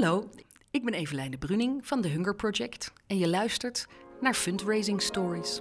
Hallo, 0.00 0.30
ik 0.70 0.84
ben 0.84 0.94
Evelijne 0.94 1.38
Bruning 1.38 1.86
van 1.86 2.00
The 2.00 2.08
Hunger 2.08 2.34
Project 2.34 2.92
en 3.06 3.18
je 3.18 3.28
luistert 3.28 3.86
naar 4.20 4.34
Fundraising 4.34 5.02
Stories. 5.02 5.60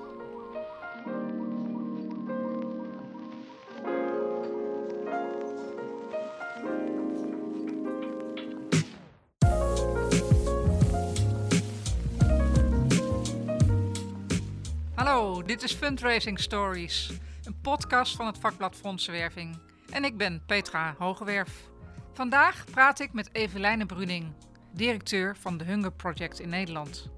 Hallo, 14.96 15.44
dit 15.44 15.64
is 15.64 15.74
Fundraising 15.74 16.40
Stories, 16.40 17.12
een 17.44 17.62
podcast 17.62 18.16
van 18.16 18.26
het 18.26 18.38
vakblad 18.38 18.76
Fondsenwerving. 18.76 19.60
En 19.90 20.04
ik 20.04 20.18
ben 20.18 20.44
Petra 20.46 20.96
Hogewerf. 20.98 21.76
Vandaag 22.18 22.66
praat 22.72 23.00
ik 23.00 23.14
met 23.14 23.30
Evelijne 23.32 23.86
Bruning, 23.86 24.34
directeur 24.72 25.36
van 25.36 25.58
de 25.58 25.64
Hunger 25.64 25.92
Project 25.92 26.40
in 26.40 26.50
Nederland. 26.50 27.10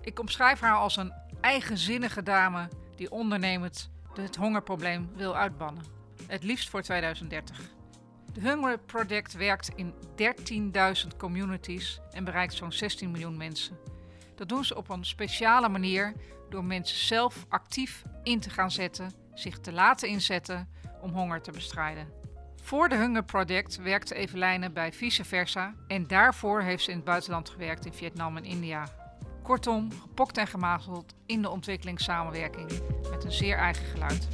Ik 0.00 0.20
omschrijf 0.20 0.60
haar 0.60 0.76
als 0.76 0.96
een 0.96 1.12
eigenzinnige 1.40 2.22
dame 2.22 2.68
die 2.96 3.10
ondernemend 3.10 3.90
het 4.12 4.36
hongerprobleem 4.36 5.10
wil 5.14 5.36
uitbannen. 5.36 5.84
Het 6.26 6.42
liefst 6.42 6.68
voor 6.68 6.82
2030. 6.82 7.60
De 8.32 8.40
Hunger 8.40 8.78
Project 8.78 9.32
werkt 9.32 9.70
in 9.74 9.94
13.000 11.12 11.16
communities 11.16 12.00
en 12.10 12.24
bereikt 12.24 12.54
zo'n 12.54 12.72
16 12.72 13.10
miljoen 13.10 13.36
mensen. 13.36 13.78
Dat 14.34 14.48
doen 14.48 14.64
ze 14.64 14.76
op 14.76 14.88
een 14.88 15.04
speciale 15.04 15.68
manier 15.68 16.12
door 16.48 16.64
mensen 16.64 16.98
zelf 16.98 17.46
actief 17.48 18.02
in 18.22 18.40
te 18.40 18.50
gaan 18.50 18.70
zetten, 18.70 19.12
zich 19.32 19.58
te 19.58 19.72
laten 19.72 20.08
inzetten 20.08 20.68
om 21.00 21.10
honger 21.10 21.42
te 21.42 21.50
bestrijden. 21.50 22.23
Voor 22.64 22.88
de 22.88 22.96
Hunger 22.96 23.24
Project 23.24 23.76
werkte 23.76 24.14
Evelijne 24.14 24.70
bij 24.70 24.92
Vice 24.92 25.24
Versa 25.24 25.74
en 25.88 26.06
daarvoor 26.06 26.60
heeft 26.60 26.84
ze 26.84 26.90
in 26.90 26.96
het 26.96 27.04
buitenland 27.04 27.48
gewerkt 27.48 27.86
in 27.86 27.92
Vietnam 27.92 28.36
en 28.36 28.44
India. 28.44 28.88
Kortom, 29.42 29.92
gepokt 30.00 30.38
en 30.38 30.46
gemazeld 30.46 31.14
in 31.26 31.42
de 31.42 31.50
ontwikkelingssamenwerking 31.50 32.70
met 33.10 33.24
een 33.24 33.32
zeer 33.32 33.56
eigen 33.56 33.84
geluid. 33.84 34.28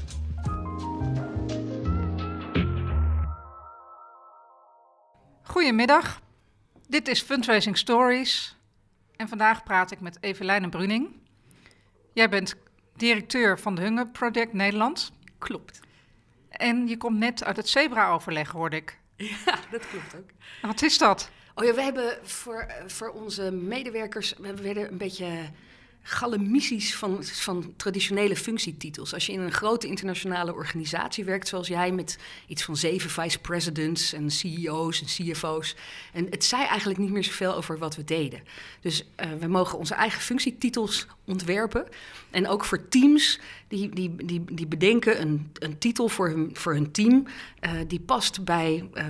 Goedemiddag, 5.42 6.20
dit 6.88 7.08
is 7.08 7.22
Fundraising 7.22 7.78
Stories 7.78 8.56
en 9.16 9.28
vandaag 9.28 9.62
praat 9.62 9.90
ik 9.90 10.00
met 10.00 10.18
Evelijne 10.20 10.68
Bruning. 10.68 11.08
Jij 12.12 12.28
bent 12.28 12.56
directeur 12.96 13.58
van 13.58 13.74
de 13.74 13.82
Hunger 13.82 14.08
Project 14.08 14.52
Nederland. 14.52 15.12
Klopt. 15.38 15.88
En 16.60 16.88
je 16.88 16.96
komt 16.96 17.18
net 17.18 17.44
uit 17.44 17.56
het 17.56 17.68
zebra-overleg, 17.68 18.50
hoorde 18.50 18.76
ik. 18.76 18.98
Ja, 19.16 19.58
dat 19.70 19.88
klopt 19.88 20.16
ook. 20.16 20.30
Wat 20.62 20.82
is 20.82 20.98
dat? 20.98 21.30
Oh 21.54 21.64
ja, 21.64 21.74
we 21.74 21.82
hebben 21.82 22.18
voor, 22.22 22.60
eh, 22.60 22.74
voor 22.86 23.08
onze 23.08 23.50
medewerkers, 23.50 24.34
we 24.38 24.54
werden 24.54 24.90
een 24.90 24.98
beetje 24.98 25.26
galemissies 26.02 26.96
van, 26.96 27.24
van 27.24 27.72
traditionele 27.76 28.36
functietitels. 28.36 29.14
Als 29.14 29.26
je 29.26 29.32
in 29.32 29.40
een 29.40 29.52
grote 29.52 29.86
internationale 29.86 30.54
organisatie 30.54 31.24
werkt, 31.24 31.48
zoals 31.48 31.68
jij, 31.68 31.92
met 31.92 32.18
iets 32.46 32.64
van 32.64 32.76
zeven 32.76 33.10
vice 33.10 33.38
presidents 33.38 34.12
en 34.12 34.30
CEO's 34.30 35.00
en 35.00 35.06
CFO's. 35.06 35.76
En 36.12 36.26
het 36.30 36.44
zei 36.44 36.64
eigenlijk 36.64 36.98
niet 36.98 37.10
meer 37.10 37.24
zoveel 37.24 37.54
over 37.54 37.78
wat 37.78 37.96
we 37.96 38.04
deden. 38.04 38.42
Dus 38.80 39.04
uh, 39.04 39.26
we 39.40 39.46
mogen 39.46 39.78
onze 39.78 39.94
eigen 39.94 40.20
functietitels 40.20 41.06
ontwerpen. 41.24 41.86
En 42.30 42.48
ook 42.48 42.64
voor 42.64 42.88
teams 42.88 43.40
die, 43.68 43.88
die, 43.88 44.16
die, 44.24 44.44
die 44.44 44.66
bedenken 44.66 45.20
een, 45.20 45.50
een 45.54 45.78
titel 45.78 46.08
voor 46.08 46.28
hun, 46.28 46.50
voor 46.52 46.72
hun 46.72 46.90
team 46.90 47.26
uh, 47.60 47.70
die 47.86 48.00
past 48.00 48.44
bij 48.44 48.88
uh, 48.94 49.04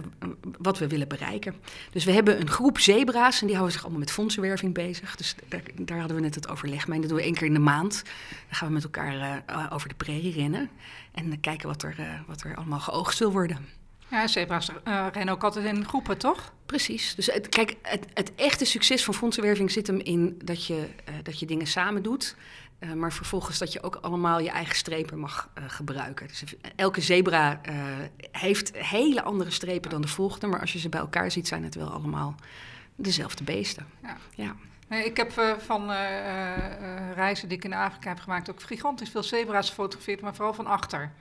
wat 0.59 0.79
we 0.79 0.87
willen 0.87 1.09
bereiken. 1.09 1.55
Dus 1.91 2.05
we 2.05 2.13
hebben 2.13 2.41
een 2.41 2.51
groep 2.51 2.79
zebra's 2.79 3.41
en 3.41 3.47
die 3.47 3.55
houden 3.55 3.73
zich 3.75 3.83
allemaal 3.83 4.01
met 4.01 4.11
fondsenwerving 4.11 4.75
bezig. 4.75 5.17
Dus 5.17 5.35
daar, 5.49 5.63
daar 5.77 5.99
hadden 5.99 6.17
we 6.17 6.23
net 6.23 6.35
het 6.35 6.49
overleg 6.49 6.80
Dat 6.87 7.09
doen 7.09 7.17
we 7.17 7.23
één 7.23 7.35
keer 7.35 7.47
in 7.47 7.55
de 7.55 7.59
maand. 7.59 8.03
Dan 8.49 8.57
gaan 8.57 8.69
we 8.69 8.75
met 8.75 8.85
elkaar 8.85 9.43
uh, 9.51 9.67
over 9.71 9.89
de 9.89 9.95
prairie 9.95 10.33
rennen 10.33 10.71
en 11.13 11.41
kijken 11.41 11.69
wat 11.69 11.83
er, 11.83 12.23
wat 12.27 12.43
er 12.43 12.57
allemaal 12.57 12.81
geoogst 12.81 13.19
wil 13.19 13.33
worden. 13.33 13.67
Ja, 14.11 14.27
zebra's 14.27 14.71
rennen 14.85 15.29
ook 15.35 15.45
altijd 15.45 15.65
in 15.65 15.85
groepen, 15.85 16.19
toch? 16.19 16.53
Precies. 16.67 17.15
Dus 17.15 17.27
het, 17.27 17.49
kijk, 17.49 17.77
het, 17.83 18.07
het, 18.15 18.35
echte 18.35 18.65
succes 18.65 19.05
van 19.05 19.15
fondsenwerving 19.15 19.71
zit 19.71 19.87
hem 19.87 19.99
in 19.99 20.41
dat 20.45 20.67
je, 20.67 20.89
dat 21.23 21.39
je 21.39 21.47
dingen 21.47 21.67
samen 21.67 22.03
doet. 22.03 22.37
Uh, 22.81 22.93
maar 22.93 23.13
vervolgens 23.13 23.59
dat 23.59 23.73
je 23.73 23.83
ook 23.83 23.97
allemaal 23.97 24.41
je 24.41 24.51
eigen 24.51 24.77
strepen 24.77 25.19
mag 25.19 25.49
gebruiken. 25.67 26.27
Dus 26.27 26.45
elke 26.77 27.01
zebra 27.01 27.61
heeft 28.31 28.77
hele 28.77 29.23
andere 29.23 29.51
strepen 29.51 29.91
dan 29.91 30.01
de 30.01 30.09
volgende. 30.09 30.47
Maar 30.47 30.61
als 30.61 30.73
je 30.73 30.79
ze 30.79 30.89
bij 30.89 31.01
elkaar 31.01 31.31
ziet, 31.31 31.49
zijn 31.49 31.65
het 31.65 31.75
wel 31.75 31.89
allemaal 31.89 32.35
dezelfde 32.97 33.45
beesten. 33.45 33.87
Ja. 34.03 34.17
ja. 34.35 34.57
Ik 34.91 35.17
heb 35.17 35.37
uh, 35.39 35.53
van 35.59 35.91
uh, 35.91 35.97
uh, 35.97 37.13
reizen 37.15 37.49
die 37.49 37.57
ik 37.57 37.65
in 37.65 37.73
Afrika 37.73 38.09
heb 38.09 38.19
gemaakt 38.19 38.51
ook 38.51 38.63
gigantisch 38.63 39.11
veel 39.11 39.23
zebra's 39.23 39.69
gefotografeerd, 39.69 40.21
maar 40.21 40.35
vooral 40.35 40.55
van 40.55 40.67
achter 40.67 41.13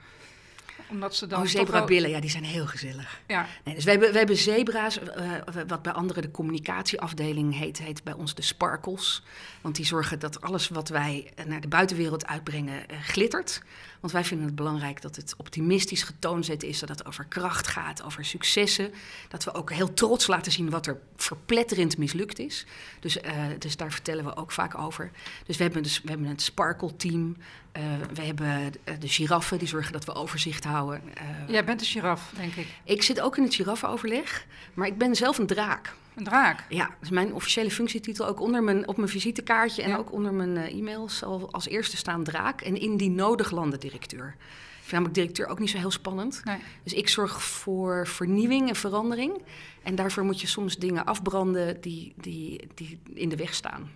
omdat 0.90 1.14
ze 1.14 1.26
dan 1.26 1.40
oh, 1.40 1.46
zebrabillen, 1.46 2.10
ja, 2.10 2.20
die 2.20 2.30
zijn 2.30 2.44
heel 2.44 2.66
gezellig. 2.66 3.20
Ja. 3.26 3.46
Nee, 3.64 3.74
dus 3.74 3.84
we 3.84 3.90
hebben, 3.90 4.12
hebben 4.12 4.36
zebra's, 4.36 4.98
uh, 4.98 5.32
wat 5.66 5.82
bij 5.82 5.92
anderen 5.92 6.22
de 6.22 6.30
communicatieafdeling 6.30 7.58
heet, 7.58 7.78
heet 7.78 8.04
bij 8.04 8.12
ons 8.12 8.34
de 8.34 8.42
sparkles. 8.42 9.22
Want 9.60 9.76
die 9.76 9.84
zorgen 9.84 10.18
dat 10.18 10.40
alles 10.40 10.68
wat 10.68 10.88
wij 10.88 11.32
naar 11.46 11.60
de 11.60 11.68
buitenwereld 11.68 12.26
uitbrengen 12.26 12.84
uh, 12.90 13.00
glittert. 13.02 13.62
Want 14.00 14.12
wij 14.12 14.24
vinden 14.24 14.46
het 14.46 14.54
belangrijk 14.54 15.02
dat 15.02 15.16
het 15.16 15.34
optimistisch 15.36 16.02
getoond 16.02 16.62
is, 16.62 16.78
dat 16.78 16.88
het 16.88 17.06
over 17.06 17.24
kracht 17.24 17.66
gaat, 17.66 18.02
over 18.02 18.24
successen. 18.24 18.92
Dat 19.28 19.44
we 19.44 19.54
ook 19.54 19.72
heel 19.72 19.94
trots 19.94 20.26
laten 20.26 20.52
zien 20.52 20.70
wat 20.70 20.86
er 20.86 21.00
verpletterend 21.16 21.98
mislukt 21.98 22.38
is. 22.38 22.66
Dus, 23.00 23.16
uh, 23.16 23.32
dus 23.58 23.76
daar 23.76 23.92
vertellen 23.92 24.24
we 24.24 24.36
ook 24.36 24.52
vaak 24.52 24.78
over. 24.78 25.10
Dus 25.46 25.56
we 25.56 25.62
hebben, 25.62 25.82
dus, 25.82 26.00
we 26.02 26.08
hebben 26.08 26.26
een 26.26 26.38
sparkle 26.38 26.96
team. 26.96 27.36
Uh, 27.76 27.82
we 28.14 28.22
hebben 28.22 28.72
de 28.98 29.08
giraffen, 29.08 29.58
die 29.58 29.68
zorgen 29.68 29.92
dat 29.92 30.04
we 30.04 30.14
overzicht 30.14 30.64
houden. 30.64 31.02
Uh, 31.04 31.48
Jij 31.48 31.64
bent 31.64 31.80
een 31.80 31.86
giraf, 31.86 32.32
denk 32.36 32.54
ik. 32.54 32.66
Ik 32.84 33.02
zit 33.02 33.20
ook 33.20 33.36
in 33.36 33.42
het 33.42 33.54
giraffenoverleg, 33.54 34.46
maar 34.74 34.86
ik 34.86 34.98
ben 34.98 35.14
zelf 35.14 35.38
een 35.38 35.46
draak. 35.46 35.94
Een 36.14 36.24
draak? 36.24 36.64
Ja, 36.68 36.86
dat 36.86 36.96
is 37.00 37.10
mijn 37.10 37.34
officiële 37.34 37.70
functietitel. 37.70 38.26
Ook 38.26 38.40
onder 38.40 38.62
mijn, 38.62 38.88
op 38.88 38.96
mijn 38.96 39.08
visitekaartje 39.08 39.82
en 39.82 39.90
ja. 39.90 39.96
ook 39.96 40.12
onder 40.12 40.32
mijn 40.32 40.56
uh, 40.56 40.78
e-mails 40.78 41.18
zal 41.18 41.52
als 41.52 41.68
eerste 41.68 41.96
staan 41.96 42.24
draak. 42.24 42.60
En 42.60 42.80
indien 42.80 43.14
nodig 43.14 43.50
landen 43.50 43.80
directeur. 43.80 44.34
Ik 44.38 44.86
vind 44.86 44.90
namelijk 44.92 45.14
directeur 45.14 45.46
ook 45.46 45.58
niet 45.58 45.70
zo 45.70 45.78
heel 45.78 45.90
spannend. 45.90 46.40
Nee. 46.44 46.58
Dus 46.82 46.92
ik 46.92 47.08
zorg 47.08 47.42
voor 47.42 48.06
vernieuwing 48.06 48.68
en 48.68 48.76
verandering. 48.76 49.42
En 49.82 49.94
daarvoor 49.94 50.24
moet 50.24 50.40
je 50.40 50.46
soms 50.46 50.76
dingen 50.76 51.04
afbranden 51.04 51.80
die, 51.80 52.12
die, 52.16 52.68
die 52.74 53.00
in 53.14 53.28
de 53.28 53.36
weg 53.36 53.54
staan. 53.54 53.90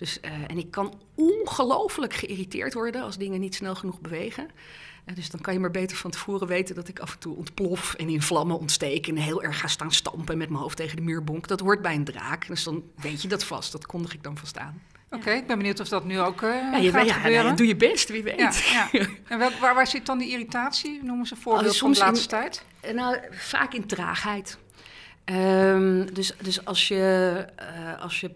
Dus, 0.00 0.18
uh, 0.24 0.30
en 0.46 0.58
ik 0.58 0.70
kan 0.70 1.00
ongelooflijk 1.14 2.14
geïrriteerd 2.14 2.74
worden 2.74 3.02
als 3.02 3.18
dingen 3.18 3.40
niet 3.40 3.54
snel 3.54 3.74
genoeg 3.74 4.00
bewegen. 4.00 4.48
Uh, 5.06 5.14
dus 5.14 5.30
dan 5.30 5.40
kan 5.40 5.52
je 5.52 5.60
maar 5.60 5.70
beter 5.70 5.96
van 5.96 6.10
tevoren 6.10 6.46
weten 6.46 6.74
dat 6.74 6.88
ik 6.88 6.98
af 6.98 7.12
en 7.12 7.18
toe 7.18 7.36
ontplof 7.36 7.94
en 7.94 8.08
in 8.08 8.22
vlammen 8.22 8.58
ontsteek 8.58 9.06
en 9.08 9.16
heel 9.16 9.42
erg 9.42 9.58
ga 9.58 9.66
staan 9.66 9.92
stampen 9.92 10.38
met 10.38 10.48
mijn 10.48 10.62
hoofd 10.62 10.76
tegen 10.76 10.96
de 10.96 11.02
muur 11.02 11.24
bonk. 11.24 11.48
Dat 11.48 11.60
hoort 11.60 11.82
bij 11.82 11.94
een 11.94 12.04
draak. 12.04 12.46
Dus 12.46 12.64
dan 12.64 12.82
weet 12.94 13.22
je 13.22 13.28
dat 13.28 13.44
vast. 13.44 13.72
Dat 13.72 13.86
kondig 13.86 14.14
ik 14.14 14.22
dan 14.22 14.36
vast 14.36 14.58
aan. 14.58 14.82
Oké, 15.06 15.16
okay, 15.16 15.36
ik 15.36 15.46
ben 15.46 15.56
benieuwd 15.56 15.80
of 15.80 15.88
dat 15.88 16.04
nu 16.04 16.20
ook 16.20 16.40
uh, 16.40 16.50
ja, 16.50 16.76
je, 16.76 16.90
gaat 16.90 17.06
ja, 17.06 17.14
gebeuren. 17.14 17.44
Nou, 17.44 17.56
doe 17.56 17.66
je 17.66 17.76
best, 17.76 18.08
wie 18.08 18.22
weet. 18.22 18.64
En 19.28 19.38
wel, 19.38 19.50
waar, 19.60 19.74
waar, 19.74 19.86
zit 19.86 20.06
dan 20.06 20.18
die 20.18 20.30
irritatie? 20.30 21.00
Noemen 21.02 21.26
ze 21.26 21.34
een 21.34 21.40
voorbeeld 21.40 21.74
oh, 21.74 21.78
van 21.78 21.92
de 21.92 21.98
laatste 21.98 22.36
in, 22.36 22.42
tijd? 22.42 22.64
Nou, 22.94 23.18
vaak 23.30 23.74
in 23.74 23.86
traagheid. 23.86 24.58
Um, 25.24 26.14
dus, 26.14 26.32
dus 26.42 26.64
als 26.64 26.88
je, 26.88 27.46
uh, 27.60 28.02
als 28.02 28.20
je 28.20 28.30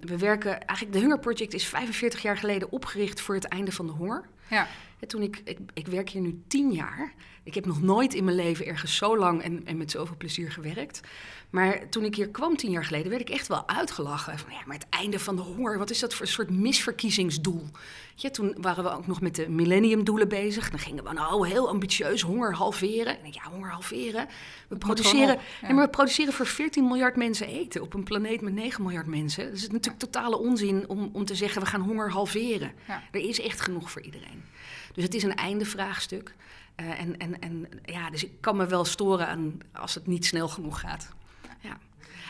we 0.00 0.18
werken, 0.18 0.66
eigenlijk 0.66 0.92
de 0.92 0.98
Hunger 0.98 1.18
Project 1.18 1.54
is 1.54 1.66
45 1.66 2.22
jaar 2.22 2.36
geleden 2.36 2.72
opgericht 2.72 3.20
voor 3.20 3.34
het 3.34 3.44
einde 3.44 3.72
van 3.72 3.86
de 3.86 3.92
honger. 3.92 4.24
Ja. 4.48 4.66
En 5.00 5.08
toen 5.08 5.22
ik, 5.22 5.40
ik, 5.44 5.58
ik 5.74 5.86
werk 5.86 6.10
hier 6.10 6.22
nu 6.22 6.42
tien 6.48 6.72
jaar. 6.72 7.14
Ik 7.42 7.54
heb 7.54 7.66
nog 7.66 7.82
nooit 7.82 8.14
in 8.14 8.24
mijn 8.24 8.36
leven 8.36 8.66
ergens 8.66 8.96
zo 8.96 9.18
lang 9.18 9.42
en, 9.42 9.66
en 9.66 9.76
met 9.76 9.90
zoveel 9.90 10.16
plezier 10.16 10.52
gewerkt. 10.52 11.00
Maar 11.50 11.88
toen 11.88 12.04
ik 12.04 12.14
hier 12.14 12.28
kwam 12.28 12.56
tien 12.56 12.70
jaar 12.70 12.84
geleden, 12.84 13.10
werd 13.10 13.22
ik 13.22 13.30
echt 13.30 13.46
wel 13.46 13.68
uitgelachen. 13.68 14.38
Van, 14.38 14.52
ja, 14.52 14.60
maar 14.66 14.76
het 14.76 14.88
einde 14.90 15.18
van 15.18 15.36
de 15.36 15.42
honger, 15.42 15.78
wat 15.78 15.90
is 15.90 15.98
dat 15.98 16.14
voor 16.14 16.26
een 16.26 16.32
soort 16.32 16.50
misverkiezingsdoel? 16.50 17.66
Ja, 18.14 18.30
toen 18.30 18.54
waren 18.60 18.84
we 18.84 18.90
ook 18.90 19.06
nog 19.06 19.20
met 19.20 19.34
de 19.34 19.48
millenniumdoelen 19.48 20.28
bezig. 20.28 20.70
Dan 20.70 20.78
gingen 20.78 21.04
we 21.04 21.12
nou 21.12 21.48
heel 21.48 21.68
ambitieus 21.68 22.22
honger 22.22 22.54
halveren. 22.54 23.22
En 23.22 23.30
ja, 23.30 23.50
honger 23.50 23.70
halveren. 23.70 24.28
We 24.68 24.76
produceren, 24.76 25.34
op, 25.34 25.40
ja. 25.60 25.72
maar 25.72 25.84
we 25.84 25.90
produceren 25.90 26.32
voor 26.32 26.46
14 26.46 26.86
miljard 26.86 27.16
mensen 27.16 27.46
eten 27.46 27.82
op 27.82 27.94
een 27.94 28.04
planeet 28.04 28.40
met 28.40 28.52
9 28.52 28.82
miljard 28.82 29.06
mensen. 29.06 29.44
Dus 29.50 29.62
het 29.62 29.68
is 29.68 29.74
natuurlijk 29.74 30.04
totale 30.04 30.38
onzin 30.38 30.88
om, 30.88 31.10
om 31.12 31.24
te 31.24 31.34
zeggen 31.34 31.62
we 31.62 31.68
gaan 31.68 31.80
honger 31.80 32.10
halveren. 32.10 32.72
Ja. 32.86 33.02
Er 33.10 33.20
is 33.20 33.40
echt 33.40 33.60
genoeg 33.60 33.90
voor 33.90 34.02
iedereen. 34.02 34.44
Dus 34.98 35.06
het 35.06 35.16
is 35.16 35.22
een 35.22 35.34
eindevraagstuk. 35.34 36.34
Uh, 36.76 37.00
en, 37.00 37.18
en, 37.18 37.40
en 37.40 37.68
ja, 37.84 38.10
dus 38.10 38.24
ik 38.24 38.30
kan 38.40 38.56
me 38.56 38.66
wel 38.66 38.84
storen 38.84 39.28
aan 39.28 39.58
als 39.72 39.94
het 39.94 40.06
niet 40.06 40.26
snel 40.26 40.48
genoeg 40.48 40.80
gaat. 40.80 41.08
Ja. 41.60 41.78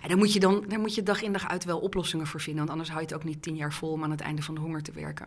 En 0.03 0.09
daar 0.09 0.17
moet, 0.17 0.33
je 0.33 0.41
dan, 0.41 0.65
daar 0.69 0.79
moet 0.79 0.95
je 0.95 1.03
dag 1.03 1.23
in 1.23 1.33
dag 1.33 1.49
uit 1.49 1.65
wel 1.65 1.79
oplossingen 1.79 2.27
voor 2.27 2.41
vinden. 2.41 2.59
Want 2.59 2.71
anders 2.71 2.89
hou 2.89 3.01
je 3.01 3.07
het 3.07 3.17
ook 3.17 3.25
niet 3.25 3.43
tien 3.43 3.57
jaar 3.57 3.73
vol 3.73 3.93
om 3.93 4.05
aan 4.05 4.11
het 4.11 4.21
einde 4.21 4.43
van 4.43 4.55
de 4.55 4.61
honger 4.61 4.83
te 4.83 4.93
werken. 4.93 5.27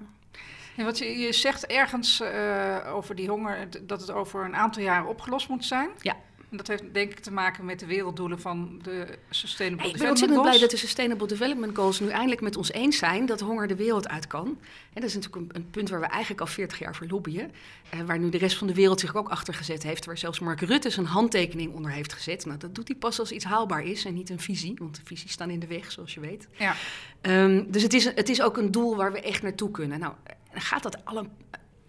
En 0.75 0.85
wat 0.85 0.97
je, 0.97 1.05
je 1.05 1.33
zegt 1.33 1.65
ergens 1.65 2.21
uh, 2.21 2.77
over 2.93 3.15
die 3.15 3.29
honger, 3.29 3.67
dat 3.87 4.01
het 4.01 4.11
over 4.11 4.45
een 4.45 4.55
aantal 4.55 4.83
jaren 4.83 5.09
opgelost 5.09 5.49
moet 5.49 5.65
zijn. 5.65 5.89
Ja. 6.01 6.15
En 6.51 6.57
dat 6.57 6.67
heeft 6.67 6.83
denk 6.93 7.11
ik 7.11 7.19
te 7.19 7.31
maken 7.31 7.65
met 7.65 7.79
de 7.79 7.85
werelddoelen 7.85 8.39
van 8.39 8.79
de 8.83 9.17
Sustainable 9.29 9.85
ik 9.87 9.91
ben 9.91 10.01
Development 10.01 10.09
ontzettend 10.09 10.41
blij 10.41 10.51
Goals. 10.51 10.59
dat 10.61 10.69
de 10.71 10.77
Sustainable 10.77 11.27
Development 11.27 11.75
Goals 11.75 11.99
nu 11.99 12.07
eindelijk 12.09 12.41
met 12.41 12.57
ons 12.57 12.71
eens 12.71 12.97
zijn 12.97 13.25
dat 13.25 13.39
honger 13.39 13.67
de 13.67 13.75
wereld 13.75 14.07
uit 14.07 14.27
kan. 14.27 14.47
En 14.93 15.01
dat 15.01 15.03
is 15.03 15.13
natuurlijk 15.15 15.41
een, 15.55 15.61
een 15.61 15.69
punt 15.69 15.89
waar 15.89 15.99
we 15.99 16.05
eigenlijk 16.05 16.41
al 16.41 16.47
40 16.47 16.79
jaar 16.79 16.95
voor 16.95 17.07
lobbyen. 17.07 17.51
Eh, 17.89 17.99
waar 17.99 18.19
nu 18.19 18.29
de 18.29 18.37
rest 18.37 18.57
van 18.57 18.67
de 18.67 18.73
wereld 18.73 18.99
zich 18.99 19.15
ook 19.15 19.29
achter 19.29 19.53
gezet 19.53 19.83
heeft. 19.83 20.05
Waar 20.05 20.17
zelfs 20.17 20.39
Mark 20.39 20.61
Rutte 20.61 20.89
zijn 20.89 21.05
handtekening 21.05 21.73
onder 21.73 21.91
heeft 21.91 22.13
gezet. 22.13 22.45
Nou, 22.45 22.57
dat 22.57 22.75
doet 22.75 22.87
hij 22.87 22.97
pas 22.97 23.19
als 23.19 23.31
iets 23.31 23.45
haalbaar 23.45 23.83
is 23.83 24.05
en 24.05 24.13
niet 24.13 24.29
een 24.29 24.39
visie. 24.39 24.73
Want 24.77 24.95
de 24.95 25.01
visies 25.03 25.31
staan 25.31 25.49
in 25.49 25.59
de 25.59 25.67
weg, 25.67 25.91
zoals 25.91 26.13
je 26.13 26.19
weet. 26.19 26.47
Ja. 26.57 26.75
Ehm, 27.21 27.63
dus 27.67 27.83
het 27.83 27.93
is, 27.93 28.05
het 28.05 28.29
is 28.29 28.41
ook 28.41 28.57
een 28.57 28.71
doel 28.71 28.95
waar 28.95 29.11
we 29.11 29.21
echt 29.21 29.41
naartoe 29.41 29.71
kunnen. 29.71 29.99
Nou, 29.99 30.13
gaat 30.53 30.83
dat 30.83 31.05
al, 31.05 31.17
een- 31.17 31.31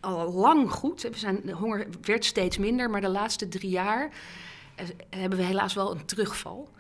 al 0.01 0.33
lang 0.33 0.71
goed? 0.71 1.03
We 1.03 1.11
zijn, 1.19 1.41
de 1.45 1.53
honger 1.53 1.87
werd 2.03 2.25
steeds 2.25 2.59
minder, 2.59 2.91
maar 2.91 3.01
de 3.01 3.09
laatste 3.09 3.49
drie 3.49 3.71
jaar 3.71 4.11
hebben 5.11 5.39
we 5.39 5.45
helaas 5.45 5.75
wel 5.75 5.91
een 5.91 6.05
terugval. 6.05 6.71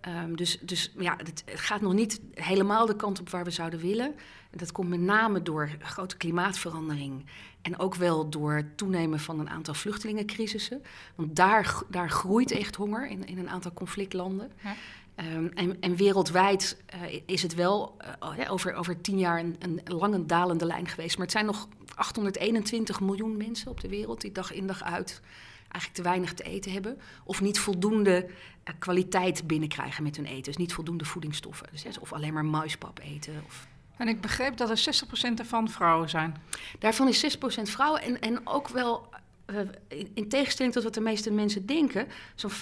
Ehm, 0.00 0.34
dus, 0.34 0.58
dus 0.60 0.92
ja, 0.98 1.16
het, 1.16 1.44
gaat 1.46 1.80
nog 1.80 1.92
niet 1.92 2.20
helemaal 2.34 2.86
de 2.86 2.96
kant 2.96 3.20
op 3.20 3.30
waar 3.30 3.44
we 3.44 3.50
zouden 3.50 3.80
willen. 3.80 4.14
En 4.50 4.58
Dat 4.58 4.72
komt 4.72 4.88
met 4.88 5.00
name 5.00 5.42
door 5.42 5.70
grote 5.78 6.16
klimaatverandering. 6.16 7.26
En 7.62 7.78
ook 7.78 7.94
wel 7.94 8.28
door 8.30 8.52
het 8.52 8.76
toenemen 8.76 9.20
van 9.20 9.40
een 9.40 9.50
aantal 9.50 9.74
vluchtelingencrisissen. 9.74 10.82
Want 11.14 11.36
daar, 11.36 11.82
daar 11.90 12.10
groeit 12.10 12.50
echt 12.50 12.76
honger 12.76 13.06
in, 13.06 13.26
in 13.26 13.38
een 13.38 13.50
aantal 13.50 13.72
conflictlanden. 13.72 14.52
Ja. 14.62 14.74
Ehm, 15.14 15.46
en, 15.54 15.80
en 15.80 15.96
wereldwijd 15.96 16.82
eh, 16.86 17.20
is 17.26 17.42
het 17.42 17.54
wel 17.54 17.96
eh, 17.98 18.08
oh 18.18 18.52
over, 18.52 18.74
over 18.74 19.00
tien 19.00 19.18
jaar 19.18 19.38
een, 19.38 19.56
een 19.58 19.80
lange 19.84 20.26
dalende 20.26 20.66
lijn 20.66 20.88
geweest. 20.88 21.16
Maar 21.16 21.26
het 21.26 21.34
zijn 21.34 21.46
nog 21.46 21.68
821 21.94 23.00
miljoen 23.00 23.36
mensen 23.36 23.70
op 23.70 23.80
de 23.80 23.88
wereld 23.88 24.20
die 24.20 24.32
dag 24.32 24.52
in 24.52 24.66
dag 24.66 24.82
uit 24.82 25.20
eigenlijk 25.68 25.92
te 25.92 26.02
weinig 26.02 26.34
te 26.34 26.42
eten 26.42 26.72
hebben. 26.72 26.98
Of 27.24 27.40
niet 27.40 27.58
voldoende 27.58 28.26
eh, 28.62 28.74
kwaliteit 28.78 29.46
binnenkrijgen 29.46 30.02
met 30.02 30.16
hun 30.16 30.26
eten. 30.26 30.42
Dus 30.42 30.56
niet 30.56 30.72
voldoende 30.72 31.04
voedingsstoffen. 31.04 31.68
Dus, 31.72 31.82
hè, 31.82 31.90
of 32.00 32.12
alleen 32.12 32.32
maar 32.32 32.44
muispap 32.44 32.98
eten. 32.98 33.42
Of... 33.46 33.66
En 33.96 34.08
ik 34.08 34.20
begreep 34.20 34.56
dat 34.56 34.70
er 34.70 35.04
60% 35.34 35.38
ervan 35.38 35.68
vrouwen 35.70 36.08
zijn. 36.08 36.36
Daarvan 36.78 37.08
is 37.08 37.36
6% 37.36 37.62
vrouwen. 37.62 38.02
En, 38.02 38.20
en 38.20 38.46
ook 38.46 38.68
wel, 38.68 39.08
eh, 39.46 39.56
in, 39.88 40.10
in 40.14 40.28
tegenstelling 40.28 40.74
tot 40.74 40.82
wat 40.82 40.94
de 40.94 41.00
meeste 41.00 41.30
mensen 41.30 41.66
denken... 41.66 42.06
zo'n 42.34 42.50
85% 42.50 42.54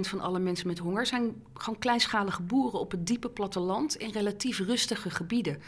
van 0.00 0.20
alle 0.20 0.38
mensen 0.38 0.66
met 0.66 0.78
honger... 0.78 1.06
zijn 1.06 1.42
gewoon 1.54 1.78
kleinschalige 1.78 2.42
boeren 2.42 2.80
op 2.80 2.90
het 2.90 3.06
diepe 3.06 3.28
platteland... 3.28 3.96
in 3.96 4.10
relatief 4.10 4.58
rustige 4.58 5.10
gebieden. 5.10 5.62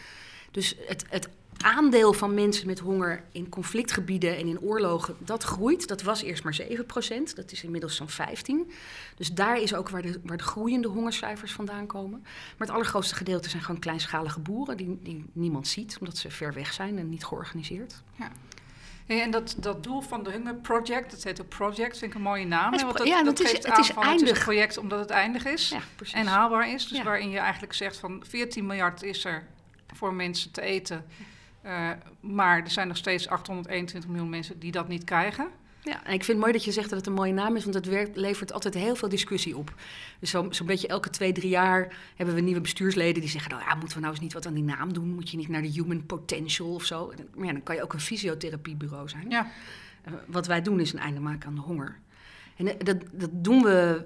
Dus 0.50 0.77
het, 0.87 1.05
het 1.09 1.29
aandeel 1.62 2.12
van 2.12 2.35
mensen 2.35 2.67
met 2.67 2.79
honger 2.79 3.23
in 3.32 3.49
conflictgebieden 3.49 4.37
en 4.37 4.47
in 4.47 4.61
oorlogen, 4.61 5.17
dat 5.19 5.43
groeit. 5.43 5.88
Dat 5.88 6.03
was 6.03 6.23
eerst 6.23 6.44
maar 6.44 6.61
7% 6.70 7.35
Dat 7.35 7.53
is 7.53 7.62
inmiddels 7.64 7.97
zo'n 7.97 8.09
15. 8.09 8.70
Dus 9.17 9.32
daar 9.32 9.61
is 9.61 9.75
ook 9.75 9.88
waar 9.88 10.03
de, 10.03 10.20
waar 10.25 10.37
de 10.37 10.43
groeiende 10.44 10.88
hongercijfers 10.88 11.53
vandaan 11.53 11.87
komen. 11.87 12.20
Maar 12.23 12.67
het 12.67 12.70
allergrootste 12.70 13.14
gedeelte 13.14 13.49
zijn 13.49 13.62
gewoon 13.62 13.81
kleinschalige 13.81 14.41
boeren 14.41 14.76
die, 14.76 14.99
die 15.03 15.25
niemand 15.32 15.69
ziet, 15.69 15.97
omdat 16.00 16.17
ze 16.17 16.31
ver 16.31 16.53
weg 16.55 16.73
zijn 16.73 16.99
en 16.99 17.09
niet 17.09 17.25
georganiseerd. 17.25 18.03
Hey, 19.06 19.23
en 19.23 19.31
dat, 19.31 19.55
dat 19.59 19.82
doel 19.82 20.00
van 20.00 20.23
de 20.23 20.31
Hunger 20.31 20.55
Project, 20.55 21.11
dat 21.11 21.23
heet 21.23 21.41
ook 21.41 21.49
Project, 21.49 21.99
vind 21.99 22.11
ik 22.11 22.14
een 22.17 22.23
mooie 22.25 22.47
naam. 22.47 22.64
Het 22.73 22.75
is 22.81 22.82
want 22.82 22.97
dat, 22.99 23.06
ja, 23.06 23.23
dat 23.23 23.38
het 23.38 23.41
is- 23.41 23.50
geeft 23.50 23.62
het 23.64 23.73
aan 23.73 23.81
is 23.81 23.87
van 23.87 24.03
het 24.03 24.14
is 24.14 24.20
een 24.20 24.26
eindig. 24.26 24.44
project 24.44 24.76
omdat 24.76 24.99
het 24.99 25.11
eindig 25.11 25.44
is 25.44 25.69
Ja, 25.69 25.81
en 26.12 26.26
haalbaar 26.26 26.70
is. 26.73 26.88
Dus 26.88 26.99
Ja. 26.99 27.05
waarin 27.05 27.31
je 27.31 27.38
eigenlijk 27.38 27.73
zegt 27.73 27.97
van 27.97 28.23
14 28.29 28.67
miljard 28.67 29.03
is 29.03 29.25
er 29.25 29.47
voor 29.94 30.14
mensen 30.14 30.50
te 30.50 30.61
eten. 30.61 31.05
Eh, 31.62 31.91
maar 32.20 32.62
er 32.62 32.70
zijn 32.70 32.88
nog 32.88 32.97
steeds 32.97 33.29
821 33.29 34.11
miljoen 34.11 34.31
mensen 34.31 34.59
die 34.59 34.73
dat 34.73 34.88
niet 34.88 35.05
krijgen. 35.05 35.49
Ja, 35.85 35.93
en 36.05 36.12
ik 36.12 36.25
vind 36.25 36.26
het 36.26 36.37
mooi 36.38 36.53
dat 36.53 36.64
je 36.64 36.73
zegt 36.73 36.88
dat 36.88 36.99
het 36.99 37.06
een 37.09 37.12
mooie 37.14 37.32
naam 37.32 37.56
is, 37.56 37.62
want 37.62 37.75
het 37.75 37.87
werkt, 37.87 38.17
levert 38.17 38.53
altijd 38.53 38.75
heel 38.75 38.94
veel 38.97 39.09
discussie 39.09 39.56
op. 39.56 39.75
Dus 40.19 40.31
zo- 40.31 40.47
zo'n 40.50 40.67
beetje 40.67 40.88
elke 40.88 41.11
twee, 41.11 41.32
drie 41.32 41.49
jaar 41.49 41.97
hebben 42.17 42.35
we 42.35 42.41
nieuwe 42.41 42.61
bestuursleden 42.61 43.20
die 43.20 43.31
zeggen: 43.31 43.50
Nou 43.50 43.62
ja, 43.62 43.75
moeten 43.75 43.94
we 43.97 44.00
nou 44.03 44.12
eens 44.12 44.23
niet 44.23 44.32
wat 44.32 44.47
aan 44.47 44.55
die 44.55 44.62
naam 44.62 44.93
doen? 44.93 45.14
Moet 45.14 45.31
je 45.31 45.37
niet 45.37 45.49
naar 45.49 45.62
de 45.62 45.69
human 45.69 46.06
potential 46.06 46.75
of 46.75 46.85
zo? 46.85 47.12
Maar 47.35 47.47
ja, 47.47 47.53
dan 47.53 47.62
kan 47.62 47.75
je 47.75 47.82
ook 47.82 47.93
een 47.93 48.00
fysiotherapiebureau 48.00 49.09
zijn. 49.09 49.31
Ja. 49.31 49.50
Eh, 50.05 50.12
wat 50.26 50.47
wij 50.47 50.62
doen 50.62 50.81
is 50.81 50.93
een 50.93 50.99
einde 50.99 51.20
maken 51.20 51.49
aan 51.49 51.55
de 51.55 51.61
honger. 51.61 51.99
En 52.56 52.67
eh, 52.69 52.75
dat, 52.79 52.97
dat 53.12 53.31
doen 53.32 53.62
we 53.62 54.05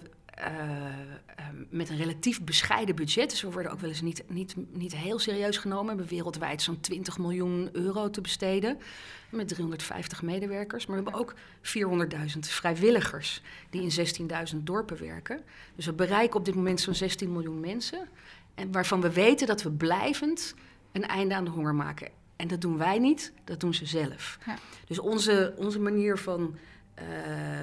met 1.70 1.88
een 1.88 1.96
relatief 1.96 2.42
bescheiden 2.42 2.94
budget. 2.94 3.30
Dus 3.30 3.42
we 3.42 3.50
worden 3.50 3.72
ook 3.72 3.80
wel 3.80 3.90
eens 3.90 4.00
niet, 4.00 4.22
niet, 4.28 4.54
niet 4.72 4.96
heel 4.96 5.18
serieus 5.18 5.56
genomen. 5.56 5.84
We 5.84 5.90
hebben 5.90 6.08
wereldwijd 6.08 6.62
zo'n 6.62 6.80
20 6.80 7.18
miljoen 7.18 7.68
euro 7.72 8.10
te 8.10 8.20
besteden. 8.20 8.78
Met 9.30 9.48
350 9.48 10.22
medewerkers. 10.22 10.86
Maar 10.86 10.96
we 10.96 11.02
hebben 11.02 11.20
ook 11.20 11.34
400.000 12.34 12.38
vrijwilligers 12.38 13.42
die 13.70 13.82
in 13.82 14.28
16.000 14.54 14.56
dorpen 14.62 14.98
werken. 14.98 15.40
Dus 15.74 15.86
we 15.86 15.92
bereiken 15.92 16.38
op 16.38 16.44
dit 16.44 16.54
moment 16.54 16.80
zo'n 16.80 16.94
16 16.94 17.32
miljoen 17.32 17.60
mensen. 17.60 18.08
En 18.54 18.72
waarvan 18.72 19.00
we 19.00 19.12
weten 19.12 19.46
dat 19.46 19.62
we 19.62 19.70
blijvend 19.70 20.54
een 20.92 21.06
einde 21.06 21.34
aan 21.34 21.44
de 21.44 21.50
honger 21.50 21.74
maken. 21.74 22.08
En 22.36 22.48
dat 22.48 22.60
doen 22.60 22.78
wij 22.78 22.98
niet, 22.98 23.32
dat 23.44 23.60
doen 23.60 23.74
ze 23.74 23.86
zelf. 23.86 24.38
Ja. 24.46 24.58
Dus 24.86 24.98
onze, 24.98 25.54
onze 25.56 25.80
manier 25.80 26.18
van, 26.18 26.56
eh, 26.96 27.04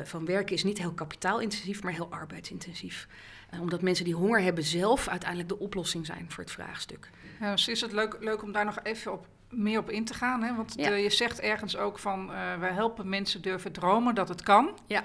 van 0.04 0.26
werken 0.26 0.56
is 0.56 0.64
niet 0.64 0.78
heel 0.78 0.92
kapitaalintensief, 0.94 1.84
maar 1.84 1.94
heel 1.94 2.12
arbeidsintensief. 2.12 3.08
Eh, 3.50 3.62
omdat 3.62 3.82
mensen 3.82 4.06
die 4.06 4.16
honger 4.16 4.42
hebben 4.42 4.64
zelf 4.64 5.08
uiteindelijk 5.08 5.50
de 5.50 5.60
oplossing 5.60 6.06
zijn 6.06 6.26
voor 6.32 6.44
het 6.44 6.52
vraagstuk. 6.54 7.10
Ja, 7.40 7.52
dus 7.52 7.68
is 7.68 7.82
het 7.82 7.92
leuk, 7.92 8.18
leuk 8.20 8.44
om 8.44 8.52
daar 8.52 8.66
nog 8.66 8.80
even 8.84 9.12
op, 9.14 9.28
meer 9.50 9.80
op 9.80 9.90
in 9.90 10.06
te 10.06 10.14
gaan. 10.14 10.44
Hè? 10.44 10.56
Want 10.56 10.74
Ja. 10.76 10.90
de- 10.90 10.96
je 10.96 11.10
zegt 11.10 11.40
ergens 11.40 11.78
ook 11.78 12.00
van 12.00 12.34
eh, 12.34 12.60
wij 12.60 12.72
helpen 12.72 13.10
mensen 13.10 13.42
durven 13.42 13.72
dromen 13.72 14.16
dat 14.16 14.30
het 14.30 14.42
kan. 14.44 14.80
Ja. 14.88 15.04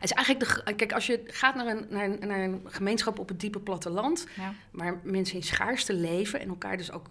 Het 0.00 0.10
is 0.10 0.16
eigenlijk 0.16 0.64
de, 0.66 0.74
kijk, 0.74 0.92
als 0.92 1.06
je 1.06 1.22
gaat 1.26 1.54
naar 1.54 1.66
een, 1.66 1.86
naar, 1.90 2.04
een, 2.04 2.18
naar 2.28 2.40
een 2.40 2.60
gemeenschap 2.64 3.18
op 3.18 3.28
het 3.28 3.40
diepe 3.40 3.60
platteland, 3.60 4.26
Ja. 4.36 4.52
waar 4.70 5.00
mensen 5.02 5.36
in 5.36 5.42
schaarste 5.42 5.94
leven 5.94 6.40
en 6.40 6.48
elkaar 6.48 6.76
dus 6.76 6.92
ook 6.92 7.06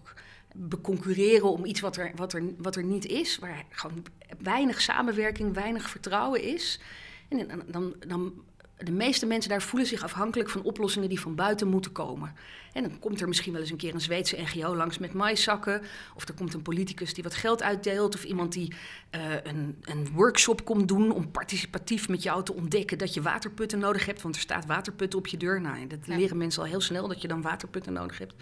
beconcurreren 0.54 1.50
om 1.52 1.64
iets 1.64 1.80
wat 1.80 1.96
er, 1.96 2.12
wat, 2.14 2.32
er, 2.32 2.42
wat 2.58 2.76
er 2.76 2.84
niet 2.84 3.06
is, 3.06 3.38
waar 3.38 3.64
gewoon 3.70 4.02
weinig 4.38 4.80
samenwerking, 4.80 5.54
weinig 5.54 5.90
vertrouwen 5.90 6.42
is. 6.42 6.80
En 7.28 7.48
dan, 7.48 7.62
dan, 7.66 7.94
dan, 8.06 8.32
de 8.78 8.92
meeste 8.92 9.26
mensen 9.26 9.50
daar 9.50 9.62
voelen 9.62 9.88
zich 9.88 10.02
afhankelijk 10.02 10.50
van 10.50 10.62
oplossingen 10.62 11.08
die 11.08 11.20
van 11.20 11.34
buiten 11.34 11.68
moeten 11.68 11.92
komen. 11.92 12.34
En 12.72 12.82
dan 12.82 12.98
komt 12.98 13.20
er 13.20 13.28
misschien 13.28 13.52
wel 13.52 13.60
eens 13.60 13.70
een 13.70 13.76
keer 13.76 13.94
een 13.94 14.00
Zweedse 14.00 14.36
NGO 14.36 14.76
langs 14.76 14.98
met 14.98 15.12
maiszakken. 15.12 15.82
Of 16.14 16.28
er 16.28 16.34
komt 16.34 16.54
een 16.54 16.62
politicus 16.62 17.14
die 17.14 17.22
wat 17.22 17.34
geld 17.34 17.62
uitdeelt. 17.62 18.14
Of 18.14 18.24
iemand 18.24 18.52
die 18.52 18.72
eh, 19.10 19.20
een, 19.42 19.76
een 19.82 20.08
workshop 20.12 20.64
komt 20.64 20.88
doen 20.88 21.10
om 21.10 21.30
participatief 21.30 22.08
met 22.08 22.22
jou 22.22 22.44
te 22.44 22.54
ontdekken 22.54 22.98
dat 22.98 23.14
je 23.14 23.22
waterputten 23.22 23.78
nodig 23.78 24.06
hebt. 24.06 24.22
Want 24.22 24.34
er 24.34 24.40
staat 24.40 24.66
waterputten 24.66 25.18
op 25.18 25.26
je 25.26 25.36
deur. 25.36 25.60
Nou, 25.60 25.86
dat 25.86 25.98
Ja. 26.06 26.16
leren 26.16 26.36
mensen 26.36 26.62
al 26.62 26.68
heel 26.68 26.80
snel 26.80 27.08
dat 27.08 27.22
je 27.22 27.28
dan 27.28 27.42
waterputten 27.42 27.92
nodig 27.92 28.18
hebt. 28.18 28.34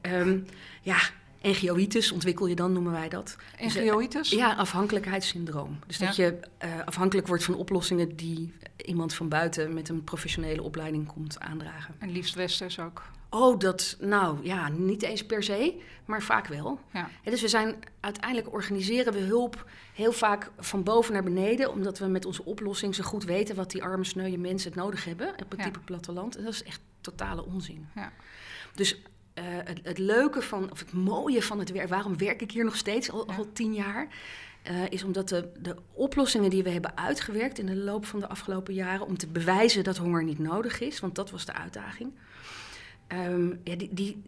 Ehm, 0.00 0.38
ja, 0.82 0.98
NGO'itis 1.44 2.12
ontwikkel 2.12 2.46
je 2.46 2.54
dan, 2.54 2.72
noemen 2.72 2.92
wij 2.92 3.08
dat. 3.08 3.36
Dus, 3.60 3.76
eh, 3.76 3.84
NGO'itis? 3.84 4.30
ja, 4.30 4.54
afhankelijkheidssyndroom. 4.54 5.78
Dus 5.86 5.98
dat 5.98 6.16
je 6.16 6.38
eh, 6.58 6.70
afhankelijk 6.84 7.26
wordt 7.26 7.44
van 7.44 7.54
oplossingen 7.54 8.16
die 8.16 8.52
iemand 8.76 9.14
van 9.14 9.28
buiten 9.28 9.74
met 9.74 9.88
een 9.88 10.04
professionele 10.04 10.62
opleiding 10.62 11.06
komt 11.06 11.40
aandragen. 11.40 11.94
En 11.98 12.10
liefst 12.10 12.34
westers 12.34 12.78
ook. 12.78 13.02
Oh, 13.30 13.58
dat, 13.58 13.96
nou 14.00 14.38
ja, 14.42 14.68
niet 14.68 15.02
eens 15.02 15.26
per 15.26 15.42
se, 15.42 15.80
maar 16.04 16.22
vaak 16.22 16.46
wel. 16.46 16.80
Ja. 16.92 17.08
Dus 17.24 17.40
we 17.40 17.48
zijn 17.48 17.74
uiteindelijk 18.00 18.52
organiseren 18.52 19.12
we 19.12 19.18
hulp 19.18 19.66
heel 19.94 20.12
vaak 20.12 20.50
van 20.58 20.82
boven 20.82 21.12
naar 21.12 21.22
beneden, 21.22 21.70
omdat 21.70 21.98
we 21.98 22.06
met 22.06 22.24
onze 22.24 22.44
oplossing 22.44 22.94
zo 22.94 23.02
goed 23.02 23.24
weten 23.24 23.56
wat 23.56 23.70
die 23.70 23.82
arme, 23.82 24.04
sneuwe 24.04 24.36
mensen 24.36 24.70
het 24.70 24.80
nodig 24.80 25.04
hebben 25.04 25.28
op 25.28 25.50
het 25.50 25.58
Ja. 25.58 25.64
diepe 25.64 25.78
platteland. 25.78 26.36
En 26.36 26.44
dat 26.44 26.52
is 26.52 26.62
echt 26.62 26.80
totale 27.00 27.44
onzin. 27.44 27.88
Ja. 27.94 28.12
Dus 28.74 29.02
eh, 29.34 29.44
het, 29.46 29.80
het 29.82 29.98
leuke 29.98 30.42
van, 30.42 30.70
of 30.70 30.78
het 30.78 30.92
mooie 30.92 31.42
van 31.42 31.58
het 31.58 31.70
werk, 31.70 31.88
waarom 31.88 32.18
werk 32.18 32.42
ik 32.42 32.50
hier 32.50 32.64
nog 32.64 32.76
steeds 32.76 33.10
al, 33.10 33.24
Ja. 33.30 33.36
al 33.36 33.52
tien 33.52 33.74
jaar, 33.74 34.08
eh, 34.62 34.90
is 34.90 35.04
omdat 35.04 35.28
de, 35.28 35.52
de 35.58 35.76
oplossingen 35.92 36.50
die 36.50 36.62
we 36.62 36.70
hebben 36.70 36.96
uitgewerkt 36.96 37.58
in 37.58 37.66
de 37.66 37.76
loop 37.76 38.06
van 38.06 38.20
de 38.20 38.28
afgelopen 38.28 38.74
jaren 38.74 39.06
om 39.06 39.16
te 39.18 39.26
bewijzen 39.26 39.84
dat 39.84 39.96
honger 39.96 40.24
niet 40.24 40.38
nodig 40.38 40.80
is, 40.80 41.00
want 41.00 41.14
dat 41.14 41.30
was 41.30 41.44
de 41.44 41.52
uitdaging. 41.52 42.12
ehm, 43.06 43.48
ja, 43.64 43.76
die, 43.76 43.88
die, 43.92 44.22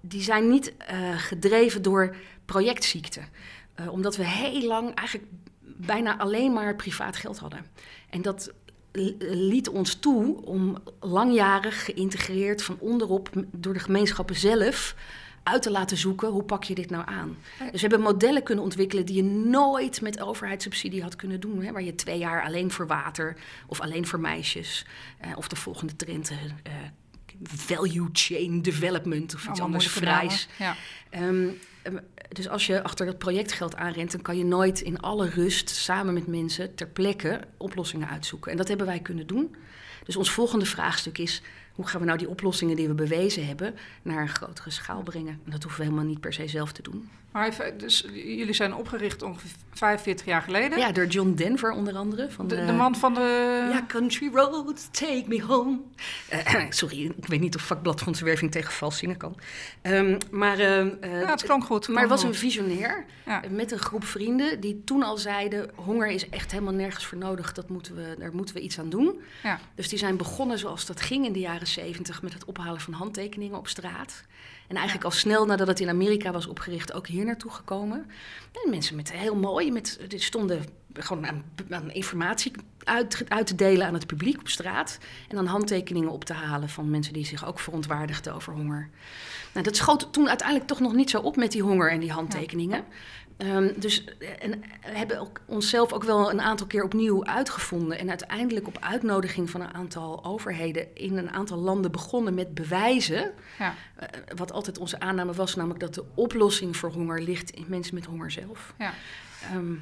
die 0.00 0.22
zijn 0.22 0.48
niet 0.48 0.76
eh, 0.76 1.18
gedreven 1.18 1.82
door 1.82 2.16
projectziekte. 2.44 3.20
Omdat 3.90 4.16
we 4.16 4.24
heel 4.26 4.62
lang 4.66 4.94
eigenlijk 4.94 5.28
bijna 5.62 6.18
alleen 6.18 6.52
maar 6.52 6.76
privaat 6.76 7.16
geld 7.16 7.38
hadden. 7.38 7.66
En 8.10 8.22
dat 8.22 8.52
liet 9.18 9.68
ons 9.68 9.94
toe 9.94 10.44
om 10.44 10.76
langjarig 11.00 11.84
geïntegreerd 11.84 12.62
van 12.62 12.76
onderop 12.80 13.30
door 13.52 13.72
de 13.72 13.78
gemeenschappen 13.78 14.36
zelf 14.36 14.94
uit 15.42 15.62
te 15.62 15.70
laten 15.70 15.96
zoeken 15.96 16.28
hoe 16.28 16.42
pak 16.42 16.64
je 16.64 16.74
dit 16.74 16.90
nou 16.90 17.04
aan. 17.06 17.36
Dus 17.58 17.72
we 17.72 17.78
hebben 17.86 18.00
modellen 18.00 18.42
kunnen 18.42 18.64
ontwikkelen 18.64 19.06
die 19.06 19.16
je 19.16 19.22
nooit 19.22 20.00
met 20.00 20.20
overheidssubsidie 20.20 21.02
had 21.02 21.16
kunnen 21.16 21.40
doen. 21.40 21.62
Hè, 21.62 21.72
waar 21.72 21.82
je 21.82 21.94
twee 21.94 22.18
jaar 22.18 22.44
alleen 22.44 22.70
voor 22.70 22.86
water 22.86 23.36
of 23.66 23.80
alleen 23.80 24.06
voor 24.06 24.20
meisjes 24.20 24.86
eh, 25.18 25.30
of 25.36 25.48
de 25.48 25.56
volgende 25.56 25.96
trend, 25.96 26.30
eh, 26.30 26.36
value 27.42 28.08
chain 28.12 28.62
development 28.62 29.34
of 29.34 29.40
iets 29.40 29.48
Allemaal 29.48 29.66
anders 29.66 29.88
vrijs. 29.88 30.48
Ja. 30.58 30.76
Ehm, 31.10 31.48
ehm, 31.82 31.96
dus 32.28 32.48
als 32.48 32.66
je 32.66 32.82
achter 32.82 33.06
dat 33.06 33.18
projectgeld 33.18 33.76
aanrent, 33.76 34.12
dan 34.12 34.22
kan 34.22 34.38
je 34.38 34.44
nooit 34.44 34.80
in 34.80 35.00
alle 35.00 35.28
rust 35.28 35.70
samen 35.70 36.14
met 36.14 36.26
mensen 36.26 36.74
ter 36.74 36.86
plekke 36.88 37.40
oplossingen 37.56 38.08
uitzoeken. 38.08 38.50
En 38.50 38.56
dat 38.56 38.68
hebben 38.68 38.86
wij 38.86 39.00
kunnen 39.00 39.26
doen. 39.26 39.56
Dus 40.04 40.16
ons 40.16 40.30
volgende 40.30 40.66
vraagstuk 40.66 41.18
is: 41.18 41.42
hoe 41.72 41.86
gaan 41.86 42.00
we 42.00 42.06
nou 42.06 42.18
die 42.18 42.28
oplossingen 42.28 42.76
die 42.76 42.88
we 42.88 42.94
bewezen 42.94 43.46
hebben 43.46 43.74
naar 44.02 44.22
een 44.22 44.28
grotere 44.28 44.70
schaal 44.70 45.02
brengen? 45.02 45.40
En 45.44 45.50
dat 45.50 45.62
hoeven 45.62 45.80
we 45.80 45.86
helemaal 45.86 46.08
niet 46.08 46.20
per 46.20 46.32
se 46.32 46.48
zelf 46.48 46.72
te 46.72 46.82
doen. 46.82 47.08
Maar 47.32 47.76
dus 47.76 48.06
jullie 48.12 48.52
zijn 48.52 48.74
opgericht 48.74 49.22
ongeveer 49.22 49.50
45 49.78 50.26
jaar 50.26 50.42
geleden. 50.42 50.78
Ja, 50.78 50.92
door 50.92 51.06
John 51.06 51.34
Denver 51.34 51.70
onder 51.70 51.96
andere. 51.96 52.30
Van 52.30 52.48
de, 52.48 52.64
de 52.64 52.72
man 52.72 52.94
van 52.94 53.14
de... 53.14 53.68
Ja, 53.72 53.84
Country 53.88 54.30
Roads, 54.32 54.88
take 54.90 55.24
me 55.26 55.42
home. 55.42 55.78
Eh, 56.28 56.64
sorry, 56.70 57.04
ik 57.16 57.26
weet 57.26 57.40
niet 57.40 57.54
of 57.56 57.62
vakblad 57.62 58.00
van 58.00 58.14
Zwerving 58.14 58.50
tegen 58.50 58.72
vals 58.72 58.98
zingen 58.98 59.16
kan. 59.16 59.36
Ehm, 59.82 60.18
maar, 60.30 60.58
ehm, 60.58 60.90
eh, 61.00 61.20
ja, 61.20 61.30
het 61.30 61.42
klonk 61.42 61.64
goed. 61.64 61.88
maar 61.88 62.00
het 62.00 62.10
was 62.10 62.20
Klonk 62.20 62.34
een 62.34 62.40
visionair 62.40 63.04
Ja. 63.26 63.42
met 63.50 63.72
een 63.72 63.78
groep 63.78 64.04
vrienden 64.04 64.60
die 64.60 64.82
toen 64.84 65.02
al 65.02 65.16
zeiden... 65.16 65.70
honger 65.74 66.08
is 66.08 66.28
echt 66.28 66.52
helemaal 66.52 66.74
nergens 66.74 67.06
voor 67.06 67.18
nodig, 67.18 67.52
dat 67.52 67.68
moeten 67.68 67.94
we, 67.94 68.14
daar 68.18 68.34
moeten 68.34 68.54
we 68.54 68.60
iets 68.60 68.78
aan 68.78 68.90
doen. 68.90 69.20
Ja. 69.42 69.60
Dus 69.74 69.88
die 69.88 69.98
zijn 69.98 70.16
begonnen 70.16 70.58
zoals 70.58 70.86
dat 70.86 71.00
ging 71.00 71.26
in 71.26 71.32
de 71.32 71.38
jaren 71.38 71.66
zeventig... 71.66 72.22
met 72.22 72.32
het 72.32 72.44
ophalen 72.44 72.80
van 72.80 72.92
handtekeningen 72.92 73.58
op 73.58 73.68
straat. 73.68 74.24
En 74.68 74.76
eigenlijk 74.76 75.04
al 75.04 75.10
snel 75.10 75.46
nadat 75.46 75.66
het 75.66 75.80
in 75.80 75.88
Amerika 75.88 76.32
was 76.32 76.46
opgericht 76.46 76.92
ook 76.92 77.06
hier 77.06 77.24
naartoe 77.24 77.50
gekomen. 77.50 78.10
En 78.64 78.70
mensen 78.70 78.96
met 78.96 79.12
heel 79.12 79.36
mooi, 79.36 79.72
met, 79.72 80.00
stonden 80.08 80.64
gewoon 80.92 81.26
aan, 81.26 81.44
aan 81.70 81.90
informatie 81.90 82.52
uit, 82.84 83.24
uit 83.28 83.46
te 83.46 83.54
delen 83.54 83.86
aan 83.86 83.94
het 83.94 84.06
publiek 84.06 84.38
op 84.38 84.48
straat. 84.48 84.98
En 85.28 85.36
dan 85.36 85.46
handtekeningen 85.46 86.10
op 86.10 86.24
te 86.24 86.32
halen 86.32 86.68
van 86.68 86.90
mensen 86.90 87.12
die 87.12 87.26
zich 87.26 87.46
ook 87.46 87.58
verontwaardigden 87.58 88.34
over 88.34 88.52
honger. 88.52 88.88
Nou, 89.52 89.64
dat 89.64 89.76
schoot 89.76 90.12
toen 90.12 90.28
uiteindelijk 90.28 90.68
toch 90.68 90.80
nog 90.80 90.94
niet 90.94 91.10
zo 91.10 91.20
op 91.20 91.36
met 91.36 91.52
die 91.52 91.62
honger 91.62 91.90
en 91.90 92.00
die 92.00 92.12
handtekeningen. 92.12 92.84
Ehm, 93.36 93.72
dus 93.76 94.04
eh, 94.04 94.28
en 94.38 94.50
we 94.60 94.96
hebben 94.96 95.20
ook 95.20 95.40
onszelf 95.46 95.92
ook 95.92 96.04
wel 96.04 96.30
een 96.30 96.40
aantal 96.40 96.66
keer 96.66 96.84
opnieuw 96.84 97.24
uitgevonden. 97.24 97.98
En 97.98 98.08
uiteindelijk 98.08 98.66
op 98.66 98.78
uitnodiging 98.80 99.50
van 99.50 99.60
een 99.60 99.74
aantal 99.74 100.24
overheden 100.24 100.94
in 100.94 101.16
een 101.16 101.30
aantal 101.30 101.58
landen 101.58 101.92
begonnen 101.92 102.34
met 102.34 102.54
bewijzen. 102.54 103.32
Ja. 103.58 103.74
Eh, 103.96 104.08
wat 104.36 104.52
altijd 104.52 104.78
onze 104.78 105.00
aanname 105.00 105.32
was, 105.32 105.54
namelijk 105.54 105.80
dat 105.80 105.94
de 105.94 106.04
oplossing 106.14 106.76
voor 106.76 106.90
honger 106.90 107.22
ligt 107.22 107.50
in 107.50 107.64
mensen 107.68 107.94
met 107.94 108.04
honger 108.04 108.30
zelf. 108.30 108.74
Ja. 108.78 108.92
Ehm, 109.42 109.74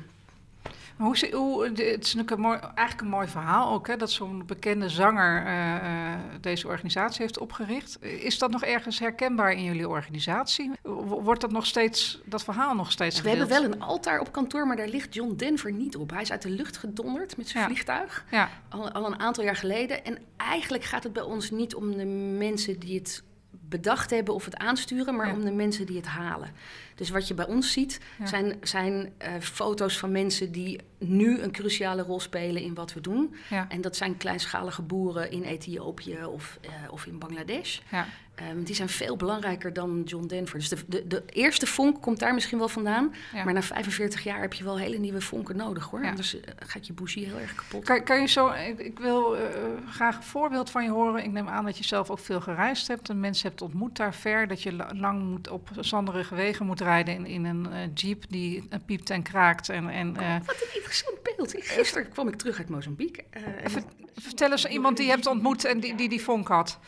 Maar 0.97 1.07
hoe, 1.07 1.17
zie- 1.17 1.35
hoe, 1.35 1.73
de- 1.73 1.83
het 1.83 2.05
is 2.05 2.15
natuurlijk 2.15 2.31
een 2.31 2.41
mooi, 2.41 2.59
eigenlijk 2.59 3.01
een 3.01 3.09
mooi 3.09 3.29
verhaal 3.29 3.73
ook, 3.73 3.87
hè, 3.87 3.97
dat 3.97 4.11
zo'n 4.11 4.43
bekende 4.47 4.89
zanger 4.89 5.47
eh, 5.47 5.75
eh, 5.77 6.19
deze 6.41 6.67
organisatie 6.69 7.23
heeft 7.23 7.39
opgericht. 7.39 8.03
Is 8.03 8.39
dat 8.39 8.51
nog 8.51 8.63
ergens 8.65 8.99
herkenbaar 8.99 9.53
in 9.53 9.65
jullie 9.65 9.89
organisatie? 9.89 10.71
Wordt 11.07 11.41
dat 11.41 11.53
nog 11.53 11.67
steeds, 11.67 12.21
dat 12.25 12.45
verhaal 12.45 12.75
nog 12.75 12.93
steeds 12.93 13.21
we 13.21 13.29
hebben 13.29 13.47
gedeeld? 13.47 13.67
wel 13.69 13.73
een 13.75 13.83
altaar 13.83 14.21
op 14.21 14.33
kantoor, 14.33 14.67
maar 14.67 14.77
daar 14.77 14.89
ligt 14.89 15.15
John 15.15 15.35
Denver 15.37 15.73
niet 15.73 15.97
op. 15.97 16.11
Hij 16.11 16.23
is 16.23 16.31
uit 16.31 16.43
de 16.43 16.51
lucht 16.51 16.77
gedonderd 16.77 17.37
met 17.37 17.49
zijn 17.49 17.63
Ja. 17.63 17.69
vliegtuig. 17.69 18.25
Ja, 18.31 18.49
Al, 18.69 18.91
al 18.91 19.07
een 19.07 19.19
aantal 19.21 19.45
jaar 19.45 19.57
geleden. 19.57 20.05
En 20.05 20.19
eigenlijk 20.37 20.85
gaat 20.85 21.03
het 21.03 21.13
bij 21.13 21.23
ons 21.23 21.51
niet 21.51 21.75
om 21.75 21.97
de 21.97 22.05
mensen 22.39 22.79
die 22.79 22.99
het 22.99 23.23
bedacht 23.69 24.11
hebben 24.11 24.35
of 24.35 24.45
het 24.45 24.57
aansturen, 24.57 25.17
maar 25.17 25.27
Ja. 25.27 25.33
om 25.33 25.45
de 25.45 25.53
mensen 25.53 25.87
die 25.87 25.97
het 25.97 26.07
halen. 26.07 26.51
Dus 26.95 27.11
wat 27.11 27.29
je 27.29 27.35
bij 27.35 27.47
ons 27.47 27.73
ziet, 27.73 28.01
Ja. 28.19 28.27
zijn, 28.27 28.57
zijn 28.63 29.13
eh, 29.19 29.33
foto's 29.41 29.99
van 29.99 30.13
mensen 30.13 30.53
die 30.53 30.81
nu 30.99 31.41
een 31.41 31.51
cruciale 31.53 32.03
rol 32.03 32.21
spelen 32.21 32.63
in 32.63 32.75
wat 32.75 32.93
we 32.93 33.01
doen. 33.01 33.35
ja, 33.51 33.67
En 33.69 33.81
dat 33.81 33.97
zijn 33.97 34.17
kleinschalige 34.17 34.83
boeren 34.83 35.31
in 35.31 35.43
Ethiopië 35.43 36.25
of, 36.25 36.59
eh, 36.61 36.71
of 36.91 37.07
in 37.07 37.19
Bangladesh. 37.19 37.79
ja. 37.91 38.07
Ehm, 38.35 38.63
die 38.63 38.75
zijn 38.75 38.89
veel 38.89 39.17
belangrijker 39.17 39.73
dan 39.73 40.03
John 40.05 40.27
Denver. 40.27 40.59
Dus 40.59 40.69
de, 40.69 40.77
de, 40.87 41.07
de 41.07 41.23
eerste 41.27 41.67
vonk 41.67 42.03
komt 42.03 42.19
daar 42.19 42.35
misschien 42.35 42.59
wel 42.59 42.69
vandaan. 42.69 43.15
Maar 43.45 43.53
na 43.53 43.63
45 43.63 44.25
jaar 44.25 44.41
heb 44.41 44.53
je 44.53 44.65
wel 44.65 44.79
hele 44.79 44.99
nieuwe 44.99 45.21
vonken 45.21 45.57
nodig 45.57 45.85
hoor. 45.85 46.05
Anders 46.05 46.41
eh, 46.41 46.53
gaat 46.67 46.87
je 46.87 46.93
bougie 46.93 47.27
heel 47.27 47.39
erg 47.39 47.55
kapot. 47.55 47.85
Kan, 47.85 48.05
kan 48.05 48.21
je 48.21 48.27
zo, 48.27 48.49
ik, 48.51 48.79
ik 48.79 48.99
wil 48.99 49.37
eh, 49.37 49.43
graag 49.91 50.17
een 50.17 50.23
voorbeeld 50.23 50.71
van 50.71 50.85
je 50.85 50.91
horen. 50.91 51.25
Ik 51.25 51.33
neem 51.33 51.49
aan 51.49 51.65
dat 51.65 51.79
je 51.79 51.85
zelf 51.85 52.11
ook 52.11 52.19
veel 52.19 52.41
gereisd 52.41 52.89
hebt 52.89 53.09
en 53.09 53.21
mensen 53.21 53.49
hebt 53.49 53.63
ontmoet 53.63 53.97
daar 53.97 54.15
ver. 54.15 54.49
Dat 54.49 54.63
je 54.63 54.73
la- 54.73 54.91
lang 54.95 55.23
moet 55.23 55.49
op 55.49 55.69
zanderige 55.81 56.35
wegen 56.35 56.67
moet 56.67 56.81
rijden 56.85 57.15
in, 57.15 57.27
in 57.27 57.45
een 57.45 57.73
eh, 57.73 57.79
jeep 57.95 58.25
die 58.29 58.67
eh, 58.71 58.79
piept 58.87 59.11
en 59.11 59.23
kraakt. 59.23 59.69
En, 59.69 59.89
en, 59.89 60.17
eh, 60.17 60.37
Wat 60.47 60.63
een 60.63 60.75
interessant 60.75 61.23
beeld. 61.23 61.55
Gisteren 61.59 62.09
kwam 62.09 62.29
ik 62.29 62.37
terug 62.37 62.59
uit 62.59 62.69
Mozambique. 62.69 63.25
eh, 63.31 63.43
ver- 63.65 63.83
vertel 64.15 64.51
eens 64.51 64.67
iemand 64.67 64.97
die 64.97 65.07
je 65.07 65.13
hebt 65.13 65.27
ontmoet 65.27 65.65
en 65.65 65.81
die 65.81 65.95
die, 65.95 66.09
die 66.09 66.23
vonk 66.23 66.49
had. 66.49 66.79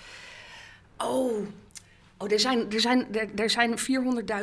Oh, 0.98 1.46
oh 2.16 2.32
er, 2.32 2.40
zijn, 2.40 2.72
er, 2.72 2.80
zijn, 2.80 3.14
er, 3.14 3.28
er 3.34 3.50
zijn 3.50 3.74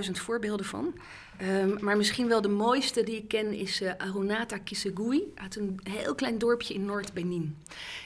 400.000 0.05 0.11
voorbeelden 0.11 0.65
van. 0.65 0.93
Ehm, 1.37 1.83
maar 1.83 1.97
misschien 1.97 2.27
wel 2.27 2.41
de 2.41 2.47
mooiste 2.49 3.03
die 3.03 3.15
ik 3.15 3.27
ken 3.27 3.53
is 3.53 3.81
eh, 3.81 3.91
Arunata 3.97 4.57
Kisegui 4.57 5.31
uit 5.35 5.55
een 5.55 5.79
heel 5.83 6.15
klein 6.15 6.37
dorpje 6.37 6.73
in 6.73 6.85
Noord-Benin. 6.85 7.57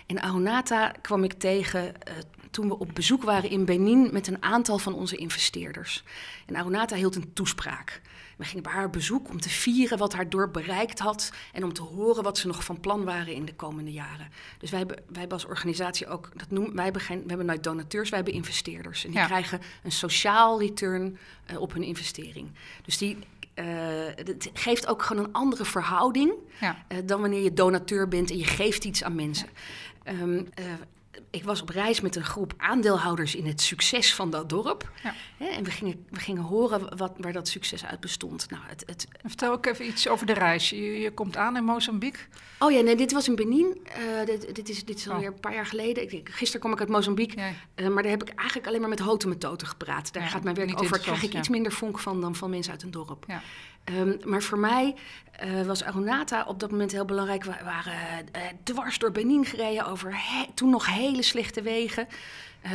En 0.08 0.22
Arunata 0.22 0.92
kwam 1.02 1.24
ik 1.24 1.34
tegen 1.34 2.02
eh, 2.04 2.14
toen 2.52 2.68
we 2.68 2.80
op 2.80 2.90
bezoek 2.94 3.24
waren 3.24 3.50
in 3.50 3.66
Benin 3.66 4.10
met 4.12 4.28
een 4.28 4.44
aantal 4.44 4.78
van 4.78 4.94
onze 4.94 5.16
investeerders. 5.16 6.04
En 6.46 6.56
Arunata 6.56 6.96
hield 6.96 7.16
een 7.16 7.34
toespraak. 7.34 8.02
We 8.38 8.44
gingen 8.46 8.64
bij 8.64 8.72
haar 8.72 8.90
bezoek 8.90 9.30
om 9.30 9.40
te 9.42 9.50
vieren 9.50 9.98
wat 9.98 10.14
haar 10.14 10.30
dorp 10.30 10.54
bereikt 10.54 11.00
had 11.00 11.32
en 11.54 11.64
om 11.64 11.74
te 11.74 11.82
horen 11.82 12.24
wat 12.24 12.38
ze 12.38 12.48
nog 12.48 12.64
van 12.64 12.80
plan 12.80 13.04
waren 13.04 13.34
in 13.34 13.46
de 13.46 13.56
komende 13.56 13.92
jaren. 13.92 14.28
Dus 14.58 14.70
wij 14.70 14.80
hebben, 14.80 14.98
wij 14.98 15.20
hebben 15.20 15.38
als 15.38 15.46
organisatie 15.48 16.08
ook, 16.08 16.30
dat 16.36 16.50
noemen, 16.50 16.76
wij 16.76 16.84
hebben 16.84 17.02
geen, 17.02 17.22
we 17.22 17.28
hebben 17.28 17.46
nooit 17.46 17.64
donateurs, 17.64 18.10
wij 18.10 18.18
hebben 18.20 18.36
investeerders. 18.38 19.04
En 19.06 19.10
die 19.12 19.20
Ja. 19.20 19.26
krijgen 19.26 19.62
een 19.84 19.92
sociaal 19.92 20.60
return 20.60 21.18
eh, 21.46 21.60
op 21.62 21.74
hun 21.74 21.84
investering. 21.84 22.48
Dus 22.86 22.98
die 22.98 23.18
eh, 23.54 23.66
het 24.16 24.50
geeft 24.54 24.88
ook 24.88 25.02
gewoon 25.04 25.24
een 25.24 25.34
andere 25.34 25.66
verhouding 25.66 26.34
Ja. 26.60 26.86
dan 27.06 27.22
wanneer 27.22 27.44
je 27.44 27.54
donateur 27.54 28.08
bent 28.08 28.32
en 28.32 28.38
je 28.38 28.44
geeft 28.46 28.84
iets 28.86 29.04
aan 29.04 29.16
mensen. 29.16 29.48
Ehm, 30.08 30.44
eh, 30.54 30.66
ik 31.32 31.44
was 31.44 31.62
op 31.62 31.70
reis 31.70 32.02
met 32.02 32.16
een 32.16 32.24
groep 32.26 32.54
aandeelhouders 32.58 33.36
in 33.36 33.46
het 33.46 33.62
succes 33.62 34.14
van 34.16 34.30
dat 34.30 34.50
dorp. 34.50 34.92
Ja. 35.04 35.14
Hè, 35.38 35.46
en 35.46 35.64
we 35.64 35.72
gingen, 35.72 36.06
we 36.10 36.20
gingen 36.20 36.42
horen 36.42 36.98
wat, 36.98 37.14
waar 37.18 37.34
dat 37.34 37.48
succes 37.48 37.86
uit 37.86 38.00
bestond. 38.00 38.50
Nou, 38.50 38.64
het, 38.66 38.84
het, 38.86 39.08
Vertel 39.26 39.52
ook 39.52 39.66
even 39.66 39.88
iets 39.88 40.08
over 40.08 40.26
de 40.26 40.34
reis. 40.34 40.70
Je, 40.70 41.00
je 41.00 41.12
komt 41.12 41.38
aan 41.38 41.58
in 41.58 41.64
Mozambique. 41.64 42.20
oh 42.60 42.72
ja, 42.72 42.82
nee, 42.82 42.96
dit 42.96 43.12
was 43.12 43.28
in 43.28 43.36
Benin. 43.36 43.82
Eh, 43.84 44.26
dit, 44.26 44.56
dit, 44.56 44.70
is, 44.70 44.86
dit 44.86 44.98
is 44.98 45.08
Oh. 45.08 45.14
alweer 45.14 45.28
een 45.28 45.40
paar 45.40 45.54
jaar 45.54 45.66
geleden. 45.66 46.04
Ik, 46.04 46.10
denk, 46.10 46.30
gisteren 46.30 46.60
kwam 46.60 46.74
ik 46.74 46.80
uit 46.80 46.90
Mozambique. 46.90 47.40
Ja. 47.42 47.52
Eh, 47.76 47.88
maar 47.88 48.04
daar 48.04 48.12
heb 48.12 48.24
ik 48.24 48.34
eigenlijk 48.36 48.68
alleen 48.68 48.80
maar 48.80 48.90
met 48.90 49.00
houten 49.00 49.30
methoden 49.30 49.68
gepraat. 49.68 50.14
Daar 50.14 50.24
Ja, 50.24 50.30
gaat 50.30 50.44
mijn 50.44 50.56
werk 50.56 50.82
over. 50.82 51.00
Krijg 51.00 51.24
ik 51.24 51.34
iets 51.34 51.50
minder 51.50 51.72
vonk 51.72 52.00
van 52.00 52.22
dan 52.22 52.36
van 52.36 52.50
mensen 52.50 52.72
uit 52.72 52.84
een 52.84 52.92
dorp. 52.92 53.26
Ehm, 53.88 54.30
maar 54.30 54.42
voor 54.42 54.60
mij 54.60 54.96
eh, 55.32 55.62
was 55.62 55.84
Arunata 55.84 56.44
op 56.48 56.60
dat 56.60 56.72
moment 56.72 56.92
heel 56.92 57.06
belangrijk. 57.06 57.44
We 57.44 57.56
waren 57.64 57.94
eh, 58.32 58.42
dwars 58.64 58.98
door 59.00 59.12
Benin 59.12 59.46
gereden 59.46 59.86
over 59.86 60.16
toen 60.54 60.70
nog 60.70 60.86
hele 60.96 61.22
slechte 61.22 61.62
wegen. 61.62 62.08
Eh, 62.62 62.72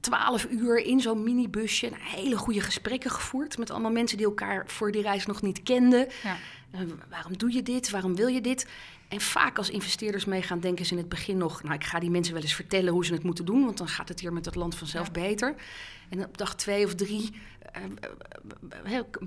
Twaalf 0.00 0.46
uur 0.50 0.78
in 0.78 1.00
zo'n 1.00 1.22
minibusje. 1.22 1.86
En 1.86 1.94
hele 1.98 2.36
goede 2.36 2.60
gesprekken 2.60 3.10
gevoerd 3.10 3.58
met 3.58 3.70
allemaal 3.70 3.90
mensen 3.90 4.16
die 4.16 4.26
elkaar 4.26 4.64
voor 4.66 4.92
die 4.92 5.02
reis 5.02 5.26
nog 5.26 5.42
niet 5.42 5.62
kenden. 5.62 6.08
Ja. 6.22 6.36
Waarom 7.10 7.36
doe 7.38 7.52
je 7.52 7.62
dit? 7.62 7.90
Waarom 7.90 8.14
wil 8.14 8.28
je 8.28 8.40
dit? 8.40 8.66
En 9.08 9.20
vaak 9.20 9.58
als 9.58 9.70
investeerders 9.70 10.24
meegaan, 10.24 10.60
denken 10.60 10.84
ze 10.86 10.92
in 10.92 10.98
het 10.98 11.08
begin 11.08 11.36
nog... 11.36 11.62
nou, 11.62 11.74
ik 11.74 11.84
ga 11.84 11.98
die 11.98 12.10
mensen 12.10 12.34
wel 12.34 12.42
eens 12.42 12.54
vertellen 12.54 12.92
hoe 12.92 13.04
ze 13.04 13.12
het 13.12 13.22
moeten 13.22 13.44
doen... 13.44 13.64
want 13.64 13.78
dan 13.78 13.88
gaat 13.88 14.08
het 14.08 14.20
hier 14.20 14.32
met 14.32 14.44
het 14.44 14.54
land 14.54 14.74
vanzelf 14.74 15.06
Ja. 15.06 15.12
beter. 15.12 15.54
En 16.08 16.24
op 16.24 16.38
dag 16.38 16.54
twee 16.56 16.84
of 16.84 16.94
drie 16.94 17.30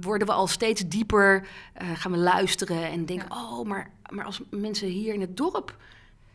worden 0.02 0.28
we 0.28 0.34
al 0.34 0.48
steeds 0.48 0.82
dieper... 0.88 1.48
eh, 1.74 1.88
gaan 1.94 2.12
we 2.12 2.18
luisteren 2.18 2.84
en 2.84 3.06
denken... 3.06 3.32
oh, 3.32 3.66
maar, 3.66 3.92
maar 4.10 4.26
als 4.26 4.42
mensen 4.50 4.88
hier 4.88 5.14
in 5.14 5.22
het 5.22 5.38
dorp 5.38 5.76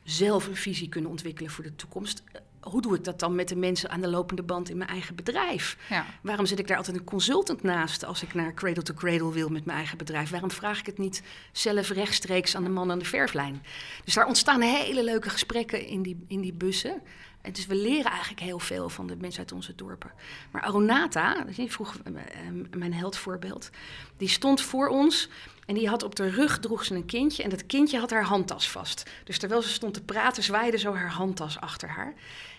zelf 0.03 0.47
een 0.47 0.57
visie 0.57 0.89
kunnen 0.89 1.11
ontwikkelen 1.11 1.51
voor 1.51 1.65
de 1.65 1.77
toekomst... 1.77 2.23
eh, 2.33 2.41
hoe 2.61 2.83
doe 2.83 2.95
ik 2.95 3.05
dat 3.05 3.21
dan 3.21 3.35
met 3.35 3.49
de 3.49 3.57
mensen 3.57 3.91
aan 3.91 4.01
de 4.01 4.09
lopende 4.09 4.43
band 4.43 4.71
in 4.71 4.77
mijn 4.77 4.91
eigen 4.91 5.15
bedrijf? 5.15 5.77
Ja. 5.89 6.07
Waarom 6.23 6.47
zet 6.47 6.59
ik 6.59 6.69
daar 6.69 6.77
altijd 6.77 6.97
een 6.97 7.05
consultant 7.05 7.63
naast 7.63 8.05
als 8.05 8.23
ik 8.23 8.35
naar 8.35 8.55
Cradle 8.55 8.83
to 8.83 8.95
Cradle 8.95 9.33
wil 9.33 9.49
met 9.49 9.65
mijn 9.65 9.79
eigen 9.79 9.99
bedrijf? 9.99 10.31
Waarom 10.31 10.51
vraag 10.51 10.79
ik 10.79 10.87
het 10.87 10.99
niet 10.99 11.23
zelf 11.53 11.89
rechtstreeks 11.91 12.57
aan 12.57 12.65
de 12.65 12.71
man 12.71 12.91
aan 12.91 12.99
de 12.99 13.05
verflijn? 13.05 13.63
Dus 14.05 14.15
daar 14.15 14.27
ontstaan 14.27 14.61
hele 14.61 15.05
leuke 15.05 15.31
gesprekken 15.31 15.87
in 15.87 16.03
die, 16.03 16.25
in 16.29 16.41
die 16.41 16.53
bussen. 16.53 17.03
En 17.41 17.53
dus 17.53 17.67
we 17.67 17.75
leren 17.75 18.11
eigenlijk 18.11 18.41
heel 18.41 18.59
veel 18.59 18.89
van 18.89 19.07
de 19.07 19.17
mensen 19.17 19.41
uit 19.41 19.53
onze 19.53 19.75
dorpen. 19.75 20.13
Maar 20.51 20.63
Aronata, 20.63 21.45
dus 21.45 21.57
je 21.57 21.71
vroeg 21.71 21.97
eh, 22.05 22.13
eh, 22.15 22.77
mijn 22.77 22.95
heldvoorbeeld, 22.95 23.71
die 24.17 24.29
stond 24.29 24.61
voor 24.61 24.89
ons 24.89 25.29
en 25.67 25.75
die 25.75 25.89
had 25.89 26.03
op 26.03 26.15
de 26.15 26.31
rug 26.31 26.59
droeg 26.59 26.85
ze 26.85 26.95
een 26.95 27.07
kindje 27.07 27.43
en 27.43 27.51
dat 27.51 27.67
kindje 27.67 27.99
had 27.99 28.11
haar 28.11 28.25
handtas 28.25 28.71
vast. 28.71 29.11
Dus 29.25 29.39
terwijl 29.39 29.63
ze 29.63 29.69
stond 29.69 29.95
te 29.95 30.03
praten, 30.03 30.43
zwaaide 30.43 30.79
zo 30.79 30.95
haar 30.95 31.11
handtas 31.11 31.61
achter 31.61 31.89
haar. 31.89 32.15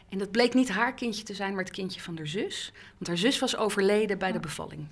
En 0.09 0.17
dat 0.17 0.31
bleek 0.31 0.53
niet 0.53 0.69
haar 0.69 0.93
kindje 0.93 1.24
te 1.24 1.33
zijn, 1.33 1.53
maar 1.53 1.63
het 1.63 1.74
kindje 1.74 2.01
van 2.01 2.17
haar 2.17 2.27
zus. 2.27 2.71
Want 2.93 3.07
haar 3.07 3.17
zus 3.17 3.39
was 3.39 3.57
overleden 3.57 4.17
bij 4.17 4.31
de 4.31 4.39
bevalling. 4.39 4.88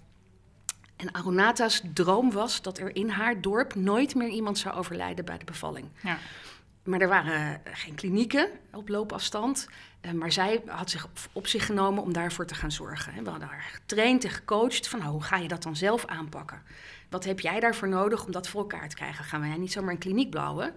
En 0.95 1.11
Arunata's 1.11 1.81
droom 1.93 2.31
was 2.31 2.61
dat 2.61 2.77
er 2.77 2.95
in 2.95 3.09
haar 3.09 3.41
dorp 3.41 3.75
nooit 3.75 4.15
meer 4.15 4.29
iemand 4.29 4.57
zou 4.57 4.75
overlijden 4.75 5.25
bij 5.25 5.37
de 5.37 5.45
bevalling. 5.45 5.87
Ja. 6.03 6.17
Maar 6.87 7.01
er 7.01 7.07
waren 7.07 7.61
geen 7.63 7.95
klinieken 7.95 8.49
op 8.73 8.89
loopafstand. 8.89 9.67
Uh, 10.01 10.11
maar 10.11 10.31
zij 10.31 10.61
had 10.65 10.89
zich 10.89 11.07
op 11.31 11.47
zich 11.47 11.65
genomen 11.65 12.03
om 12.03 12.13
daarvoor 12.13 12.45
te 12.45 12.55
gaan 12.55 12.71
zorgen. 12.71 13.23
We 13.23 13.29
hadden 13.29 13.47
haar 13.47 13.69
getraind 13.71 14.23
en 14.23 14.29
gecoacht 14.29 14.87
van 14.87 14.99
nou, 14.99 15.11
hoe 15.11 15.23
ga 15.23 15.37
je 15.37 15.47
dat 15.47 15.63
dan 15.63 15.75
zelf 15.75 16.05
aanpakken? 16.05 16.61
Wat 17.09 17.25
heb 17.25 17.39
jij 17.39 17.59
daarvoor 17.59 17.87
nodig 17.87 18.25
om 18.25 18.31
dat 18.31 18.47
voor 18.47 18.61
elkaar 18.61 18.89
te 18.89 18.95
krijgen? 18.95 19.25
Gaan 19.25 19.41
wij 19.41 19.57
niet 19.57 19.71
zomaar 19.71 19.91
een 19.91 19.97
kliniek 19.97 20.31
bouwen? 20.31 20.73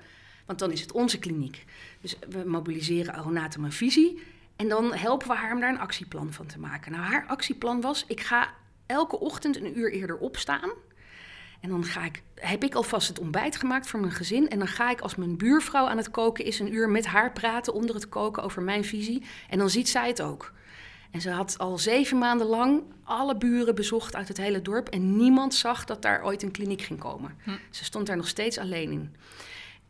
Want 0.46 0.58
dan 0.58 0.72
is 0.72 0.80
het 0.80 0.92
onze 0.92 1.18
kliniek. 1.18 1.64
Dus 2.00 2.16
we 2.28 2.42
mobiliseren 2.46 3.14
Aronata 3.14 3.62
een 3.62 3.72
visie. 3.72 4.22
En 4.56 4.68
dan 4.68 4.94
helpen 4.94 5.28
we 5.28 5.34
haar 5.34 5.52
om 5.52 5.60
daar 5.60 5.72
een 5.72 5.78
actieplan 5.78 6.32
van 6.32 6.46
te 6.46 6.58
maken. 6.58 6.92
Nou, 6.92 7.04
haar 7.04 7.26
actieplan 7.26 7.80
was: 7.80 8.04
ik 8.06 8.20
ga 8.20 8.54
elke 8.86 9.20
ochtend 9.20 9.56
een 9.56 9.78
uur 9.78 9.92
eerder 9.92 10.16
opstaan. 10.16 10.70
En 11.60 11.68
dan 11.68 11.84
ga 11.84 12.04
ik, 12.04 12.22
heb 12.34 12.64
ik 12.64 12.74
alvast 12.74 13.08
het 13.08 13.18
ontbijt 13.18 13.56
gemaakt 13.56 13.88
voor 13.88 14.00
mijn 14.00 14.12
gezin. 14.12 14.48
En 14.48 14.58
dan 14.58 14.68
ga 14.68 14.90
ik 14.90 15.00
als 15.00 15.14
mijn 15.14 15.36
buurvrouw 15.36 15.86
aan 15.86 15.96
het 15.96 16.10
koken 16.10 16.44
is, 16.44 16.58
een 16.58 16.74
uur 16.74 16.88
met 16.88 17.06
haar 17.06 17.32
praten 17.32 17.72
onder 17.72 17.94
het 17.94 18.08
koken 18.08 18.42
over 18.42 18.62
mijn 18.62 18.84
visie. 18.84 19.22
En 19.48 19.58
dan 19.58 19.70
ziet 19.70 19.88
zij 19.88 20.08
het 20.08 20.22
ook. 20.22 20.52
En 21.10 21.20
ze 21.20 21.30
had 21.30 21.58
al 21.58 21.78
zeven 21.78 22.18
maanden 22.18 22.46
lang 22.46 22.82
alle 23.04 23.36
buren 23.36 23.74
bezocht 23.74 24.16
uit 24.16 24.28
het 24.28 24.36
hele 24.36 24.62
dorp. 24.62 24.88
En 24.88 25.16
niemand 25.16 25.54
zag 25.54 25.84
dat 25.84 26.02
daar 26.02 26.24
ooit 26.24 26.42
een 26.42 26.50
kliniek 26.50 26.82
ging 26.82 26.98
komen. 26.98 27.36
Hm. 27.44 27.50
Ze 27.70 27.84
stond 27.84 28.06
daar 28.06 28.16
nog 28.16 28.28
steeds 28.28 28.58
alleen 28.58 28.90
in. 28.90 29.14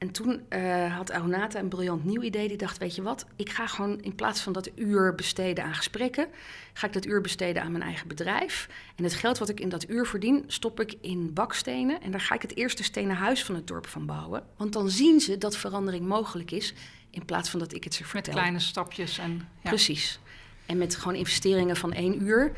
En 0.00 0.11
toen 0.11 0.42
uh, 0.50 0.97
had 0.97 1.11
Aronata 1.11 1.59
een 1.59 1.69
briljant 1.69 2.04
nieuw 2.04 2.23
idee. 2.23 2.49
Die 2.49 2.57
dacht, 2.57 2.78
weet 2.78 2.95
je 2.95 3.02
wat, 3.02 3.26
ik 3.37 3.50
ga 3.50 3.66
gewoon 3.66 4.00
in 4.00 4.14
plaats 4.14 4.40
van 4.40 4.52
dat 4.52 4.71
uur 4.75 5.14
besteden 5.14 5.64
aan 5.64 5.75
gesprekken... 5.75 6.28
ga 6.73 6.87
ik 6.87 6.92
dat 6.92 7.07
uur 7.07 7.21
besteden 7.21 7.62
aan 7.62 7.73
mijn 7.73 7.85
eigen 7.85 8.09
bedrijf. 8.09 8.69
En 8.97 9.04
het 9.04 9.14
geld 9.14 9.38
wat 9.38 9.49
ik 9.49 9.61
in 9.61 9.69
dat 9.69 9.88
uur 9.88 10.07
verdien, 10.07 10.45
stop 10.47 10.80
ik 10.80 10.95
in 11.00 11.33
bakstenen. 11.33 12.02
En 12.02 12.11
daar 12.11 12.21
ga 12.21 12.35
ik 12.35 12.42
het 12.42 12.57
eerste 12.57 12.83
stenen 12.83 13.16
huis 13.16 13.45
van 13.45 13.54
het 13.54 13.66
dorp 13.66 13.87
van 13.87 14.07
bouwen. 14.07 14.42
Want 14.57 14.73
dan 14.73 14.90
zien 14.90 15.21
ze 15.21 15.38
dat 15.38 15.57
verandering 15.57 16.07
mogelijk 16.07 16.50
is... 16.50 16.75
in 17.11 17.25
plaats 17.25 17.50
van 17.50 17.59
dat 17.59 17.75
ik 17.75 17.85
het 17.85 17.95
ze 17.95 18.04
vertel. 18.04 18.33
Met 18.33 18.42
kleine 18.42 18.61
stapjes 18.61 19.19
en... 19.19 19.49
Ja. 19.62 19.69
Precies. 19.69 20.21
En 20.66 20.78
met 20.78 20.97
gewoon 20.97 21.14
investeringen 21.14 21.76
van 21.76 21.92
één 21.92 22.23
uur 22.23 22.52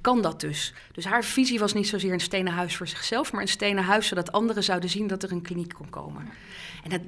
kan 0.00 0.22
dat 0.22 0.40
dus. 0.40 0.72
Dus 0.92 1.04
haar 1.04 1.24
visie 1.24 1.58
was 1.58 1.72
niet 1.72 1.88
zozeer 1.88 2.12
een 2.12 2.20
stenen 2.20 2.52
huis 2.52 2.76
voor 2.76 2.88
zichzelf, 2.88 3.32
maar 3.32 3.42
een 3.42 3.48
stenen 3.48 3.84
huis 3.84 4.06
zodat 4.06 4.32
anderen 4.32 4.64
zouden 4.64 4.90
zien 4.90 5.06
dat 5.06 5.22
er 5.22 5.32
een 5.32 5.42
kliniek 5.42 5.72
kon 5.72 5.90
komen. 5.90 6.28
En 6.82 6.90
dat, 6.90 7.00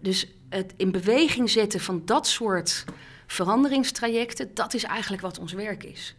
dus 0.00 0.26
het 0.48 0.74
in 0.76 0.90
beweging 0.90 1.50
zetten 1.50 1.80
van 1.80 2.02
dat 2.04 2.26
soort 2.26 2.84
veranderingstrajecten, 3.26 4.54
dat 4.54 4.74
is 4.74 4.84
eigenlijk 4.84 5.22
wat 5.22 5.38
ons 5.38 5.52
werk 5.52 5.84
is. 5.84 6.14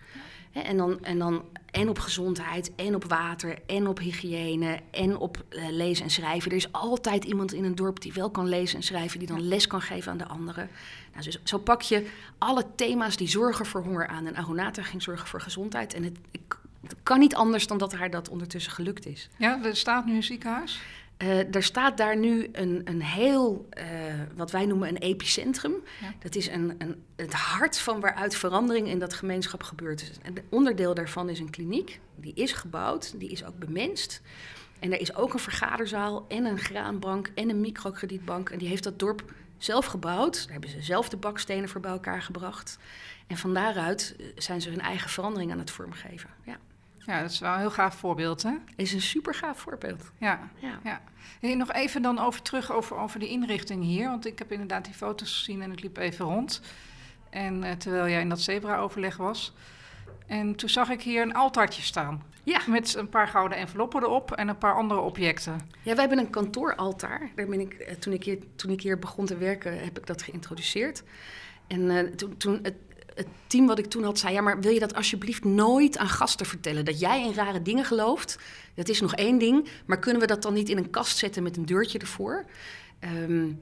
En 0.52 0.78
dan, 0.78 1.04
en 1.04 1.20
dan 1.20 1.44
en 1.72 1.90
op 1.90 2.00
gezondheid, 2.00 2.72
en 2.76 2.96
op 2.96 3.04
water, 3.04 3.58
en 3.66 3.88
op 3.88 4.00
hygiëne, 4.00 4.80
en 4.92 5.18
op 5.18 5.44
uh, 5.50 5.70
lezen 5.70 6.04
en 6.04 6.12
schrijven. 6.12 6.52
Er 6.52 6.58
is 6.58 6.72
altijd 6.72 7.24
iemand 7.24 7.54
in 7.54 7.64
een 7.64 7.76
dorp 7.76 8.02
die 8.02 8.14
wel 8.14 8.30
kan 8.30 8.48
lezen 8.48 8.78
en 8.78 8.84
schrijven, 8.84 9.20
die 9.20 9.28
dan 9.28 9.48
les 9.48 9.68
kan 9.68 9.82
geven 9.82 10.12
aan 10.12 10.18
de 10.18 10.28
anderen. 10.28 10.70
Nou, 11.12 11.24
dus 11.24 11.40
zo 11.44 11.58
pak 11.58 11.82
je 11.82 12.08
alle 12.38 12.66
thema's 12.76 13.18
die 13.18 13.28
zorgen 13.28 13.66
voor 13.66 13.84
honger 13.84 14.08
aan. 14.08 14.28
En 14.28 14.36
Aronata 14.36 14.84
ging 14.84 15.02
zorgen 15.02 15.28
voor 15.28 15.42
gezondheid. 15.42 15.94
En 15.94 16.04
het, 16.04 16.18
het 16.82 16.96
kan 17.04 17.20
niet 17.20 17.36
anders 17.36 17.68
dan 17.68 17.78
dat 17.78 17.94
haar 17.94 18.10
dat 18.10 18.30
ondertussen 18.30 18.72
gelukt 18.72 19.06
is. 19.06 19.30
Ja, 19.38 19.64
er 19.64 19.76
staat 19.76 20.06
nu 20.06 20.16
een 20.16 20.24
ziekenhuis? 20.24 20.80
Uh, 21.24 21.56
er 21.56 21.64
staat 21.64 21.98
daar 21.98 22.18
nu 22.18 22.50
een, 22.52 22.82
een 22.84 23.02
heel, 23.02 23.70
uh, 23.78 23.84
wat 24.36 24.52
wij 24.52 24.66
noemen 24.66 24.88
een 24.88 24.98
epicentrum. 24.98 25.74
Ja. 26.02 26.14
Dat 26.20 26.36
is 26.36 26.48
een, 26.48 26.76
een, 26.78 27.04
het 27.16 27.34
hart 27.34 27.80
van 27.80 28.00
waaruit 28.00 28.36
verandering 28.36 28.88
in 28.88 29.00
dat 29.00 29.14
gemeenschap 29.14 29.64
gebeurt. 29.64 30.12
En 30.22 30.38
een 30.38 30.44
onderdeel 30.50 30.94
daarvan 30.94 31.30
is 31.30 31.40
een 31.40 31.50
kliniek. 31.50 32.00
Die 32.16 32.34
is 32.34 32.52
gebouwd, 32.52 33.20
die 33.20 33.30
is 33.30 33.46
ook 33.46 33.58
bemenst. 33.58 34.22
En 34.80 34.94
er 34.94 35.00
is 35.00 35.16
ook 35.16 35.34
een 35.34 35.40
vergaderzaal 35.40 36.26
en 36.28 36.46
een 36.46 36.60
graanbank 36.60 37.32
en 37.36 37.50
een 37.50 37.62
microkredietbank. 37.62 38.50
En 38.50 38.58
die 38.58 38.68
heeft 38.68 38.84
dat 38.84 39.00
dorp 39.00 39.34
zelf 39.58 39.86
gebouwd. 39.86 40.44
Daar 40.44 40.52
hebben 40.52 40.70
ze 40.70 40.82
zelf 40.82 41.10
de 41.10 41.18
bakstenen 41.18 41.70
voor 41.70 41.82
bij 41.82 41.92
elkaar 41.92 42.22
gebracht. 42.22 42.78
En 43.28 43.38
van 43.38 43.54
daaruit 43.54 44.16
eh, 44.20 44.26
zijn 44.36 44.62
ze 44.62 44.70
hun 44.70 44.82
eigen 44.82 45.10
verandering 45.10 45.52
aan 45.52 45.60
het 45.60 45.72
vormgeven. 45.72 46.30
Ja. 46.44 46.58
Ja, 47.10 47.22
dat 47.22 47.32
is 47.32 47.40
wel 47.40 47.54
een 47.54 47.60
heel 47.60 47.72
gaaf 47.72 47.96
voorbeeld, 47.96 48.44
hè? 48.44 48.54
Is 48.76 48.94
een 48.94 49.02
super 49.02 49.34
gaaf 49.34 49.60
voorbeeld. 49.60 50.12
Ja, 50.18 50.50
ja. 50.60 50.80
ja. 50.84 51.02
Hey, 51.40 51.56
nog 51.56 51.72
even 51.72 52.02
dan 52.02 52.20
over 52.20 52.42
terug 52.42 52.72
over, 52.72 52.98
over 52.98 53.20
de 53.20 53.28
inrichting 53.28 53.84
hier. 53.84 54.10
Want 54.10 54.26
ik 54.26 54.40
heb 54.40 54.52
inderdaad 54.52 54.86
die 54.86 54.94
foto's 54.94 55.38
gezien 55.38 55.62
en 55.62 55.72
ik 55.72 55.82
liep 55.82 55.98
even 55.98 56.26
rond. 56.26 56.62
En 57.30 57.64
uh, 57.64 57.72
terwijl 57.72 58.10
jij 58.10 58.22
in 58.22 58.30
dat 58.30 58.42
zebra-overleg 58.42 59.18
was. 59.18 59.54
En 60.28 60.56
toen 60.56 60.70
zag 60.70 60.90
ik 60.90 61.02
hier 61.02 61.22
een 61.22 61.34
altaartje 61.34 61.82
staan. 61.82 62.24
Ja. 62.44 62.62
Met 62.68 62.96
een 62.96 63.10
paar 63.10 63.28
gouden 63.28 63.58
enveloppen 63.58 64.04
erop 64.04 64.32
en 64.32 64.48
een 64.48 64.58
paar 64.58 64.76
andere 64.76 65.00
objecten. 65.00 65.54
Ja, 65.82 65.96
wij 65.96 66.06
hebben 66.08 66.18
een 66.18 66.30
kantooraltaar. 66.30 67.32
Daar 67.36 67.48
ben 67.48 67.60
ik, 67.60 67.74
eh, 67.74 67.96
toen, 67.96 68.14
ik 68.14 68.24
hier, 68.24 68.38
toen 68.56 68.72
ik 68.72 68.82
hier 68.82 69.00
begon 69.00 69.26
te 69.26 69.38
werken, 69.38 69.84
heb 69.84 69.98
ik 69.98 70.06
dat 70.06 70.22
geïntroduceerd. 70.22 71.04
En 71.68 71.82
uh, 71.82 72.00
toen, 72.00 72.38
toen 72.38 72.60
het, 72.62 72.76
het 73.20 73.28
team 73.48 73.68
wat 73.68 73.80
ik 73.80 73.86
toen 73.86 74.04
had 74.04 74.20
zei: 74.20 74.34
Ja, 74.34 74.42
maar 74.42 74.60
wil 74.60 74.72
je 74.72 74.80
dat 74.80 74.96
alsjeblieft 74.96 75.44
nooit 75.44 75.98
aan 75.98 76.10
gasten 76.10 76.46
vertellen? 76.46 76.86
Dat 76.86 77.00
jij 77.00 77.24
in 77.24 77.34
rare 77.34 77.62
dingen 77.62 77.86
gelooft, 77.86 78.40
dat 78.76 78.90
is 78.90 79.02
nog 79.02 79.16
één 79.16 79.38
ding. 79.38 79.68
Maar 79.86 80.00
kunnen 80.00 80.22
we 80.22 80.28
dat 80.28 80.42
dan 80.42 80.54
niet 80.54 80.70
in 80.70 80.78
een 80.78 80.90
kast 80.90 81.18
zetten 81.18 81.44
met 81.44 81.58
een 81.58 81.66
deurtje 81.66 82.00
ervoor? 82.00 82.46
Um, 83.00 83.60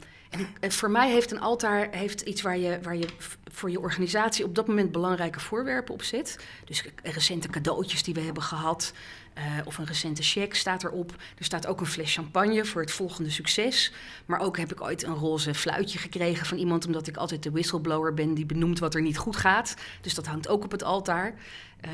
en 0.60 0.72
voor 0.72 0.92
mij 0.92 1.12
heeft 1.12 1.32
een 1.32 1.40
altaar 1.40 1.88
heeft 1.92 2.22
iets 2.22 2.42
waar 2.42 2.58
je, 2.58 2.80
waar 2.82 2.96
je 2.96 3.08
voor 3.52 3.72
je 3.72 3.80
organisatie 3.80 4.46
op 4.46 4.56
dat 4.56 4.68
moment 4.68 4.92
belangrijke 4.92 5.40
voorwerpen 5.40 5.94
op 5.94 6.04
zet. 6.04 6.40
Dus 6.66 6.84
recente 7.04 7.48
cadeautjes 7.48 8.04
die 8.04 8.14
we 8.14 8.20
hebben 8.20 8.44
gehad. 8.44 8.94
Uh, 9.38 9.44
of 9.66 9.78
een 9.78 9.86
recente 9.86 10.24
cheque 10.24 10.56
staat 10.56 10.84
erop. 10.84 11.12
Er 11.38 11.46
staat 11.46 11.68
ook 11.68 11.80
een 11.80 11.86
fles 11.86 12.14
champagne 12.14 12.66
voor 12.66 12.82
het 12.82 12.92
volgende 12.92 13.30
succes. 13.30 13.94
Maar 14.26 14.40
ook 14.40 14.58
heb 14.58 14.72
ik 14.72 14.82
ooit 14.82 15.04
een 15.04 15.14
roze 15.14 15.54
fluitje 15.54 16.00
gekregen 16.00 16.46
van 16.46 16.58
iemand, 16.58 16.86
omdat 16.86 17.08
ik 17.08 17.18
altijd 17.18 17.44
de 17.44 17.52
whistleblower 17.52 18.14
ben 18.14 18.34
die 18.34 18.46
benoemt 18.46 18.80
wat 18.80 18.96
er 18.96 19.02
niet 19.02 19.18
goed 19.18 19.36
gaat. 19.36 19.76
Dus 20.02 20.14
dat 20.14 20.28
hangt 20.28 20.48
ook 20.48 20.64
op 20.64 20.72
het 20.72 20.84
altaar. 20.84 21.34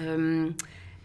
Um, 0.05 0.55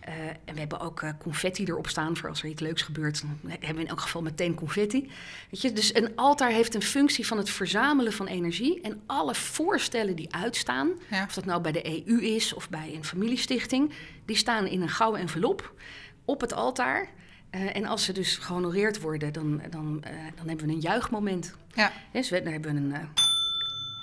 uh, 0.08 0.14
en 0.44 0.54
we 0.54 0.58
hebben 0.58 0.80
ook 0.80 1.02
uh, 1.02 1.10
confetti 1.18 1.64
erop 1.64 1.88
staan 1.88 2.16
voor 2.16 2.28
als 2.28 2.42
er 2.42 2.48
iets 2.48 2.60
leuks 2.60 2.82
gebeurt. 2.82 3.20
Dan 3.20 3.50
hebben 3.50 3.74
we 3.74 3.82
in 3.82 3.88
elk 3.88 4.00
geval 4.00 4.22
meteen 4.22 4.54
confetti. 4.54 5.10
Weet 5.50 5.60
je? 5.60 5.72
Dus 5.72 5.94
een 5.94 6.16
altaar 6.16 6.50
heeft 6.50 6.74
een 6.74 6.82
functie 6.82 7.26
van 7.26 7.38
het 7.38 7.50
verzamelen 7.50 8.12
van 8.12 8.26
energie. 8.26 8.80
En 8.80 9.00
alle 9.06 9.34
voorstellen 9.34 10.16
die 10.16 10.34
uitstaan, 10.34 10.90
ja. 11.10 11.24
of 11.24 11.34
dat 11.34 11.44
nou 11.44 11.60
bij 11.60 11.72
de 11.72 12.06
EU 12.06 12.22
is 12.22 12.52
of 12.52 12.68
bij 12.68 12.94
een 12.94 13.04
familiestichting, 13.04 13.92
die 14.24 14.36
staan 14.36 14.66
in 14.66 14.82
een 14.82 14.88
gouden 14.88 15.20
envelop 15.20 15.72
op 16.28 16.40
het 16.40 16.52
altaar. 16.52 17.08
Uh, 17.50 17.76
en 17.76 17.84
als 17.84 18.04
ze 18.04 18.12
dus 18.12 18.36
gehonoreerd 18.36 19.00
worden, 19.00 19.32
dan, 19.32 19.62
dan, 19.70 20.02
dan 20.36 20.48
hebben 20.48 20.66
we 20.66 20.72
een 20.72 20.80
juichmoment. 20.80 21.54
Ja. 21.74 21.92
Dus 22.12 22.30
we, 22.30 22.42
dan 22.42 22.52
hebben 22.52 22.74
we 22.74 22.80
een, 22.80 22.92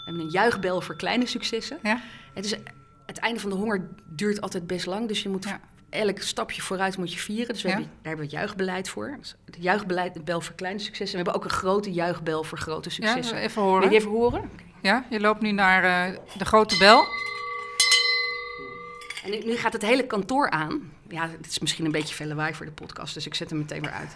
hebben 0.06 0.24
een 0.24 0.30
juichbel 0.30 0.82
voor 0.82 0.96
kleine 0.96 1.26
successen. 1.26 1.80
Ja. 1.84 2.02
Het, 2.34 2.46
is, 2.46 2.56
het 3.06 3.18
einde 3.18 3.40
van 3.40 3.50
de 3.50 3.56
honger 3.56 3.90
duurt 4.06 4.42
altijd 4.42 4.68
best 4.68 4.86
lang, 4.86 5.08
dus 5.08 5.24
je 5.24 5.30
moet 5.30 5.44
ja 5.44 5.60
elk 5.96 6.22
stapje 6.22 6.62
vooruit 6.62 6.98
moet 6.98 7.14
je 7.14 7.20
vieren. 7.20 7.54
Dus 7.54 7.62
we 7.62 7.70
hebben, 7.70 7.88
daar 7.88 7.96
hebben 8.02 8.26
we 8.26 8.32
het 8.32 8.42
juichbeleid 8.42 8.90
voor. 8.90 9.16
Dus 9.20 9.36
het 9.46 9.58
juichbeleid, 9.60 10.14
de 10.14 10.22
bel 10.22 10.42
voor 10.42 10.56
kleine 10.56 10.80
successen. 10.80 11.18
we 11.18 11.24
hebben 11.24 11.34
ook 11.34 11.44
een 11.44 11.58
grote 11.58 11.92
juichbel 11.92 12.44
voor 12.44 12.58
grote 12.58 12.90
successen. 12.90 13.38
Ja, 13.38 13.42
even 13.42 13.62
horen. 13.62 13.82
Wil 13.82 13.92
je 13.92 13.98
even 13.98 14.12
horen? 14.12 14.50
Ja, 14.82 15.06
je 15.10 15.20
loopt 15.20 15.42
nu 15.42 15.52
naar 15.52 16.12
de 16.38 16.46
grote 16.46 16.78
bel. 16.78 17.06
En 19.24 19.46
nu, 19.46 19.56
gaat 19.56 19.74
het 19.74 19.82
hele 19.82 20.08
kantoor 20.08 20.50
aan. 20.50 20.94
Ja, 21.10 21.30
het 21.30 21.48
is 21.50 21.60
misschien 21.60 21.86
een 21.86 21.92
beetje 21.92 22.16
veel 22.16 22.28
lawaai 22.28 22.54
voor 22.54 22.66
de 22.66 22.72
podcast, 22.72 23.14
dus 23.14 23.26
ik 23.26 23.34
zet 23.34 23.50
hem 23.50 23.60
meteen 23.60 23.82
weer 23.82 23.92
uit. 23.92 24.16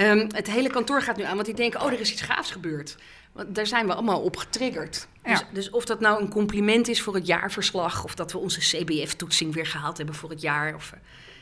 Um, 0.00 0.28
het 0.34 0.50
hele 0.50 0.70
kantoor 0.70 1.02
gaat 1.02 1.16
nu 1.16 1.22
aan, 1.22 1.34
want 1.34 1.46
die 1.46 1.54
denken, 1.54 1.80
oh, 1.80 1.92
er 1.92 2.00
is 2.00 2.12
iets 2.12 2.22
gaafs 2.22 2.50
gebeurd. 2.50 2.96
Want 3.32 3.54
daar 3.54 3.66
zijn 3.66 3.86
we 3.86 3.92
allemaal 3.94 4.20
op 4.20 4.36
getriggerd. 4.36 5.08
Ja. 5.24 5.30
Dus, 5.30 5.44
dus, 5.52 5.70
of 5.70 5.84
dat 5.84 6.00
nou 6.00 6.22
een 6.22 6.28
compliment 6.28 6.88
is 6.88 7.02
voor 7.02 7.14
het 7.14 7.26
jaarverslag... 7.26 8.04
of 8.04 8.14
dat 8.14 8.32
we 8.32 8.38
onze 8.38 8.60
CBF-toetsing 8.60 9.54
weer 9.54 9.66
gehaald 9.66 9.96
hebben 9.96 10.14
voor 10.14 10.30
het 10.30 10.40
jaar... 10.40 10.74
Of, 10.74 10.94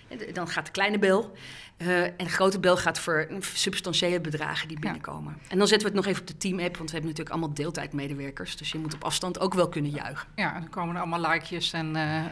uh, 0.08 0.34
dan 0.34 0.48
gaat 0.48 0.66
de 0.66 0.72
kleine 0.72 0.98
bel. 0.98 1.32
Uh, 1.78 2.02
en 2.02 2.14
de 2.16 2.28
grote 2.28 2.60
bel 2.60 2.76
gaat 2.76 2.98
voor 2.98 3.28
substantiële 3.40 4.20
bedragen 4.20 4.68
die 4.68 4.78
binnenkomen. 4.78 5.36
Ja. 5.42 5.50
En 5.50 5.58
dan 5.58 5.66
zetten 5.66 5.88
we 5.88 5.94
het 5.94 6.04
nog 6.04 6.14
even 6.14 6.22
op 6.22 6.28
de 6.28 6.36
team-app... 6.36 6.76
want 6.76 6.90
we 6.90 6.96
hebben 6.96 7.10
natuurlijk 7.10 7.36
allemaal 7.36 7.54
deeltijdmedewerkers... 7.54 8.56
dus 8.56 8.72
je 8.72 8.78
moet 8.78 8.94
op 8.94 9.04
afstand 9.04 9.40
ook 9.40 9.54
wel 9.54 9.68
kunnen 9.68 9.90
juichen. 9.90 10.28
Ja, 10.36 10.52
dan 10.52 10.68
komen 10.68 10.94
er 10.94 11.00
allemaal 11.00 11.30
likejes 11.30 11.72
en... 11.72 11.96
Uh, 11.96 12.24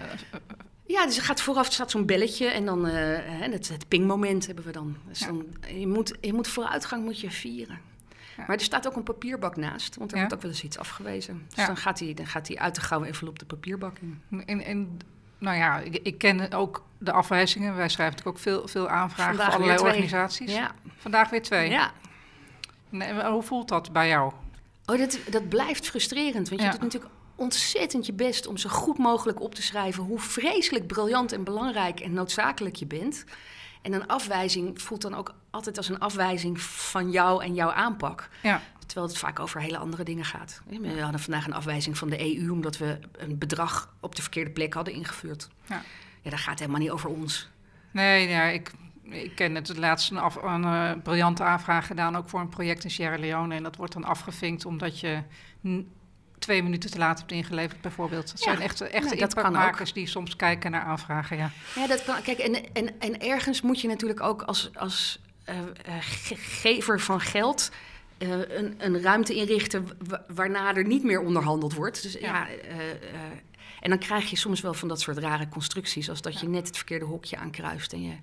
ja, 0.90 1.06
dus 1.06 1.16
er 1.16 1.22
gaat 1.22 1.40
vooraf 1.40 1.72
staat 1.72 1.90
zo'n 1.90 2.06
belletje 2.06 2.46
en 2.46 2.64
dan 2.64 2.84
het, 2.84 3.68
het 3.68 3.88
pingmoment 3.88 4.46
hebben 4.46 4.64
we 4.64 4.72
dan. 4.72 4.96
Dus 5.08 5.18
ja. 5.18 5.26
dan 5.26 5.46
je, 5.78 5.86
moet, 5.86 6.14
je 6.20 6.32
moet 6.32 6.48
vooruitgang 6.48 7.04
moet 7.04 7.20
je 7.20 7.30
vieren. 7.30 7.78
Maar 8.46 8.56
er 8.56 8.62
staat 8.62 8.86
ook 8.86 8.96
een 8.96 9.02
papierbak 9.02 9.56
naast, 9.56 9.96
want 9.96 10.12
er 10.12 10.18
wordt 10.18 10.34
ook 10.34 10.42
wel 10.42 10.50
eens 10.50 10.62
iets 10.62 10.78
afgewezen. 10.78 11.46
Dus 11.54 11.66
dan, 11.66 11.76
gaat 11.76 11.98
hij, 11.98 12.14
dan 12.14 12.26
gaat 12.26 12.48
hij 12.48 12.58
uit 12.58 12.74
de 12.74 12.80
gouden 12.80 13.08
envelop 13.08 13.38
de 13.38 13.44
papierbak 13.44 13.96
in. 13.98 14.22
En, 14.46 14.64
en 14.64 14.98
nou 15.38 15.56
ja, 15.56 15.78
ik, 15.78 16.00
ik, 16.02 16.18
ken 16.18 16.52
ook 16.52 16.84
de 16.98 17.12
afwijzingen. 17.12 17.76
Wij 17.76 17.88
schrijven 17.88 18.16
natuurlijk 18.16 18.36
ook 18.36 18.42
veel, 18.42 18.68
veel 18.68 18.88
aanvragen 18.88 19.34
Vandaag 19.34 19.54
voor 19.54 19.62
allerlei 19.62 19.88
organisaties. 19.88 20.58
Vandaag 20.96 21.30
weer 21.30 21.42
twee. 21.42 21.70
Ja. 21.70 21.92
Nee, 22.88 23.24
hoe 23.24 23.42
voelt 23.42 23.68
dat 23.68 23.92
bij 23.92 24.08
jou? 24.08 24.32
Oh, 24.86 24.98
dat, 24.98 25.18
dat 25.30 25.48
blijft 25.48 25.88
frustrerend. 25.88 26.48
Want 26.48 26.62
je 26.62 26.70
doet 26.70 26.80
natuurlijk 26.80 27.12
ontzettend 27.40 28.06
je 28.06 28.12
best 28.12 28.46
om 28.46 28.56
zo 28.56 28.68
goed 28.68 28.98
mogelijk 28.98 29.40
op 29.40 29.54
te 29.54 29.62
schrijven 29.62 30.02
hoe 30.02 30.20
vreselijk 30.20 30.86
briljant 30.86 31.32
en 31.32 31.44
belangrijk 31.44 32.00
en 32.00 32.12
noodzakelijk 32.12 32.76
je 32.76 32.86
bent. 32.86 33.24
En 33.82 33.92
een 33.92 34.06
afwijzing 34.06 34.82
voelt 34.82 35.02
dan 35.02 35.14
ook 35.14 35.34
altijd 35.50 35.76
als 35.76 35.88
een 35.88 35.98
afwijzing 35.98 36.60
van 36.60 37.10
jou 37.10 37.44
en 37.44 37.54
jouw 37.54 37.70
aanpak. 37.70 38.28
Ja. 38.42 38.62
terwijl 38.86 39.06
het 39.06 39.18
vaak 39.18 39.40
over 39.40 39.60
hele 39.60 39.78
andere 39.78 40.02
dingen 40.02 40.24
gaat. 40.24 40.62
We 40.66 41.00
hadden 41.00 41.20
vandaag 41.20 41.46
een 41.46 41.52
afwijzing 41.52 41.98
van 41.98 42.10
de 42.10 42.36
EU 42.36 42.50
omdat 42.50 42.78
we 42.78 42.98
een 43.12 43.38
bedrag 43.38 43.94
op 44.00 44.14
de 44.14 44.22
verkeerde 44.22 44.50
plek 44.50 44.74
hadden 44.74 44.94
ingevuurd. 44.94 45.48
Ja, 45.66 45.82
ja 46.22 46.30
dat 46.30 46.40
gaat 46.40 46.58
helemaal 46.58 46.80
niet 46.80 46.90
over 46.90 47.10
ons. 47.10 47.48
Nee, 47.90 48.28
ja, 48.28 48.44
ik, 48.44 48.72
ik 49.02 49.34
ken 49.34 49.54
het 49.54 49.76
laatst 49.76 50.10
een, 50.10 50.18
af, 50.18 50.42
een 50.42 50.62
uh, 50.62 50.92
briljante 51.02 51.42
aanvraag 51.42 51.86
gedaan, 51.86 52.16
ook 52.16 52.28
voor 52.28 52.40
een 52.40 52.48
project 52.48 52.84
in 52.84 52.90
Sierra 52.90 53.18
Leone. 53.18 53.54
En 53.54 53.62
dat 53.62 53.76
wordt 53.76 53.92
dan 53.92 54.04
afgevinkt 54.04 54.64
omdat 54.64 55.00
je 55.00 55.22
twee 56.40 56.62
minuten 56.62 56.90
te 56.90 56.98
laat 56.98 57.18
hebt 57.18 57.32
ingeleverd, 57.32 57.80
bijvoorbeeld. 57.80 58.30
Dat 58.30 58.40
zijn 58.40 58.60
echte 58.60 58.88
nee, 58.92 59.16
impactmakers 59.16 59.92
die 59.92 60.06
soms 60.06 60.36
kijken 60.36 60.70
naar 60.70 60.82
aanvragen. 60.82 61.36
Ja, 61.36 61.50
ja 61.74 61.86
dat 61.86 62.04
kan. 62.04 62.22
Kijk, 62.22 62.38
en, 62.38 62.72
en, 62.72 63.00
en 63.00 63.20
ergens 63.20 63.60
moet 63.60 63.80
je 63.80 63.88
natuurlijk 63.88 64.20
ook 64.20 64.42
als, 64.42 64.70
als 64.74 65.20
uh, 65.48 65.54
gever 66.36 67.00
van 67.00 67.20
geld. 67.20 67.70
Uh, 68.18 68.30
een, 68.30 68.74
een, 68.78 69.02
ruimte 69.02 69.34
inrichten 69.34 69.88
waarna 70.28 70.74
er 70.74 70.86
niet 70.86 71.04
meer 71.04 71.20
onderhandeld 71.20 71.74
wordt. 71.74 72.02
Dus 72.02 72.12
ja, 72.12 72.46
en 73.80 73.90
dan 73.90 73.98
krijg 73.98 74.30
je 74.30 74.36
soms 74.36 74.60
wel 74.60 74.74
van 74.74 74.88
dat 74.88 75.00
soort 75.00 75.18
rare 75.18 75.48
constructies, 75.48 76.10
als 76.10 76.22
dat 76.22 76.40
je 76.40 76.48
net 76.48 76.66
het 76.66 76.76
verkeerde 76.76 77.04
hokje 77.04 77.36
aankruist 77.36 77.92
en 77.92 78.02
je, 78.02 78.14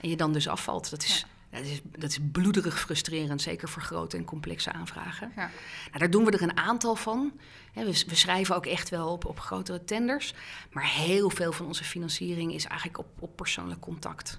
en 0.00 0.08
je 0.08 0.16
dan 0.16 0.32
dus 0.32 0.48
afvalt. 0.48 0.90
Dat 0.90 1.02
is, 1.02 1.26
dat 1.52 1.64
is, 1.64 1.80
dat 1.84 2.10
is 2.10 2.18
bloederig 2.32 2.80
frustrerend, 2.80 3.42
zeker 3.42 3.68
voor 3.68 3.82
grote 3.82 4.16
en 4.16 4.24
complexe 4.24 4.72
aanvragen. 4.72 5.32
Ja. 5.36 5.50
Nou, 5.86 5.98
daar 5.98 6.10
doen 6.10 6.24
we 6.24 6.30
er 6.30 6.42
een 6.42 6.56
aantal 6.56 6.94
van. 6.94 7.32
we, 7.74 8.04
we, 8.06 8.14
schrijven 8.14 8.56
ook 8.56 8.66
echt 8.66 8.88
wel 8.88 9.12
op, 9.12 9.24
op 9.24 9.40
grotere 9.40 9.84
tenders. 9.84 10.34
Maar 10.70 10.90
heel 10.90 11.30
veel 11.30 11.52
van 11.52 11.66
onze 11.66 11.84
financiering 11.84 12.54
is 12.54 12.64
eigenlijk 12.64 12.98
op, 12.98 13.06
op 13.18 13.36
persoonlijk 13.36 13.80
contact. 13.80 14.38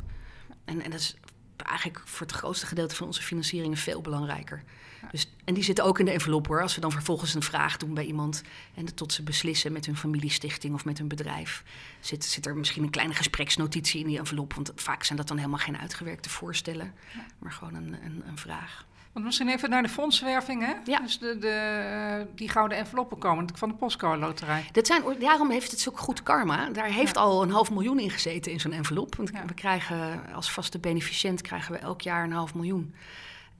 En, 0.65 0.81
en 0.81 0.91
dat 0.91 0.99
is 0.99 1.15
eigenlijk 1.57 2.01
voor 2.05 2.27
het 2.27 2.35
grootste 2.35 2.65
gedeelte 2.65 2.95
van 2.95 3.07
onze 3.07 3.21
financieringen 3.21 3.77
veel 3.77 4.01
belangrijker. 4.01 4.63
Dus, 5.11 5.29
en 5.45 5.53
die 5.53 5.63
zitten 5.63 5.85
ook 5.85 5.99
in 5.99 6.05
de 6.05 6.11
envelop 6.11 6.47
hoor. 6.47 6.61
Als 6.61 6.75
we 6.75 6.81
dan 6.81 6.91
vervolgens 6.91 7.33
een 7.33 7.43
vraag 7.43 7.77
doen 7.77 7.93
bij 7.93 8.05
iemand 8.05 8.43
en 8.75 8.95
tot 8.95 9.13
ze 9.13 9.23
beslissen 9.23 9.71
met 9.71 9.85
hun 9.85 9.97
familiestichting 9.97 10.73
of 10.73 10.85
met 10.85 10.97
hun 10.97 11.07
bedrijf, 11.07 11.63
zit, 11.99 12.25
zit 12.25 12.45
er 12.45 12.55
misschien 12.55 12.83
een 12.83 12.89
kleine 12.89 13.13
gespreksnotitie 13.13 13.99
in 13.99 14.07
die 14.07 14.17
envelop. 14.17 14.53
Want 14.53 14.71
vaak 14.75 15.03
zijn 15.03 15.17
dat 15.17 15.27
dan 15.27 15.37
helemaal 15.37 15.59
geen 15.59 15.77
uitgewerkte 15.77 16.29
voorstellen, 16.29 16.93
maar 17.39 17.51
gewoon 17.51 17.75
een, 17.75 17.97
een, 18.03 18.23
een 18.27 18.37
vraag. 18.37 18.85
Want 19.13 19.25
misschien 19.25 19.49
even 19.49 19.69
naar 19.69 19.81
de 19.81 19.89
fondswerving, 19.89 20.65
hè? 20.65 20.73
Ja. 20.85 20.99
Dus 20.99 21.19
de, 21.19 21.37
de, 21.37 22.27
die 22.35 22.49
gouden 22.49 22.77
enveloppen 22.77 23.17
komen 23.17 23.47
van 23.55 23.69
de 23.69 23.75
Postcode 23.75 24.17
Loterij. 24.17 24.65
Dat 24.71 24.87
zijn, 24.87 25.03
daarom 25.19 25.51
heeft 25.51 25.71
het 25.71 25.87
ook 25.89 25.99
goed 25.99 26.23
karma. 26.23 26.69
Daar 26.69 26.85
heeft 26.85 27.17
al 27.17 27.43
een 27.43 27.51
half 27.51 27.71
miljoen 27.71 27.99
in 27.99 28.09
gezeten 28.09 28.51
in 28.51 28.59
zo'n 28.59 28.71
envelop. 28.71 29.15
Want 29.15 29.31
we 29.31 29.53
krijgen 29.53 30.33
als 30.33 30.51
vaste 30.51 30.79
beneficiënt 30.79 31.41
krijgen 31.41 31.71
we 31.71 31.77
elk 31.77 32.01
jaar 32.01 32.23
een 32.23 32.31
half 32.31 32.53
miljoen. 32.53 32.93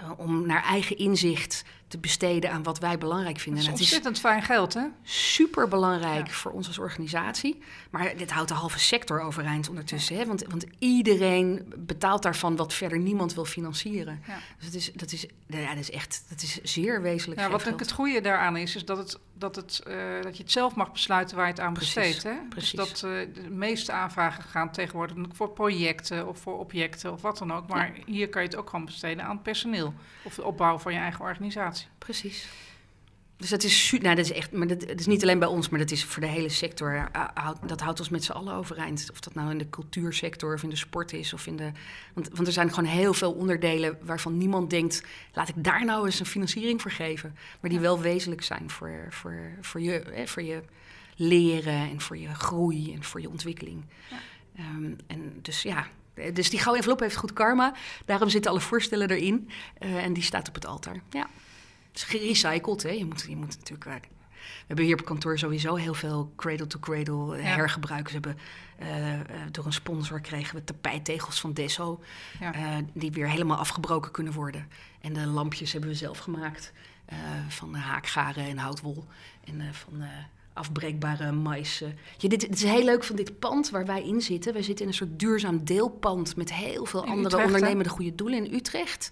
Uh, 0.03 0.11
om 0.17 0.45
naar 0.45 0.63
eigen 0.63 0.97
inzicht 0.97 1.63
te 1.87 1.97
besteden 1.97 2.51
aan 2.51 2.63
wat 2.63 2.79
wij 2.79 2.97
belangrijk 2.97 3.39
vinden. 3.39 3.63
Dat 3.63 3.73
is 3.73 3.79
ontzettend 3.79 4.19
fijn 4.19 4.41
geld, 4.41 4.73
hè? 4.73 4.85
Super 5.03 5.67
belangrijk 5.67 6.29
voor 6.29 6.51
ons 6.51 6.67
als 6.67 6.77
organisatie. 6.77 7.61
Maar 7.89 8.17
dit 8.17 8.31
houdt 8.31 8.49
de 8.49 8.53
halve 8.53 8.79
sector 8.79 9.21
overeind 9.21 9.69
ondertussen. 9.69 10.15
Hè? 10.15 10.25
Want, 10.25 10.43
want 10.47 10.65
iedereen 10.79 11.73
betaalt 11.77 12.23
daarvan 12.23 12.55
wat 12.55 12.73
verder 12.73 12.99
niemand 12.99 13.33
wil 13.33 13.45
financieren. 13.45 14.21
Ja. 14.27 14.39
Dus 14.57 14.65
dat 14.65 14.73
is, 14.73 14.91
dat, 14.93 15.11
is, 15.11 15.25
ja, 15.47 15.69
dat 15.69 15.83
is 15.83 15.91
echt 15.91 16.23
dat 16.29 16.41
is 16.41 16.61
zeer 16.61 17.01
wezenlijk. 17.01 17.41
Ja, 17.41 17.49
wat 17.49 17.63
het 17.63 17.91
goede 17.91 18.21
daaraan 18.21 18.57
is, 18.57 18.75
is 18.75 18.85
dat, 18.85 18.97
het, 18.97 19.19
dat, 19.33 19.55
het, 19.55 19.83
uh, 19.87 20.21
dat 20.21 20.37
je 20.37 20.43
het 20.43 20.51
zelf 20.51 20.75
mag 20.75 20.91
besluiten 20.91 21.35
waar 21.37 21.45
je 21.45 21.51
het 21.51 21.61
aan 21.61 21.73
besteedt. 21.73 22.23
Hè? 22.23 22.33
Dus 22.33 22.49
Precies. 22.49 22.71
Dus 22.71 23.01
dat 23.01 23.11
uh, 23.11 23.33
de 23.33 23.49
meeste 23.49 23.91
aanvragen 23.91 24.43
gaan 24.43 24.71
tegenwoordig 24.71 25.17
voor 25.31 25.49
projecten 25.49 26.27
of 26.27 26.39
voor 26.39 26.59
objecten 26.59 27.11
of 27.11 27.21
wat 27.21 27.37
dan 27.37 27.53
ook. 27.53 27.67
Maar 27.67 27.93
hier 28.05 28.29
kan 28.29 28.41
je 28.41 28.47
het 28.47 28.57
ook 28.57 28.69
gewoon 28.69 28.85
besteden 28.85 29.25
aan 29.25 29.41
personeel 29.41 29.93
of 30.23 30.35
de 30.35 30.43
opbouw 30.43 30.77
van 30.77 30.93
je 30.93 30.99
eigen 30.99 31.25
organisatie. 31.25 31.87
Precies. 31.97 32.47
Dus 33.43 33.51
dat 33.51 33.63
is, 33.63 33.91
nou, 33.91 34.15
dat 34.15 34.25
is 34.25 34.31
echt, 34.31 34.51
maar 34.51 34.67
dat, 34.67 34.99
is 34.99 35.05
niet 35.05 35.21
alleen 35.21 35.39
bij 35.39 35.47
ons, 35.47 35.69
maar 35.69 35.79
dat 35.79 35.91
is 35.91 36.03
voor 36.03 36.21
de 36.21 36.27
hele 36.27 36.49
sector. 36.49 37.09
Dat 37.65 37.81
houdt 37.81 37.99
ons 37.99 38.09
met 38.09 38.23
z'n 38.23 38.31
allen 38.31 38.53
overeind. 38.53 39.07
Of 39.11 39.19
dat 39.19 39.33
nou 39.33 39.51
in 39.51 39.57
de 39.57 39.69
cultuursector 39.69 40.53
of 40.53 40.63
in 40.63 40.69
de 40.69 40.75
sport 40.75 41.13
is. 41.13 41.33
Of 41.33 41.47
in 41.47 41.55
de, 41.55 41.71
want, 42.13 42.29
want 42.33 42.47
er 42.47 42.53
zijn 42.53 42.69
gewoon 42.69 42.89
heel 42.89 43.13
veel 43.13 43.31
onderdelen 43.31 43.97
waarvan 44.01 44.37
niemand 44.37 44.69
denkt: 44.69 45.03
laat 45.33 45.49
ik 45.49 45.55
daar 45.57 45.85
nou 45.85 46.05
eens 46.05 46.19
een 46.19 46.25
financiering 46.25 46.81
voor 46.81 46.91
geven. 46.91 47.35
Maar 47.59 47.69
die 47.69 47.79
wel 47.79 47.99
wezenlijk 47.99 48.43
zijn 48.43 48.69
voor, 48.69 49.07
voor, 49.09 49.51
voor, 49.61 49.81
je, 49.81 50.03
hè, 50.11 50.27
voor 50.27 50.43
je 50.43 50.61
leren 51.15 51.89
en 51.89 52.01
voor 52.01 52.17
je 52.17 52.33
groei 52.35 52.93
en 52.93 53.03
voor 53.03 53.21
je 53.21 53.29
ontwikkeling. 53.29 53.85
Ja. 54.09 54.17
Um, 54.75 54.97
en 55.07 55.39
dus 55.41 55.61
ja, 55.61 55.87
dus 56.33 56.49
die 56.49 56.59
gouden 56.59 56.75
envelop 56.75 56.99
heeft 56.99 57.15
goed 57.15 57.33
karma. 57.33 57.73
Daarom 58.05 58.29
zitten 58.29 58.51
alle 58.51 58.61
voorstellen 58.61 59.09
erin. 59.09 59.49
Uh, 59.79 60.03
en 60.03 60.13
die 60.13 60.23
staat 60.23 60.47
op 60.47 60.55
het 60.55 60.65
altaar. 60.65 61.01
Ja. 61.09 61.27
Het 61.93 62.01
is 62.01 62.03
gerecycled, 62.03 62.83
hè. 62.83 62.89
Je 62.89 63.05
moet, 63.05 63.25
je 63.27 63.35
moet 63.35 63.57
natuurlijk... 63.57 64.11
We 64.43 64.67
hebben 64.67 64.85
hier 64.85 64.99
op 64.99 65.05
kantoor 65.05 65.39
sowieso 65.39 65.75
heel 65.75 65.93
veel 65.93 66.33
cradle-to-cradle 66.35 67.37
eh, 67.37 67.43
hergebruik. 67.43 68.07
We 68.07 68.13
hebben, 68.13 68.37
uh, 68.81 69.41
door 69.51 69.65
een 69.65 69.73
sponsor 69.73 70.21
kregen 70.21 70.55
we 70.55 70.63
tapijttegels 70.63 71.39
van 71.39 71.53
Desso... 71.53 72.03
Ja. 72.39 72.55
Uh, 72.55 72.77
die 72.93 73.11
weer 73.11 73.29
helemaal 73.29 73.57
afgebroken 73.57 74.11
kunnen 74.11 74.33
worden. 74.33 74.67
En 75.01 75.13
de 75.13 75.25
lampjes 75.25 75.71
hebben 75.71 75.89
we 75.89 75.95
zelf 75.95 76.17
gemaakt... 76.17 76.73
van 77.47 77.75
haakgaren 77.75 78.45
en 78.45 78.57
houtwol. 78.57 79.05
En 79.43 79.73
van 79.73 80.03
afbreekbare 80.53 81.31
mais. 81.31 81.83
Ja, 82.17 82.29
dit, 82.29 82.49
is 82.49 82.63
heel 82.63 82.83
leuk 82.83 83.03
van 83.03 83.15
dit 83.15 83.39
pand 83.39 83.69
waar 83.69 83.85
wij 83.85 84.03
in 84.03 84.21
zitten. 84.21 84.53
Wij 84.53 84.61
zitten 84.61 84.85
in 84.85 84.91
een 84.91 84.97
soort 84.97 85.19
duurzaam 85.19 85.65
deelpand 85.65 86.35
met 86.35 86.53
heel 86.53 86.85
veel 86.85 87.05
andere 87.05 87.43
ondernemende 87.43 87.89
goede 87.89 88.15
doelen 88.15 88.45
in 88.45 88.53
Utrecht. 88.53 89.09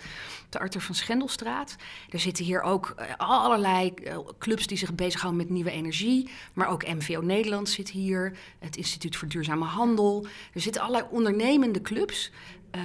De 0.50 0.60
Arthur 0.60 0.82
van 0.82 0.96
Schendelstraat. 0.96 1.76
Er 2.10 2.20
zitten 2.20 2.46
hier 2.46 2.62
ook 2.62 2.96
uh, 3.00 3.06
allerlei 3.18 3.94
uh, 4.04 4.18
clubs 4.40 4.68
die 4.68 4.78
zich 4.78 4.96
bezighouden 4.96 5.42
met 5.42 5.52
nieuwe 5.52 5.72
energie. 5.72 6.30
Maar 6.54 6.68
ook 6.68 6.88
MVO 6.88 7.22
Nederland 7.22 7.70
zit 7.70 7.90
hier. 7.90 8.38
Het 8.60 8.78
Instituut 8.78 9.16
voor 9.16 9.28
Duurzame 9.28 9.66
Handel. 9.66 10.26
Er 10.54 10.62
zitten 10.62 10.82
allerlei 10.82 11.06
ondernemende 11.12 11.82
clubs. 11.82 12.32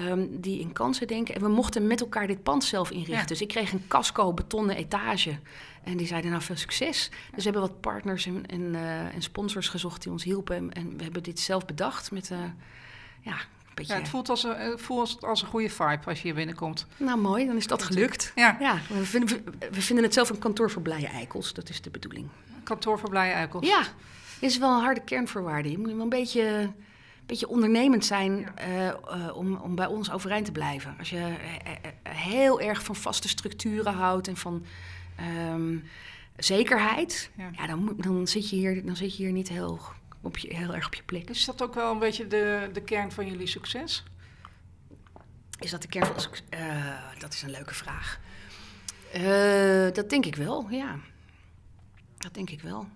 Um, 0.08 0.40
die 0.40 0.60
in 0.60 0.72
kansen 0.72 1.06
denken. 1.06 1.34
En 1.34 1.40
we 1.40 1.48
mochten 1.48 1.86
met 1.86 2.00
elkaar 2.00 2.26
dit 2.26 2.42
pand 2.42 2.64
zelf 2.64 2.90
inrichten. 2.90 3.26
Dus 3.26 3.40
ik 3.40 3.48
kreeg 3.48 3.72
een 3.72 3.84
casco 3.88 4.32
betonnen 4.32 4.76
etage. 4.76 5.38
En 5.86 5.96
die 5.96 6.06
zeiden 6.06 6.30
nou 6.30 6.42
veel 6.42 6.56
succes. 6.56 7.08
Dus 7.10 7.44
we 7.44 7.50
hebben 7.50 7.60
wat 7.60 7.80
partners 7.80 8.26
en, 8.26 8.46
en, 8.46 8.60
uh, 8.60 9.14
en 9.14 9.22
sponsors 9.22 9.68
gezocht 9.68 10.02
die 10.02 10.12
ons 10.12 10.24
hielpen. 10.24 10.56
En, 10.56 10.72
en, 10.72 10.96
we 10.96 11.02
hebben 11.02 11.22
dit 11.22 11.40
zelf 11.40 11.64
bedacht 11.64 12.10
met 12.10 12.30
uh, 12.30 12.38
ja, 13.20 13.32
een 13.32 13.74
beetje... 13.74 13.92
Ja, 13.92 13.98
het 13.98 14.08
voelt 14.08 14.28
als 14.28 14.44
een, 14.44 14.56
het 14.56 14.80
voelt 14.80 15.24
als 15.24 15.42
een 15.42 15.48
goede 15.48 15.70
vibe 15.70 16.00
als 16.06 16.18
je 16.18 16.24
hier 16.24 16.34
binnenkomt. 16.34 16.86
Nou 16.96 17.18
mooi, 17.18 17.46
dan 17.46 17.56
is 17.56 17.66
dat 17.66 17.82
gelukt. 17.82 18.32
Ja. 18.34 18.56
ja 18.60 18.78
we, 18.88 19.04
vinden, 19.04 19.44
we 19.70 19.82
vinden 19.82 20.04
het 20.04 20.14
zelf 20.14 20.30
een 20.30 20.38
kantoor 20.38 20.70
voor 20.70 20.82
blije 20.82 21.06
eikels. 21.06 21.52
Dat 21.52 21.68
is 21.68 21.82
de 21.82 21.90
bedoeling. 21.90 22.28
Kantoor 22.62 22.98
voor 22.98 23.10
blije 23.10 23.32
eikels? 23.32 23.66
Ja, 23.66 23.82
is 24.38 24.58
wel 24.58 24.76
een 24.76 24.82
harde 24.82 25.04
kernvoorwaarde. 25.04 25.70
Je 25.70 25.78
moet 25.78 25.92
wel 25.92 26.00
een 26.00 26.08
beetje 26.08 26.72
beetje 27.26 27.48
ondernemend 27.48 28.04
zijn 28.04 28.48
uh, 28.68 29.36
om, 29.36 29.56
om 29.56 29.74
bij 29.74 29.86
ons 29.86 30.12
overeind 30.12 30.44
te 30.44 30.52
blijven. 30.52 30.94
Als 30.98 31.10
je 31.10 31.34
heel 32.02 32.60
erg 32.60 32.82
van 32.82 32.96
vaste 32.96 33.28
structuren 33.28 33.92
houdt 33.92 34.28
en 34.28 34.36
van 34.36 34.64
um, 35.20 35.84
zekerheid, 36.36 37.30
ja. 37.36 37.50
ja, 37.56 37.66
dan, 37.66 37.94
dan, 37.96 38.26
zit 38.26 38.50
je 38.50 38.56
hier, 38.56 38.86
dan 38.86 38.96
zit 38.96 39.16
je 39.16 39.22
hier 39.22 39.32
niet 39.32 39.48
heel, 39.48 39.80
op 40.20 40.38
je, 40.38 40.54
heel 40.54 40.74
erg 40.74 40.86
op 40.86 40.94
je 40.94 41.02
plek. 41.02 41.30
Is 41.30 41.44
dat 41.44 41.62
ook 41.62 41.74
wel 41.74 41.92
een 41.92 41.98
beetje 41.98 42.26
de, 42.26 42.70
de 42.72 42.82
kern 42.82 43.12
van 43.12 43.26
jullie 43.26 43.46
succes? 43.46 44.04
Is 45.58 45.70
dat 45.70 45.82
de 45.82 45.88
kern 45.88 46.06
van 46.06 46.20
succes? 46.20 46.44
Uh, 46.50 46.98
dat 47.18 47.32
is 47.32 47.42
een 47.42 47.50
leuke 47.50 47.74
vraag. 47.74 48.20
Uh, 49.16 49.92
dat 49.92 50.10
denk 50.10 50.26
ik 50.26 50.36
wel, 50.36 50.66
ja. 50.70 50.98
Dat 52.18 52.34
denk 52.34 52.50
ik 52.50 52.60
wel. 52.60 52.88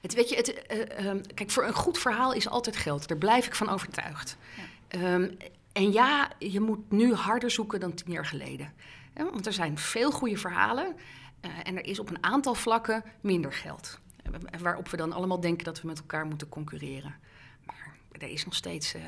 Het, 0.00 0.14
weet 0.14 0.28
je, 0.28 0.36
het, 0.36 0.64
uh, 0.98 1.06
um, 1.06 1.34
kijk, 1.34 1.50
voor 1.50 1.64
een 1.64 1.74
goed 1.74 1.98
verhaal 1.98 2.32
is 2.32 2.48
altijd 2.48 2.76
geld. 2.76 3.08
Daar 3.08 3.18
blijf 3.18 3.46
ik 3.46 3.54
van 3.54 3.68
overtuigd. 3.68 4.36
Ja. 4.90 5.14
Um, 5.14 5.36
en 5.72 5.92
ja, 5.92 6.30
je 6.38 6.60
moet 6.60 6.90
nu 6.90 7.14
harder 7.14 7.50
zoeken 7.50 7.80
dan 7.80 7.94
tien 7.94 8.12
jaar 8.12 8.26
geleden. 8.26 8.72
Ja, 9.14 9.24
want 9.24 9.46
er 9.46 9.52
zijn 9.52 9.78
veel 9.78 10.10
goede 10.10 10.36
verhalen 10.36 10.96
uh, 11.40 11.50
en 11.62 11.76
er 11.76 11.84
is 11.84 11.98
op 11.98 12.10
een 12.10 12.24
aantal 12.24 12.54
vlakken 12.54 13.04
minder 13.20 13.52
geld. 13.52 13.98
Uh, 14.26 14.60
waarop 14.60 14.88
we 14.88 14.96
dan 14.96 15.12
allemaal 15.12 15.40
denken 15.40 15.64
dat 15.64 15.80
we 15.80 15.86
met 15.86 15.98
elkaar 15.98 16.26
moeten 16.26 16.48
concurreren. 16.48 17.14
Maar 17.66 17.96
er 18.12 18.28
is 18.28 18.44
nog 18.44 18.54
steeds 18.54 18.94
uh, 18.94 19.02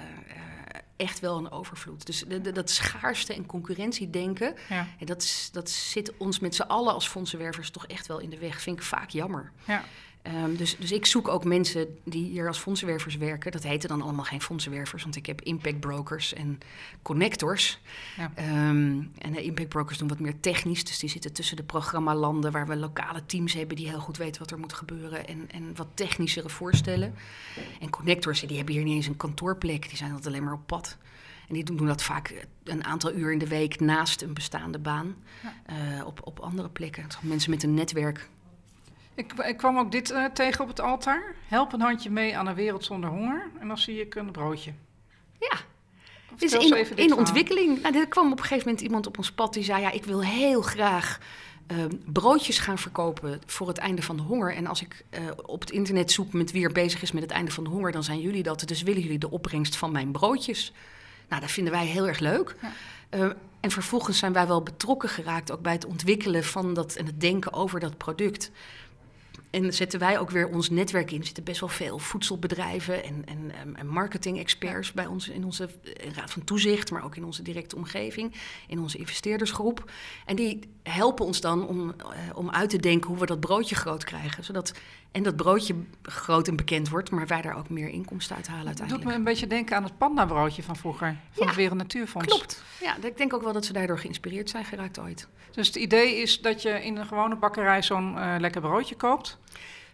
echt 0.97 1.21
wel 1.21 1.39
een 1.39 1.51
overvloed. 1.51 2.07
Dus 2.07 2.25
de, 2.29 2.41
de, 2.41 2.53
dat 2.53 2.71
schaarste 2.71 3.35
en 3.35 3.47
concurrentiedenken, 3.47 4.55
ja. 4.69 4.87
dat, 5.05 5.49
dat 5.53 5.71
zit 5.71 6.17
ons 6.17 6.39
met 6.39 6.55
z'n 6.55 6.63
allen 6.63 6.95
als 6.95 7.09
fondsenwervers 7.09 7.71
toch 7.71 7.87
echt 7.87 8.07
wel 8.07 8.19
in 8.19 8.31
de 8.31 8.39
weg. 8.39 8.61
Vind 8.61 8.77
ik 8.77 8.83
vaak 8.83 9.11
jammer. 9.11 9.53
Ja. 9.67 9.85
Um, 10.23 10.57
dus, 10.57 10.77
dus 10.77 10.93
ik 10.93 11.07
zoek 11.07 11.29
ook 11.29 11.45
mensen 11.45 11.99
die 12.05 12.25
hier 12.25 12.47
als 12.47 12.59
fondsenwervers 12.59 13.17
werken. 13.17 13.53
Dat 13.53 13.63
heten 13.63 13.89
dan 13.89 14.03
allemaal 14.03 14.25
geen 14.25 14.41
fondsenwervers, 14.43 15.03
want 15.03 15.17
ik 15.17 15.27
heb 15.27 15.41
impact 15.41 15.81
brokers 15.81 16.33
en 16.33 16.59
connectors. 17.03 17.81
Ja. 18.17 18.33
Um, 18.69 19.13
en 19.19 19.33
de 19.33 19.43
impact 19.43 19.69
brokers 19.69 19.99
doen 19.99 20.09
wat 20.09 20.19
meer 20.19 20.41
technisch, 20.41 20.85
dus 20.85 20.99
die 20.99 21.09
zitten 21.09 21.33
tussen 21.33 21.57
de 21.57 21.63
programmalanden 21.63 22.53
waar 22.53 22.67
we 22.67 22.77
lokale 22.77 23.27
teams 23.27 23.53
hebben 23.53 23.77
die 23.77 23.89
heel 23.89 24.01
goed 24.01 24.17
weten 24.17 24.41
wat 24.41 24.51
er 24.51 24.59
moet 24.59 24.73
gebeuren 24.73 25.27
en, 25.27 25.51
en 25.51 25.77
wat 25.77 25.89
technischere 25.95 26.49
voorstellen. 26.49 27.15
En 27.81 27.91
connectors, 27.91 28.41
die 28.41 28.57
hebben 28.57 28.75
hier 28.75 28.85
niet 28.85 28.95
eens 28.95 29.07
een 29.07 29.17
kantoorplek, 29.17 29.89
die 29.89 29.97
zijn 29.97 30.11
altijd 30.11 30.29
alleen 30.29 30.45
maar 30.45 30.55
op 30.55 30.67
pad. 30.67 30.97
En 31.49 31.55
die 31.55 31.65
doen 31.65 31.87
dat 31.87 32.03
vaak 32.03 32.47
een 32.65 32.85
aantal 32.85 33.15
uur 33.15 33.33
in 33.33 33.39
de 33.39 33.49
week 33.49 33.81
naast 33.81 34.23
een 34.23 34.35
bestaande 34.35 34.79
baan 34.79 35.15
ja. 35.43 36.05
op, 36.05 36.21
op 36.25 36.41
andere 36.41 36.69
plekken. 36.69 37.07
Mensen 37.21 37.51
met 37.51 37.63
een 37.63 37.75
netwerk. 37.75 38.29
Ik, 39.15 39.33
ik 39.33 39.57
kwam 39.57 39.79
ook 39.79 39.93
dit 39.93 40.15
tegen 40.35 40.61
op 40.61 40.69
het 40.69 40.81
altaar. 40.81 41.35
Help 41.49 41.73
een 41.73 41.81
handje 41.81 42.11
mee 42.11 42.37
aan 42.37 42.47
een 42.47 42.55
wereld 42.55 42.85
zonder 42.85 43.11
honger. 43.11 43.51
En 43.59 43.69
dan 43.69 43.79
zie 43.79 44.01
ik 44.01 44.15
een 44.15 44.31
broodje. 44.31 44.73
Ja, 45.39 45.57
dus 46.37 46.53
in, 46.53 46.97
in 46.97 47.15
ontwikkeling. 47.15 47.83
Nou, 47.83 47.97
er 47.97 48.09
kwam 48.09 48.33
op 48.33 48.39
een 48.39 48.45
gegeven 48.45 48.67
moment 48.67 48.85
iemand 48.85 49.07
op 49.07 49.19
ons 49.19 49.33
pad 49.33 49.55
die 49.55 49.65
zei: 49.65 49.81
Ja, 49.81 49.91
ik 49.91 50.05
wil 50.05 50.23
heel 50.23 50.63
graag 50.63 51.19
uh, 51.73 51.85
broodjes 52.07 52.59
gaan 52.59 52.79
verkopen 52.79 53.41
voor 53.47 53.69
het 53.69 53.79
einde 53.79 54.03
van 54.03 54.17
de 54.17 54.23
honger. 54.23 54.55
En 54.55 54.67
als 54.67 54.83
ik 54.83 55.05
uh, 55.11 55.21
op 55.47 55.61
het 55.61 55.71
internet 55.71 56.13
zoek 56.13 56.33
met 56.33 56.53
wie 56.53 56.65
er 56.65 56.73
bezig 56.73 57.03
is 57.03 57.13
met 57.13 57.23
het 57.23 57.31
einde 57.31 57.51
van 57.51 57.65
de 57.65 57.71
honger, 57.71 57.93
dan 57.93 58.05
zijn 58.05 58.21
jullie 58.21 58.43
dat. 58.43 58.69
Dus 58.69 58.83
willen 58.83 59.03
jullie 59.03 59.19
de 59.19 59.31
opbrengst 59.31 59.77
van 59.77 59.93
mijn 59.93 60.11
broodjes? 60.11 60.73
Nou, 61.29 61.41
dat 61.41 61.51
vinden 61.51 61.73
wij 61.73 61.87
heel 61.87 62.09
erg 62.09 62.19
leuk. 62.19 62.57
Ja. 62.63 62.73
Uh, 63.19 63.31
en 63.61 63.71
vervolgens 63.71 64.19
zijn 64.19 64.33
wij 64.33 64.47
wel 64.47 64.63
betrokken 64.63 65.09
geraakt, 65.09 65.53
ook 65.53 65.61
bij 65.61 65.73
het 65.73 65.87
ontwikkelen 65.87 66.45
van 66.45 66.75
dat 66.75 66.95
en 66.95 67.07
het 67.07 67.21
denken 67.21 67.53
over 67.53 67.81
dat 67.81 67.97
product. 67.97 68.51
En 69.51 69.75
zetten 69.75 69.99
wij 69.99 70.19
ook 70.19 70.31
weer 70.31 70.49
ons 70.49 70.71
netwerk 70.71 71.11
in. 71.11 71.19
Er 71.19 71.25
zitten 71.25 71.45
best 71.45 71.61
wel 71.61 71.69
veel 71.69 71.99
voedselbedrijven 71.99 73.05
en, 73.05 73.23
en, 73.27 73.77
en 73.77 73.87
marketing-experts 73.87 74.93
bij 74.93 75.07
ons 75.07 75.29
in 75.29 75.45
onze 75.45 75.69
raad 76.15 76.31
van 76.31 76.45
toezicht, 76.45 76.91
maar 76.91 77.05
ook 77.05 77.17
in 77.17 77.25
onze 77.25 77.43
directe 77.43 77.77
omgeving, 77.77 78.35
in 78.69 78.81
onze 78.81 78.99
investeerdersgroep. 78.99 79.91
En 80.27 80.37
die 80.37 80.61
helpen 80.83 81.25
ons 81.25 81.41
dan 81.41 81.67
om, 81.67 81.89
uh, 81.89 81.95
om 82.35 82.51
uit 82.51 82.71
te 82.71 82.79
denken 82.79 83.09
hoe 83.09 83.19
we 83.19 83.27
dat 83.27 83.41
broodje 83.41 83.75
groot 83.75 84.05
krijgen. 84.05 84.45
Zodat, 84.45 84.73
en 85.13 85.23
dat 85.23 85.37
broodje 85.37 85.75
groot 86.03 86.49
en 86.49 86.57
bekend 86.57 86.89
wordt, 86.89 87.11
maar 87.11 87.27
wij 87.27 87.43
daar 87.43 87.57
ook 87.57 87.69
meer 87.69 87.89
inkomsten 87.89 88.37
uit 88.37 88.47
halen 88.47 88.67
uiteindelijk. 88.67 89.05
doet 89.05 89.13
me 89.13 89.19
een 89.19 89.25
beetje 89.25 89.47
denken 89.47 89.77
aan 89.77 89.85
het 89.85 89.99
panda-broodje 89.99 90.63
van 90.63 90.77
vroeger, 90.77 91.17
van 91.31 91.47
het 91.47 91.57
Wereld 91.57 91.79
Natuurfonds. 91.79 92.29
Klopt. 92.29 92.63
Ja, 92.81 92.97
ik 93.03 93.17
denk 93.17 93.35
ook 93.35 93.43
wel 93.43 93.53
dat 93.53 93.65
ze 93.65 93.73
daardoor 93.73 93.99
geïnspireerd 93.99 94.51
zijn 94.51 94.65
geraakt 94.65 94.99
ooit. 94.99 95.29
Dus 95.51 95.67
het 95.67 95.77
idee 95.77 96.17
is 96.17 96.41
dat 96.41 96.63
je 96.63 96.85
in 96.85 96.97
een 96.97 97.07
gewone 97.07 97.37
bakkerij 97.37 97.83
zo'n 97.83 98.15
uh, 98.15 98.35
lekker 98.39 98.61
broodje 98.61 98.97
koopt. 98.97 99.39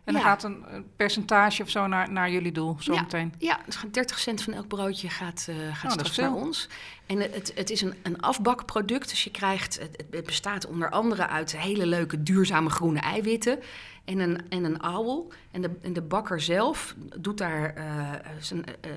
En 0.06 0.12
dan 0.12 0.22
gaat 0.22 0.42
een, 0.44 0.64
percentage 0.96 1.62
of 1.62 1.68
zo 1.68 1.86
naar, 1.86 2.12
naar 2.12 2.30
jullie 2.30 2.52
doel 2.52 2.76
zo 2.80 2.92
ja. 2.92 3.00
meteen. 3.00 3.32
Ja, 3.38 3.60
dus 3.64 3.76
30 3.90 4.18
cent 4.18 4.42
van 4.42 4.52
elk 4.52 4.68
broodje 4.68 5.08
gaat, 5.08 5.46
uh, 5.50 5.56
gaat 5.76 5.84
oh, 5.84 5.90
straks 5.90 6.16
naar 6.16 6.34
ons. 6.34 6.68
En 7.06 7.18
het, 7.20 7.52
het 7.54 7.70
is 7.70 7.80
een, 7.80 7.94
een 8.02 8.20
afbakproduct. 8.20 9.08
Dus 9.08 9.24
je 9.24 9.30
krijgt, 9.30 9.78
het, 9.78 10.04
het 10.10 10.24
bestaat 10.24 10.66
onder 10.66 10.90
andere 10.90 11.26
uit 11.26 11.56
hele 11.56 11.86
leuke 11.86 12.22
duurzame 12.22 12.70
groene 12.70 13.00
eiwitten 13.00 13.58
en 14.04 14.18
een, 14.18 14.48
en 14.48 14.64
een 14.64 14.80
ouwel. 14.80 15.32
En 15.50 15.62
de, 15.62 15.70
en 15.82 15.92
de 15.92 16.02
bakker 16.02 16.40
zelf 16.40 16.94
doet 17.18 17.38
daar, 17.38 17.74
uh, 17.78 18.10
zijn, 18.40 18.58
uh, 18.58 18.92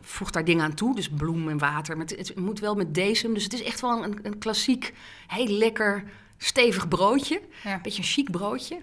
voegt 0.00 0.32
daar 0.32 0.44
dingen 0.44 0.64
aan 0.64 0.74
toe. 0.74 0.94
Dus 0.94 1.08
bloem 1.08 1.48
en 1.48 1.58
water. 1.58 1.96
Maar 1.96 2.06
het, 2.06 2.28
het, 2.28 2.38
moet 2.38 2.60
wel 2.60 2.74
met 2.74 2.94
decem. 2.94 3.34
Dus 3.34 3.44
het 3.44 3.52
is 3.52 3.62
echt 3.62 3.80
wel 3.80 4.04
een, 4.04 4.18
een 4.22 4.38
klassiek, 4.38 4.94
heel 5.26 5.48
lekker, 5.48 6.04
stevig 6.36 6.88
broodje. 6.88 7.40
Ja. 7.64 7.74
Een 7.74 7.82
beetje 7.82 8.02
een 8.02 8.08
chic 8.08 8.30
broodje. 8.30 8.82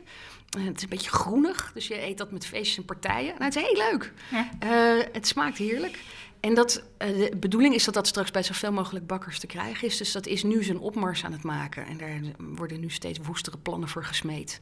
Het 0.58 0.78
is 0.78 0.84
een 0.84 0.90
beetje 0.90 1.10
groenig, 1.10 1.72
dus 1.74 1.88
je 1.88 2.02
eet 2.02 2.18
dat 2.18 2.32
met 2.32 2.46
feestjes 2.46 2.78
en 2.78 2.86
partijen. 2.86 3.32
Nou, 3.32 3.44
het 3.44 3.56
is 3.56 3.62
heel 3.62 3.92
leuk. 3.92 4.14
Ja. 4.32 4.50
Uh, 4.64 5.04
het 5.12 5.28
smaakt 5.28 5.58
heerlijk. 5.58 6.00
En 6.40 6.54
dat, 6.54 6.84
uh, 7.02 7.08
de 7.08 7.38
bedoeling 7.38 7.76
is 7.76 7.84
dat 7.84 7.94
dat 7.94 8.08
straks 8.08 8.32
bij 8.32 8.44
zoveel 8.44 8.72
mogelijk 8.72 9.08
bakkers 9.08 9.40
te 9.40 9.48
krijgen 9.48 9.88
is. 9.88 9.98
Dus 9.98 10.12
dat 10.12 10.28
is 10.28 10.44
nu 10.44 10.64
zijn 10.64 10.80
opmars 10.80 11.26
aan 11.26 11.32
het 11.32 11.44
maken. 11.44 11.86
En 11.86 11.98
daar 11.98 12.20
worden 12.38 12.80
nu 12.80 12.90
steeds 12.90 13.20
woestere 13.20 13.58
plannen 13.58 13.90
voor 13.90 14.06
gesmeed. 14.06 14.60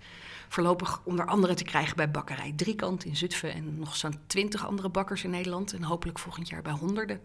Voorlopig 0.49 1.01
onder 1.03 1.25
andere 1.25 1.53
te 1.53 1.63
krijgen 1.63 1.95
bij 1.95 2.11
bakkerij 2.11 2.53
Driekant 2.55 3.05
in 3.05 3.15
Zutphen... 3.15 3.53
en 3.53 3.79
nog 3.79 3.95
zo'n 3.95 4.19
twintig 4.27 4.67
andere 4.67 4.89
bakkers 4.89 5.23
in 5.23 5.29
Nederland. 5.29 5.73
En 5.73 5.83
hopelijk 5.83 6.19
volgend 6.19 6.49
jaar 6.49 6.61
bij 6.61 6.73
honderden. 6.73 7.19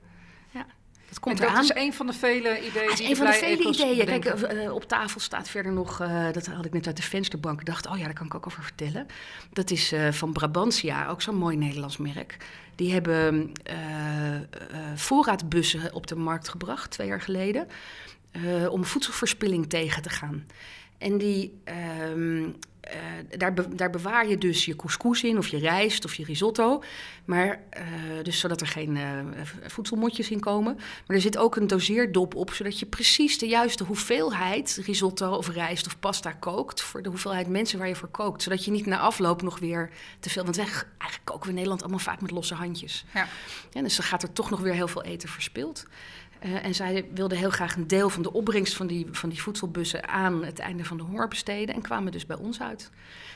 Ja. 0.51 0.67
Dat 1.09 1.21
komt 1.21 1.41
en 1.41 1.55
dat 1.55 1.63
is 1.63 1.75
een 1.75 1.93
van 1.93 2.07
de 2.07 2.13
vele 2.13 2.67
ideeën. 2.67 2.89
Dat 2.89 2.99
is 2.99 3.09
een 3.09 3.17
van 3.17 3.27
de 3.27 3.33
vele 3.33 3.69
ideeën. 3.69 4.07
Kijk, 4.07 4.53
uh, 4.53 4.75
op 4.75 4.85
tafel 4.85 5.21
staat 5.21 5.49
verder 5.49 5.73
nog, 5.73 6.01
uh, 6.01 6.33
dat 6.33 6.47
had 6.47 6.65
ik 6.65 6.73
net 6.73 6.87
uit 6.87 6.97
de 6.97 7.03
vensterbank 7.03 7.59
gedacht. 7.59 7.87
Oh 7.87 7.99
ja, 7.99 8.05
daar 8.05 8.15
kan 8.15 8.27
ik 8.27 8.35
ook 8.35 8.47
over 8.47 8.63
vertellen. 8.63 9.07
Dat 9.53 9.71
is 9.71 9.93
uh, 9.93 10.13
van 10.13 10.33
Brabantia, 10.33 11.09
ook 11.09 11.23
zo'n 11.23 11.37
mooi 11.37 11.57
Nederlands 11.57 11.97
merk. 11.97 12.37
Die 12.75 12.93
hebben 12.93 13.53
voorraadbussen 14.95 15.95
op 15.95 16.07
de 16.07 16.17
markt 16.17 16.49
gebracht, 16.49 16.91
twee 16.91 17.07
jaar 17.07 17.21
geleden. 17.21 17.69
om 18.71 18.85
voedselverspilling 18.85 19.69
tegen 19.69 20.03
te 20.03 20.11
gaan. 20.11 20.47
En 20.99 21.19
die, 21.19 21.61
uh, 22.95 23.39
daar, 23.39 23.53
be 23.53 23.75
daar, 23.75 23.91
bewaar 23.91 24.29
je 24.29 24.39
dus 24.39 24.65
je 24.65 24.77
couscous 24.77 25.25
in, 25.25 25.39
of 25.39 25.49
je 25.49 25.59
rijst, 25.59 26.05
of 26.05 26.15
je 26.15 26.25
risotto. 26.25 26.83
Maar, 27.25 27.61
uh, 27.79 27.83
dus 28.23 28.39
zodat 28.39 28.61
er 28.61 28.67
geen 28.67 28.97
uh, 28.97 29.21
voedselmotjes 29.67 30.31
in 30.31 30.41
komen. 30.41 30.75
Maar 30.75 31.17
er 31.17 31.23
zit 31.23 31.39
ook 31.39 31.57
een 31.57 31.67
doseerdop 31.67 32.35
op, 32.35 32.53
zodat 32.53 32.79
je 32.79 32.87
precies 32.87 33.39
de 33.39 33.47
juiste 33.47 33.85
hoeveelheid 33.85 34.81
risotto 34.85 35.33
of 35.33 35.49
rijst 35.49 35.87
of 35.87 35.99
pasta 35.99 36.33
kookt. 36.33 36.83
Voor 36.83 37.03
de 37.03 37.09
hoeveelheid 37.09 37.49
mensen 37.49 37.79
waar 37.79 37.89
je 37.89 37.97
voor 37.97 38.09
kookt. 38.09 38.43
Zodat 38.43 38.65
je 38.65 38.71
niet 38.71 38.87
na 38.87 38.99
afloop 38.99 39.43
nog 39.43 39.59
weer 39.59 39.91
te 40.21 40.31
veel. 40.31 40.45
Want 40.45 40.57
wij, 40.57 40.65
eigenlijk 40.65 41.25
koken 41.25 41.43
we 41.43 41.49
in 41.49 41.55
Nederland 41.55 41.83
allemaal 41.83 41.99
vaak 41.99 42.21
met 42.21 42.31
losse 42.31 42.55
handjes. 42.55 43.05
Ja. 43.15 43.29
ja 43.71 43.83
dus 43.83 43.97
dan 43.97 44.07
gaat 44.07 44.23
er 44.23 44.33
toch 44.33 44.51
nog 44.51 44.61
weer 44.61 44.75
heel 44.75 44.89
veel 44.89 45.03
eten 45.03 45.29
verspild. 45.29 45.87
Uh, 46.45 46.65
en 46.65 46.75
zij 46.75 47.09
wilden 47.15 47.39
heel 47.39 47.51
graag 47.51 47.77
een 47.77 47.87
deel 47.87 48.11
van 48.11 48.23
de 48.23 48.33
opbrengst 48.33 48.75
van 48.75 48.87
die, 48.87 49.07
van 49.13 49.29
die 49.29 49.43
voedselbussen 49.43 50.09
aan 50.09 50.45
het 50.45 50.59
einde 50.59 50.85
van 50.85 50.97
de 50.97 51.03
honger 51.03 51.29
besteden 51.29 51.75
en 51.75 51.83
kwamen 51.83 52.13
dus 52.13 52.27
bij 52.27 52.37
ons 52.37 52.61
uit. 52.61 52.91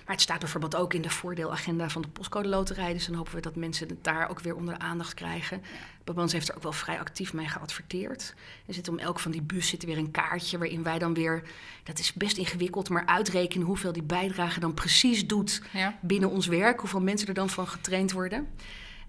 Maar 0.04 0.14
het 0.14 0.20
staat 0.20 0.38
bijvoorbeeld 0.38 0.76
ook 0.76 0.94
in 0.94 1.02
de 1.02 1.10
voordeelagenda 1.10 1.88
van 1.88 2.02
de 2.02 2.08
postcode 2.08 2.48
loterij, 2.48 2.92
dus 2.92 3.06
dan 3.06 3.14
hopen 3.14 3.34
we 3.34 3.40
dat 3.40 3.56
mensen 3.56 3.88
het 3.88 4.04
daar 4.04 4.30
ook 4.30 4.40
weer 4.40 4.56
onder 4.56 4.78
aandacht 4.78 5.14
krijgen. 5.14 5.62
Babans 6.04 6.32
heeft 6.32 6.48
er 6.48 6.56
ook 6.56 6.62
wel 6.62 6.72
vrij 6.72 6.98
actief 6.98 7.32
mee 7.32 7.48
geadverteerd. 7.48 8.34
Er 8.66 8.74
zit 8.74 8.88
om 8.88 8.98
elk 8.98 9.20
van 9.20 9.30
die 9.30 9.42
bus 9.42 9.68
zit 9.68 9.84
weer 9.84 9.98
een 9.98 10.10
kaartje 10.10 10.58
waarin 10.58 10.82
wij 10.82 10.98
dan 10.98 11.14
weer, 11.14 11.42
dat 11.82 11.98
is 11.98 12.12
best 12.12 12.36
ingewikkeld, 12.36 12.88
maar 12.88 13.06
uitrekenen 13.06 13.66
hoeveel 13.66 13.92
die 13.92 14.02
bijdrage 14.02 14.60
dan 14.60 14.74
precies 14.74 15.26
doet 15.26 15.62
ja. 15.72 15.98
binnen 16.00 16.30
ons 16.30 16.46
werk, 16.46 16.80
hoeveel 16.80 17.00
mensen 17.00 17.28
er 17.28 17.34
dan 17.34 17.50
van 17.50 17.68
getraind 17.68 18.12
worden. 18.12 18.48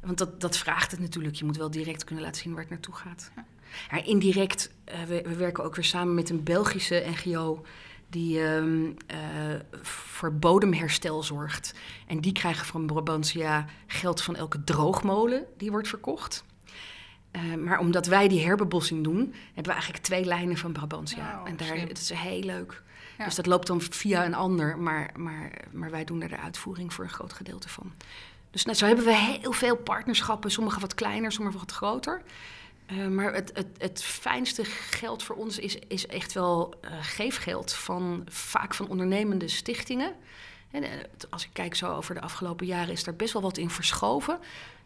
Want 0.02 0.18
dat, 0.18 0.42
dat 0.42 0.58
vraagt 0.58 0.92
het 0.92 1.00
natuurlijk. 1.00 1.36
Je 1.36 1.46
moet 1.46 1.58
wel 1.58 1.72
direct 1.72 2.04
kunnen 2.04 2.24
laten 2.24 2.42
zien 2.42 2.52
waar 2.52 2.62
het 2.62 2.70
naartoe 2.70 2.96
gaat. 2.96 3.32
Ja. 3.36 3.46
Ja, 3.92 4.04
indirect, 4.04 4.72
uh, 4.90 5.04
we, 5.04 5.22
we, 5.22 5.36
werken 5.36 5.64
ook 5.64 5.76
weer 5.76 5.86
samen 5.86 6.14
met 6.14 6.30
een 6.30 6.44
Belgische 6.44 7.04
NGO 7.06 7.66
die 8.10 8.42
um, 8.42 8.96
uh, 9.12 9.18
voor 9.82 10.34
bodemherstel 10.34 11.24
zorgt. 11.24 11.74
En 12.08 12.22
die 12.22 12.32
krijgen 12.32 12.66
van 12.66 12.86
Brabantia 12.86 13.66
geld 13.88 14.22
van 14.22 14.36
elke 14.36 14.64
droogmolen 14.64 15.46
die 15.58 15.72
wordt 15.72 15.88
verkocht. 15.88 16.44
Uh, 17.32 17.56
maar 17.56 17.80
omdat 17.80 18.06
wij 18.06 18.28
die 18.28 18.46
herbebossing 18.46 19.04
doen, 19.04 19.34
hebben 19.46 19.64
we 19.64 19.72
eigenlijk 19.72 20.04
twee 20.04 20.26
lijnen 20.26 20.58
van 20.58 20.72
Brabantia. 20.72 21.38
Wow, 21.38 21.48
en 21.48 21.58
daar, 21.58 21.78
het 21.78 21.98
is 21.98 22.10
heel 22.10 22.44
leuk. 22.44 22.84
Ja. 23.18 23.26
Dus 23.26 23.36
dat 23.36 23.46
loopt 23.46 23.68
dan 23.68 23.82
via 23.82 24.26
een 24.26 24.34
ander, 24.34 24.78
maar, 24.78 25.12
maar, 25.16 25.52
maar 25.72 25.92
wij 25.92 26.04
doen 26.04 26.22
er 26.22 26.30
de 26.30 26.38
uitvoering 26.38 26.94
voor 26.94 27.04
een 27.04 27.10
groot 27.10 27.34
gedeelte 27.34 27.70
van. 27.70 27.92
Dus 28.52 28.66
nou, 28.66 28.78
zo 28.78 28.86
hebben 28.86 29.06
we 29.06 29.16
heel 29.16 29.52
veel 29.52 29.76
partnerschappen, 29.76 30.52
sommige 30.52 30.80
wat 30.80 30.96
kleiner, 30.96 31.32
sommige 31.32 31.58
wat 31.58 31.72
groter. 31.72 32.22
Uh, 32.92 33.08
maar 33.08 33.34
het, 33.34 33.52
het, 33.54 33.68
het, 33.78 34.04
fijnste 34.04 34.66
geld 34.66 35.24
voor 35.24 35.36
ons 35.36 35.60
is, 35.60 35.78
is 35.88 36.08
echt 36.08 36.34
wel 36.34 36.74
uh, 36.86 36.92
geefgeld 37.02 37.74
van 37.74 38.22
vaak 38.30 38.74
van 38.74 38.88
ondernemende 38.88 39.48
stichtingen. 39.48 40.14
En, 40.72 40.84
uh, 40.84 40.90
als 41.30 41.44
ik 41.44 41.50
kijk 41.54 41.76
zo 41.76 41.96
over 41.96 42.16
de 42.16 42.22
afgelopen 42.22 42.66
jaren 42.66 42.94
is 42.94 43.04
daar 43.04 43.16
best 43.16 43.34
wel 43.34 43.42
wat 43.42 43.58
in 43.58 43.70
verschoven. 43.70 44.40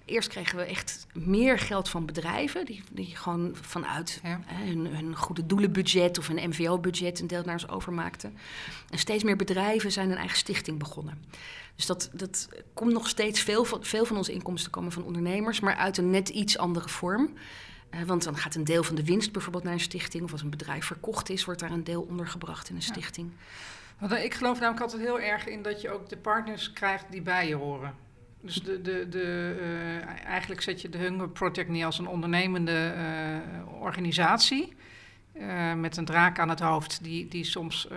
Eerst 0.05 0.29
kregen 0.29 0.57
we 0.57 0.63
echt 0.63 1.07
meer 1.13 1.59
geld 1.59 1.89
van 1.89 2.05
bedrijven, 2.05 2.65
die, 2.65 2.83
die 2.91 3.15
gewoon 3.15 3.55
vanuit 3.61 4.19
ja. 4.23 4.41
hun, 4.45 4.87
hun, 4.87 5.15
goede 5.15 5.45
doelenbudget 5.45 6.17
of 6.17 6.29
een 6.29 6.49
MVO-budget 6.49 7.19
een 7.19 7.27
deel 7.27 7.43
naar 7.43 7.53
ons 7.53 7.69
overmaakten. 7.69 8.37
En 8.89 8.99
steeds 8.99 9.23
meer 9.23 9.35
bedrijven 9.35 9.91
zijn 9.91 10.11
een 10.11 10.17
eigen 10.17 10.37
stichting 10.37 10.79
begonnen. 10.79 11.23
Dus 11.75 11.85
dat, 11.85 12.09
dat 12.13 12.49
komt 12.73 12.93
nog 12.93 13.07
steeds 13.07 13.39
veel 13.39 13.65
van, 13.65 13.83
veel 13.83 14.05
van 14.05 14.17
onze 14.17 14.31
inkomsten 14.31 14.71
komen 14.71 14.91
van 14.91 15.03
ondernemers, 15.03 15.59
maar 15.59 15.75
uit 15.75 15.97
een 15.97 16.09
net 16.09 16.29
iets 16.29 16.57
andere 16.57 16.89
vorm. 16.89 17.33
Want 18.05 18.23
dan 18.23 18.37
gaat 18.37 18.55
een 18.55 18.63
deel 18.63 18.83
van 18.83 18.95
de 18.95 19.03
winst 19.03 19.31
bijvoorbeeld 19.31 19.63
naar 19.63 19.73
een 19.73 19.79
stichting. 19.79 20.23
Of 20.23 20.31
als 20.31 20.41
een 20.41 20.49
bedrijf 20.49 20.85
verkocht 20.85 21.29
is, 21.29 21.45
wordt 21.45 21.59
daar 21.59 21.71
een 21.71 21.83
deel 21.83 22.01
ondergebracht 22.01 22.69
in 22.69 22.75
een 22.75 22.81
stichting. 22.81 23.31
Want 23.99 24.11
ik 24.11 24.33
geloof 24.33 24.59
namelijk 24.59 24.83
altijd 24.83 25.01
heel 25.01 25.19
erg 25.19 25.47
in 25.47 25.61
dat 25.61 25.81
je 25.81 25.89
ook 25.89 26.09
de 26.09 26.17
partners 26.17 26.73
krijgt 26.73 27.05
die 27.09 27.21
bij 27.21 27.47
je 27.47 27.55
horen. 27.55 27.93
Dus 28.41 28.55
de, 28.63 28.81
de, 28.81 29.09
de, 29.09 29.57
uh, 29.61 30.25
eigenlijk 30.25 30.61
zet 30.61 30.81
je 30.81 30.89
de 30.89 30.97
Hunger 30.97 31.29
Project 31.29 31.69
niet 31.69 31.83
als 31.83 31.99
een 31.99 32.07
ondernemende 32.07 32.93
uh, 32.97 33.81
organisatie. 33.81 34.73
met 35.75 35.97
een 35.97 36.05
draak 36.05 36.39
aan 36.39 36.49
het 36.49 36.59
hoofd 36.59 37.03
die, 37.03 37.27
die 37.27 37.43
soms 37.43 37.87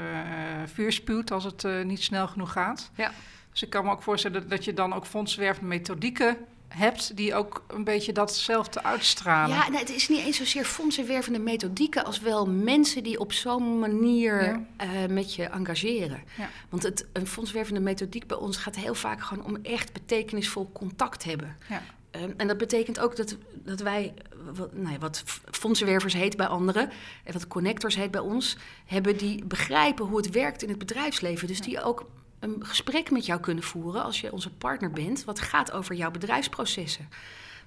vuur 0.64 0.92
spuwt 0.92 1.30
als 1.30 1.44
het 1.44 1.66
niet 1.84 2.02
snel 2.02 2.28
genoeg 2.28 2.52
gaat. 2.52 2.90
Ja. 2.94 3.12
Dus 3.50 3.62
ik 3.62 3.70
kan 3.70 3.84
me 3.84 3.90
ook 3.90 4.02
voorstellen 4.02 4.40
dat, 4.40 4.50
dat 4.50 4.64
je 4.64 4.74
dan 4.74 4.92
ook 4.92 5.06
fondswervende 5.06 5.68
methodieken 5.68 6.36
hebt 6.68 7.16
die 7.16 7.34
ook 7.34 7.64
een 7.66 7.84
beetje 7.84 8.12
datzelfde 8.12 8.82
uitstralen. 8.82 9.56
Ja, 9.56 9.68
nee, 9.68 9.80
het 9.80 9.90
is 9.90 10.08
niet 10.08 10.24
eens 10.24 10.36
zozeer 10.36 10.64
fondsenwervende 10.64 11.38
methodieken 11.38 12.04
als 12.04 12.20
wel 12.20 12.46
mensen 12.46 13.02
die 13.02 13.20
op 13.20 13.32
zo'n 13.32 13.78
manier 13.78 14.44
ja. 14.44 14.60
uh, 14.84 15.08
met 15.08 15.34
je 15.34 15.44
engageren. 15.44 16.22
Ja. 16.36 16.48
Want 16.68 16.82
het, 16.82 17.06
een 17.12 17.26
fondswervende 17.26 17.80
methodiek 17.80 18.26
bij 18.26 18.36
ons 18.36 18.56
gaat 18.56 18.76
heel 18.76 18.94
vaak 18.94 19.22
gewoon 19.22 19.44
om 19.44 19.56
echt 19.62 19.92
betekenisvol 19.92 20.70
contact 20.72 21.24
hebben. 21.24 21.56
Ja. 21.68 21.82
Um, 22.10 22.34
en 22.36 22.46
dat 22.46 22.58
betekent 22.58 23.00
ook 23.00 23.16
dat, 23.16 23.36
dat 23.54 23.80
wij 23.80 24.14
wat, 24.54 24.74
nou 24.74 24.92
ja, 24.92 24.98
wat 24.98 25.22
fondsenwervers 25.50 26.14
heet 26.14 26.36
bij 26.36 26.46
anderen, 26.46 26.90
en 27.24 27.32
wat 27.32 27.46
connectors 27.46 27.96
heet 27.96 28.10
bij 28.10 28.20
ons, 28.20 28.56
hebben 28.84 29.16
die 29.16 29.44
begrijpen 29.44 30.04
hoe 30.04 30.16
het 30.16 30.30
werkt 30.30 30.62
in 30.62 30.68
het 30.68 30.78
bedrijfsleven. 30.78 31.46
Dus 31.46 31.60
die 31.60 31.82
ook 31.82 32.06
een 32.40 32.66
gesprek 32.66 33.10
met 33.10 33.26
jou 33.26 33.40
kunnen 33.40 33.64
voeren 33.64 34.02
als 34.02 34.20
je 34.20 34.32
onze 34.32 34.50
partner 34.50 34.90
bent, 34.90 35.24
wat 35.24 35.40
gaat 35.40 35.72
over 35.72 35.94
jouw 35.94 36.10
bedrijfsprocessen. 36.10 37.08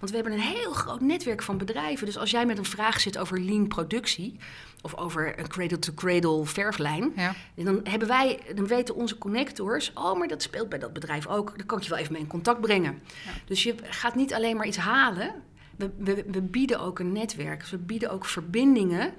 Want 0.01 0.13
we 0.13 0.19
hebben 0.19 0.34
een 0.34 0.57
heel 0.57 0.73
groot 0.73 1.01
netwerk 1.01 1.41
van 1.41 1.57
bedrijven. 1.57 2.05
Dus 2.05 2.17
als 2.17 2.31
jij 2.31 2.45
met 2.45 2.57
een 2.57 2.65
vraag 2.65 2.99
zit 2.99 3.17
over 3.17 3.39
lean 3.39 3.67
productie 3.67 4.39
of 4.81 4.95
over 4.95 5.39
een 5.39 5.47
cradle-to-cradle 5.47 6.45
verflijn, 6.45 7.12
ja. 7.15 7.36
dan 7.55 7.79
hebben 7.84 8.07
wij, 8.07 8.39
dan 8.55 8.67
weten 8.67 8.95
onze 8.95 9.17
connectors, 9.17 9.91
oh, 9.93 10.17
maar 10.17 10.27
dat 10.27 10.41
speelt 10.41 10.69
bij 10.69 10.79
dat 10.79 10.93
bedrijf 10.93 11.27
ook. 11.27 11.57
Dan 11.57 11.65
kan 11.65 11.77
ik 11.77 11.84
je 11.84 11.89
wel 11.89 11.99
even 11.99 12.13
mee 12.13 12.21
in 12.21 12.27
contact 12.27 12.62
brengen. 12.62 13.01
Dus 13.45 13.63
je 13.63 13.75
gaat 13.84 14.15
niet 14.15 14.34
alleen 14.34 14.57
maar 14.57 14.67
iets 14.67 14.77
halen. 14.77 15.34
We, 15.75 15.91
we, 15.97 16.23
we 16.27 16.41
bieden 16.41 16.79
ook 16.79 16.99
een 16.99 17.12
netwerk. 17.12 17.60
Dus 17.60 17.71
we 17.71 17.77
bieden 17.77 18.12
ook 18.12 18.25
verbindingen. 18.25 19.13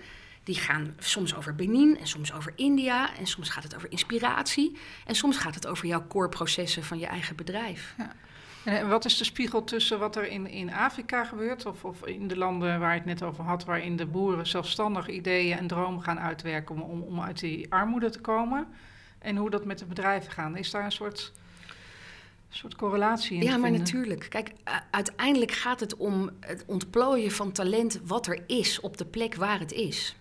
Die 0.45 0.55
gaan 0.55 0.95
soms 0.99 1.35
over 1.35 1.55
Benin 1.55 1.99
en 1.99 2.07
soms 2.07 2.33
over 2.33 2.53
India. 2.57 3.17
En 3.17 3.27
soms 3.27 3.49
gaat 3.49 3.63
het 3.63 3.77
over 3.77 3.91
inspiratie. 3.91 4.77
En 5.07 5.15
soms 5.15 5.37
gaat 5.37 5.55
het 5.55 5.67
over 5.67 5.87
jouw 5.87 6.07
core 6.07 6.29
processen 6.29 6.85
van 6.85 6.99
je 6.99 7.07
eigen 7.07 7.37
bedrijf. 7.37 7.95
Ja. 7.99 8.13
En 8.65 8.89
wat 8.89 9.05
is 9.05 9.19
de 9.19 9.25
spiegel 9.25 9.65
tussen 9.65 9.99
wat 9.99 10.17
er 10.17 10.29
in, 10.29 10.47
in 10.47 10.73
Afrika 10.73 11.25
gebeurt, 11.25 11.67
of, 11.67 11.85
of 11.85 12.07
in 12.07 12.29
de 12.29 12.37
landen 12.37 12.81
waar 12.81 12.91
je 12.91 12.97
het 12.97 13.05
net 13.07 13.23
over 13.23 13.45
had, 13.45 13.65
waarin 13.65 13.97
de 13.97 14.07
boeren 14.07 14.47
zelfstandig 14.47 15.09
ideeën 15.09 15.59
en 15.59 15.67
dromen 15.67 16.03
gaan 16.03 16.19
uitwerken 16.19 16.81
om, 16.81 17.01
om 17.03 17.21
uit 17.21 17.41
die 17.41 17.73
armoede 17.73 18.11
te 18.11 18.21
komen, 18.21 18.67
en 19.19 19.37
hoe 19.37 19.51
dat 19.51 19.65
met 19.65 19.79
de 19.79 19.85
bedrijven 19.85 20.33
gaat? 20.33 20.57
Is 20.57 20.71
daar 20.71 20.85
een 20.85 20.93
soort, 20.93 21.33
soort 22.49 22.75
correlatie 22.75 23.37
in? 23.37 23.43
Ja, 23.43 23.57
maar 23.57 23.71
natuurlijk. 23.71 24.27
Kijk, 24.29 24.53
uiteindelijk 24.91 25.53
gaat 25.53 25.81
het 25.81 25.97
om 25.97 26.31
het 26.41 26.65
ontplooien 26.67 27.31
van 27.31 27.53
talent 27.53 28.01
wat 28.05 28.27
er 28.27 28.43
is 28.47 28.81
op 28.81 28.97
de 28.97 29.07
plek 29.07 29.35
waar 29.35 29.59
het 29.59 29.73
is. 29.73 30.17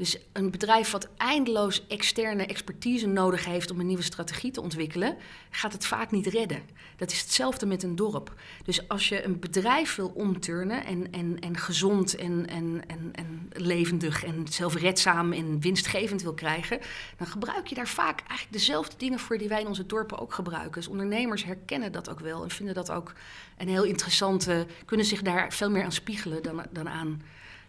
Dus 0.00 0.18
een 0.32 0.50
bedrijf 0.50 0.90
wat 0.90 1.08
eindeloos 1.16 1.86
externe 1.86 2.46
expertise 2.46 3.06
nodig 3.06 3.44
heeft 3.44 3.70
om 3.70 3.80
een 3.80 3.86
nieuwe 3.86 4.02
strategie 4.02 4.50
te 4.50 4.60
ontwikkelen, 4.60 5.16
gaat 5.50 5.72
het 5.72 5.86
vaak 5.86 6.10
niet 6.10 6.26
redden. 6.26 6.62
Dat 6.96 7.10
is 7.10 7.20
hetzelfde 7.20 7.66
met 7.66 7.82
een 7.82 7.96
dorp. 7.96 8.34
Dus 8.64 8.88
als 8.88 9.08
je 9.08 9.24
een 9.24 9.38
bedrijf 9.38 9.94
wil 9.94 10.12
omturnen 10.14 10.84
en, 10.84 11.12
en, 11.12 11.38
en 11.40 11.56
gezond 11.56 12.16
en, 12.16 12.46
en, 12.46 12.82
en, 12.86 13.10
en 13.12 13.50
levendig 13.52 14.24
en 14.24 14.46
zelfredzaam 14.50 15.32
en 15.32 15.60
winstgevend 15.60 16.22
wil 16.22 16.34
krijgen, 16.34 16.78
dan 17.16 17.26
gebruik 17.26 17.66
je 17.66 17.74
daar 17.74 17.88
vaak 17.88 18.20
eigenlijk 18.20 18.52
dezelfde 18.52 18.96
dingen 18.96 19.18
voor 19.18 19.38
die 19.38 19.48
wij 19.48 19.60
in 19.60 19.66
onze 19.66 19.86
dorpen 19.86 20.18
ook 20.18 20.34
gebruiken. 20.34 20.72
Dus 20.72 20.88
ondernemers 20.88 21.44
herkennen 21.44 21.92
dat 21.92 22.10
ook 22.10 22.20
wel 22.20 22.42
en 22.42 22.50
vinden 22.50 22.74
dat 22.74 22.90
ook 22.90 23.12
een 23.58 23.68
heel 23.68 23.84
interessante, 23.84 24.66
kunnen 24.84 25.06
zich 25.06 25.22
daar 25.22 25.52
veel 25.52 25.70
meer 25.70 25.84
aan 25.84 25.92
spiegelen 25.92 26.42
dan, 26.42 26.66
dan 26.70 26.88
aan 26.88 27.22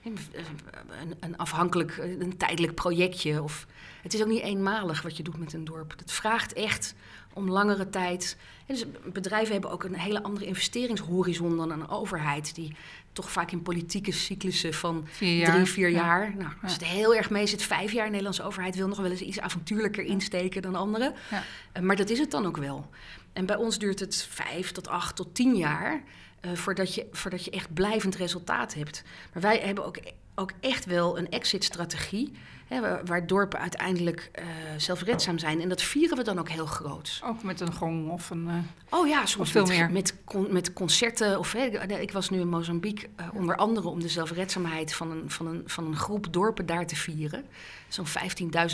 een, 0.04 0.18
een, 1.20 1.38
afhankelijk, 1.38 1.98
een 1.98 2.38
tijdelijk 2.38 2.76
projectje. 2.76 3.44
Of, 3.44 3.68
het 4.02 4.14
is 4.14 4.22
ook 4.22 4.28
niet 4.28 4.42
eenmalig 4.42 5.02
wat 5.02 5.18
je 5.18 5.24
doet 5.24 5.38
met 5.38 5.54
een 5.54 5.66
dorp. 5.66 5.94
Het 5.98 6.12
vraagt 6.12 6.54
echt 6.54 6.96
om 7.34 7.50
langere 7.50 7.90
tijd. 7.90 8.38
dus 8.66 8.86
bedrijven 9.14 9.54
hebben 9.54 9.72
ook 9.72 9.84
een 9.84 9.96
hele 9.96 10.24
andere 10.24 10.46
investeringshorizon 10.46 11.58
dan 11.58 11.72
een 11.72 11.90
overheid, 11.90 12.56
die 12.56 12.76
toch 13.14 13.32
vaak 13.32 13.52
in 13.52 13.62
politieke 13.62 14.12
cyclussen 14.12 14.74
van 14.74 15.08
drie, 15.18 15.66
vier 15.66 15.90
jaar. 15.90 16.34
Nou, 16.38 16.52
als 16.62 16.74
het 16.74 16.84
heel 16.84 17.16
erg 17.16 17.30
mee 17.30 17.48
zit, 17.48 17.64
vijf 17.64 17.92
jaar. 17.92 18.04
De 18.04 18.10
Nederlandse 18.10 18.44
overheid 18.44 18.76
wil 18.76 18.88
nog 18.88 18.98
wel 18.98 19.12
eens 19.12 19.22
iets 19.22 19.40
avontuurlijker 19.40 20.04
insteken 20.04 20.62
dan 20.62 20.76
anderen. 20.76 21.14
Ja. 21.30 21.44
Eh, 21.72 21.82
maar 21.82 21.96
dat 21.96 22.10
is 22.10 22.20
het 22.20 22.32
dan 22.32 22.46
ook 22.46 22.58
wel. 22.58 22.90
En 23.34 23.46
bij 23.46 23.56
ons 23.56 23.80
duurt 23.80 24.00
het 24.00 24.28
vijf 24.30 24.72
tot 24.72 24.88
acht 24.88 25.16
tot 25.16 25.36
tien 25.36 25.56
jaar. 25.56 26.04
Uh, 26.42 26.52
voordat, 26.54 26.96
je, 26.96 27.08
voordat 27.12 27.46
je 27.46 27.52
echt 27.52 27.74
blijvend 27.74 28.16
resultaat 28.16 28.74
hebt. 28.74 29.04
Maar 29.34 29.42
wij 29.42 29.60
hebben 29.60 29.86
ook, 29.86 29.98
ook 30.36 30.52
echt 30.60 30.86
wel 30.86 31.18
een 31.18 31.30
exit-strategie. 31.30 32.32
Hè, 32.72 33.06
waar 33.06 33.28
dorpen 33.28 33.60
uiteindelijk 33.60 34.32
uh, 34.40 34.46
zelfredzaam 34.78 35.38
zijn. 35.40 35.62
En 35.62 35.70
dat 35.70 35.82
vieren 35.82 36.18
we 36.18 36.24
dan 36.24 36.40
ook 36.40 36.50
heel 36.50 36.66
groot. 36.66 37.22
Ook 37.24 37.44
met 37.44 37.60
een 37.60 37.74
gong 37.74 38.10
of 38.10 38.30
een. 38.30 38.48
Uh, 38.48 38.54
oh 38.90 39.08
ja, 39.08 39.26
soms 39.26 39.52
veel 39.52 39.66
met, 39.66 39.78
meer. 39.78 39.92
Met, 39.92 40.16
met 40.50 40.74
concerten. 40.74 41.40
Of, 41.40 41.52
hè, 41.52 41.66
ik 42.00 42.12
was 42.12 42.30
nu 42.30 42.40
in 42.40 42.48
Mozambique, 42.48 43.08
uh, 43.20 43.28
onder 43.34 43.56
andere 43.56 43.88
om 43.88 44.00
de 44.00 44.08
zelfredzaamheid 44.08 44.94
van 44.94 45.12
een, 45.12 45.32
van, 45.32 45.48
een, 45.48 45.64
van 45.66 45.86
een 45.86 45.96
groep 45.96 46.34
dorpen 46.34 46.66
daar 46.66 46.88
te 46.88 46.96
vieren. 46.96 47.46
Zo'n 47.88 48.08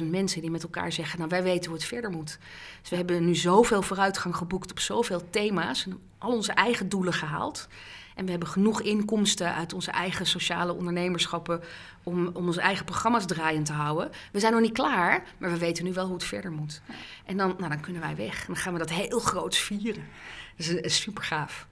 15.000 0.02 0.04
mensen 0.10 0.42
die 0.42 0.52
met 0.52 0.64
elkaar 0.64 0.92
zeggen: 0.92 1.18
Nou, 1.18 1.30
wij 1.30 1.44
weten 1.44 1.70
hoe 1.70 1.80
het 1.80 1.88
verder 1.88 2.12
moet. 2.12 2.38
Dus 2.82 2.90
we 2.90 2.96
hebben 2.96 3.26
nu 3.26 3.36
zoveel 3.36 3.82
vooruitgang 3.82 4.36
geboekt 4.36 4.72
op 4.72 4.80
zoveel 4.80 5.30
thema's. 5.30 5.86
En 5.86 6.00
al 6.18 6.32
onze 6.32 6.52
eigen 6.52 6.90
doelen 6.90 7.14
gehaald. 7.14 7.68
En 8.18 8.26
we 8.26 8.32
hebben 8.32 8.50
genoeg 8.50 8.82
inkomsten 8.82 9.54
uit 9.54 9.74
onze 9.74 9.92
eigen 9.92 10.26
sociale 10.26 10.74
ondernemerschappen 10.74 11.62
om, 12.04 12.28
om 12.34 12.48
onze 12.48 12.62
eigen 12.62 12.86
programma's 12.86 13.26
draaiend 13.26 13.66
te 13.66 13.74
houden. 13.74 14.12
We 14.32 14.40
zijn 14.40 14.54
nog 14.54 14.62
niet 14.62 14.72
klaar, 14.72 15.24
maar 15.38 15.52
we 15.52 15.58
weten 15.58 15.84
nu 15.84 15.94
wel 15.94 16.06
hoe 16.06 16.14
het 16.14 16.24
verder 16.24 16.52
moet. 16.52 16.82
En 17.26 17.38
dan, 17.38 17.56
nou, 17.58 17.70
dan 17.70 17.80
kunnen 17.80 18.02
wij 18.02 18.16
weg. 18.16 18.40
En 18.40 18.46
dan 18.48 18.56
gaan 18.56 18.74
we 18.74 18.80
dat 18.80 18.90
heel 18.90 19.20
groot 19.20 19.56
vieren. 19.56 20.04
Dat 20.56 20.68
is, 20.68 21.02
super 21.02 21.24
gaaf. 21.24 21.68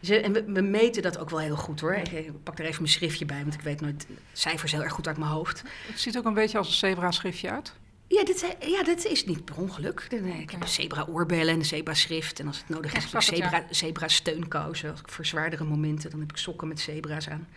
Dus, 0.00 0.08
en 0.20 0.32
we, 0.32 0.44
we, 0.44 0.60
meten 0.60 1.02
dat 1.02 1.18
ook 1.18 1.30
wel 1.30 1.38
heel 1.38 1.56
goed 1.56 1.80
hoor. 1.80 1.94
Ik, 1.94 2.42
pak 2.42 2.58
er 2.58 2.64
even 2.64 2.82
mijn 2.82 2.92
schriftje 2.92 3.24
bij, 3.24 3.42
want 3.42 3.54
ik 3.54 3.60
weet 3.60 3.80
nooit 3.80 4.06
cijfers 4.32 4.72
heel 4.72 4.82
erg 4.82 4.92
goed 4.92 5.06
uit 5.06 5.18
mijn 5.18 5.30
hoofd. 5.30 5.62
Het 5.86 6.00
ziet 6.00 6.18
ook 6.18 6.24
een 6.24 6.34
beetje 6.34 6.58
als 6.58 6.66
een 6.66 6.74
zebra-schriftje 6.74 7.50
uit. 7.50 7.74
Ja, 8.08 8.24
dit, 8.24 8.56
ja, 8.60 8.82
dat 8.82 9.04
is 9.04 9.24
niet 9.24 9.44
per 9.44 9.56
ongeluk. 9.56 10.06
Ik 10.40 10.50
heb 10.50 10.66
zebra-oorbellen 10.66 11.52
en 11.52 11.58
een 11.58 11.64
zebra-schrift. 11.64 12.40
En 12.40 12.46
als 12.46 12.58
het 12.58 12.68
nodig 12.68 12.96
is, 12.96 13.04
heb 13.04 13.14
ik 13.14 13.20
zebra, 13.20 13.66
zebra-steunkousen. 13.70 14.90
Als 14.90 15.00
ik 15.00 15.08
voor 15.08 15.26
zwaardere 15.26 15.64
momenten, 15.64 16.10
dan 16.10 16.20
heb 16.20 16.30
ik 16.30 16.36
sokken 16.36 16.68
met 16.68 16.80
zebra's 16.80 17.28
aan. 17.28 17.48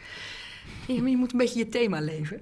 Ja, 0.88 1.02
maar 1.02 1.10
je 1.10 1.18
moet 1.18 1.32
een 1.32 1.38
beetje 1.38 1.60
je 1.60 1.70
thema 1.70 2.00
leven. 2.00 2.42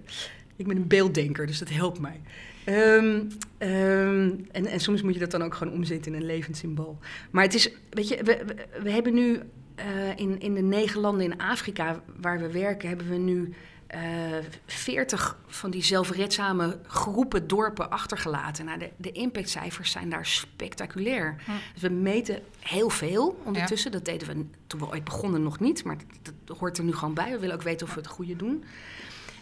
Ik 0.56 0.67
ben 0.67 0.78
een 0.78 0.88
beelddenker, 0.88 1.48
dus 1.48 1.60
dat 1.60 1.70
helpt 1.70 2.00
mij. 2.00 2.22
Ehm, 2.63 3.22
ehm, 3.58 4.32
en, 4.52 4.65
en 4.65 4.80
soms 4.80 5.02
moet 5.02 5.13
je 5.13 5.20
dat 5.20 5.32
dan 5.32 5.43
ook 5.43 5.56
gewoon 5.56 5.74
omzetten 5.74 6.13
in 6.13 6.20
een 6.20 6.26
levend 6.26 6.58
symbool. 6.58 7.00
Maar 7.32 7.43
het 7.43 7.54
is, 7.54 7.72
weet 7.89 8.08
je, 8.08 8.24
we, 8.24 8.46
we, 8.84 8.91
hebben 8.91 9.13
nu 9.13 9.39
uh, 9.80 10.10
in, 10.15 10.39
in 10.39 10.54
de 10.54 10.62
negen 10.62 11.02
landen 11.02 11.26
in 11.26 11.39
Afrika 11.39 12.04
waar 12.20 12.39
we 12.39 12.52
werken, 12.52 12.88
hebben 12.88 13.10
we 13.10 13.15
nu 13.15 13.54
uh, 13.95 14.38
eh, 14.38 14.43
40 14.65 15.38
van 15.47 15.71
die 15.71 15.84
zelfredzame 15.84 16.80
groepen 16.88 17.47
dorpen 17.47 17.89
achtergelaten. 17.89 18.65
Nou, 18.65 18.80
de, 18.80 18.89
de 18.97 19.12
impactcijfers 19.12 19.91
zijn 19.91 20.10
daar 20.10 20.26
spectaculair. 20.26 21.36
Dus 21.73 21.82
we 21.82 21.89
meten 21.89 22.41
heel 22.60 22.89
veel 22.89 23.41
ondertussen. 23.43 23.91
Dat 23.91 24.06
deden 24.06 24.28
we 24.28 24.45
toen 24.67 24.80
we 24.80 24.88
ooit 24.88 25.04
begonnen 25.04 25.43
nog 25.43 25.60
niet, 25.60 25.84
maar 25.84 25.97
dat, 26.21 26.34
dat, 26.43 26.58
hoort 26.58 26.78
er 26.78 26.84
nu 26.84 26.93
gewoon 26.93 27.13
bij. 27.13 27.32
We 27.32 27.39
willen 27.39 27.56
ook 27.56 27.62
weten 27.62 27.88
of 27.88 27.93
we 27.93 28.00
het 28.00 28.10
goede 28.10 28.36
doen. 28.36 28.63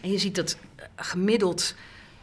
En 0.01 0.11
je 0.11 0.17
ziet 0.17 0.35
dat 0.35 0.57
eh, 0.75 0.85
gemiddeld 0.95 1.75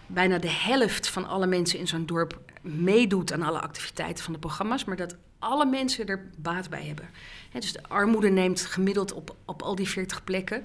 bijna 0.07 0.39
de 0.39 0.51
helft 0.51 1.09
van 1.09 1.29
alle 1.29 1.47
mensen 1.47 1.79
in 1.79 1.87
zo'n 1.87 2.07
dorp 2.07 2.41
meedoet 2.61 3.33
aan 3.33 3.43
alle 3.43 3.61
activiteiten 3.61 4.25
van 4.25 4.33
de 4.33 4.39
programma's, 4.39 4.85
maar 4.85 4.97
dat 4.97 5.17
alle 5.39 5.67
mensen 5.67 6.07
er 6.07 6.31
baat 6.37 6.71
bij 6.71 6.83
hebben. 6.83 7.09
dus 7.53 7.73
de 7.73 7.83
armoede 7.89 8.29
neemt 8.29 8.61
gemiddeld 8.61 9.13
op, 9.13 9.37
op 9.45 9.63
al 9.63 9.75
die 9.75 9.89
40 9.89 10.25
plekken 10.25 10.65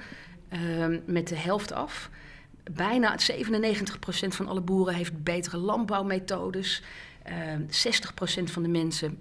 Ehm, 0.49 0.99
met 1.05 1.27
de 1.27 1.35
helft 1.35 1.71
af. 1.71 2.09
Bijna 2.71 3.17
97% 3.17 4.35
van 4.35 4.47
alle 4.47 4.61
boeren 4.61 4.93
heeft 4.93 5.23
betere 5.23 5.57
landbouwmethodes. 5.57 6.83
Uh, 7.27 7.53
ehm, 7.53 7.61
60% 7.69 8.51
van 8.51 8.63
de 8.63 8.69
mensen, 8.69 9.19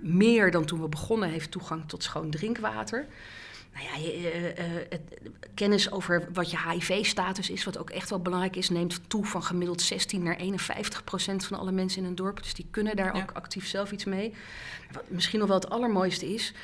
meer 0.00 0.50
dan 0.50 0.64
toen 0.64 0.80
we 0.80 0.88
begonnen, 0.88 1.28
heeft 1.28 1.50
toegang 1.50 1.88
tot 1.88 2.02
schoon 2.02 2.30
drinkwater. 2.30 3.06
Nou 3.74 3.84
ja, 3.84 3.96
je, 3.96 4.54
uh, 4.58 4.64
het, 4.88 5.00
kennis 5.54 5.90
over 5.90 6.28
wat 6.32 6.50
je 6.50 6.58
HIV-status 6.68 7.50
is, 7.50 7.64
wat 7.64 7.78
ook 7.78 7.90
echt 7.90 8.10
wel 8.10 8.20
belangrijk 8.20 8.56
is, 8.56 8.70
neemt 8.70 9.00
toe 9.08 9.24
van 9.24 9.42
gemiddeld 9.42 9.80
16 9.80 10.22
naar 10.22 10.36
51 10.36 11.04
procent 11.04 11.44
van 11.44 11.58
alle 11.58 11.72
mensen 11.72 12.02
in 12.02 12.08
een 12.08 12.14
dorp. 12.14 12.42
Dus 12.42 12.54
die 12.54 12.66
kunnen 12.70 12.96
daar 12.96 13.14
ook 13.14 13.30
actief 13.32 13.66
zelf 13.66 13.92
iets 13.92 14.04
mee. 14.04 14.34
Wat 14.92 15.04
misschien 15.08 15.38
nog 15.38 15.48
wel 15.48 15.58
het 15.58 15.70
allermooiste 15.70 16.34
is, 16.34 16.54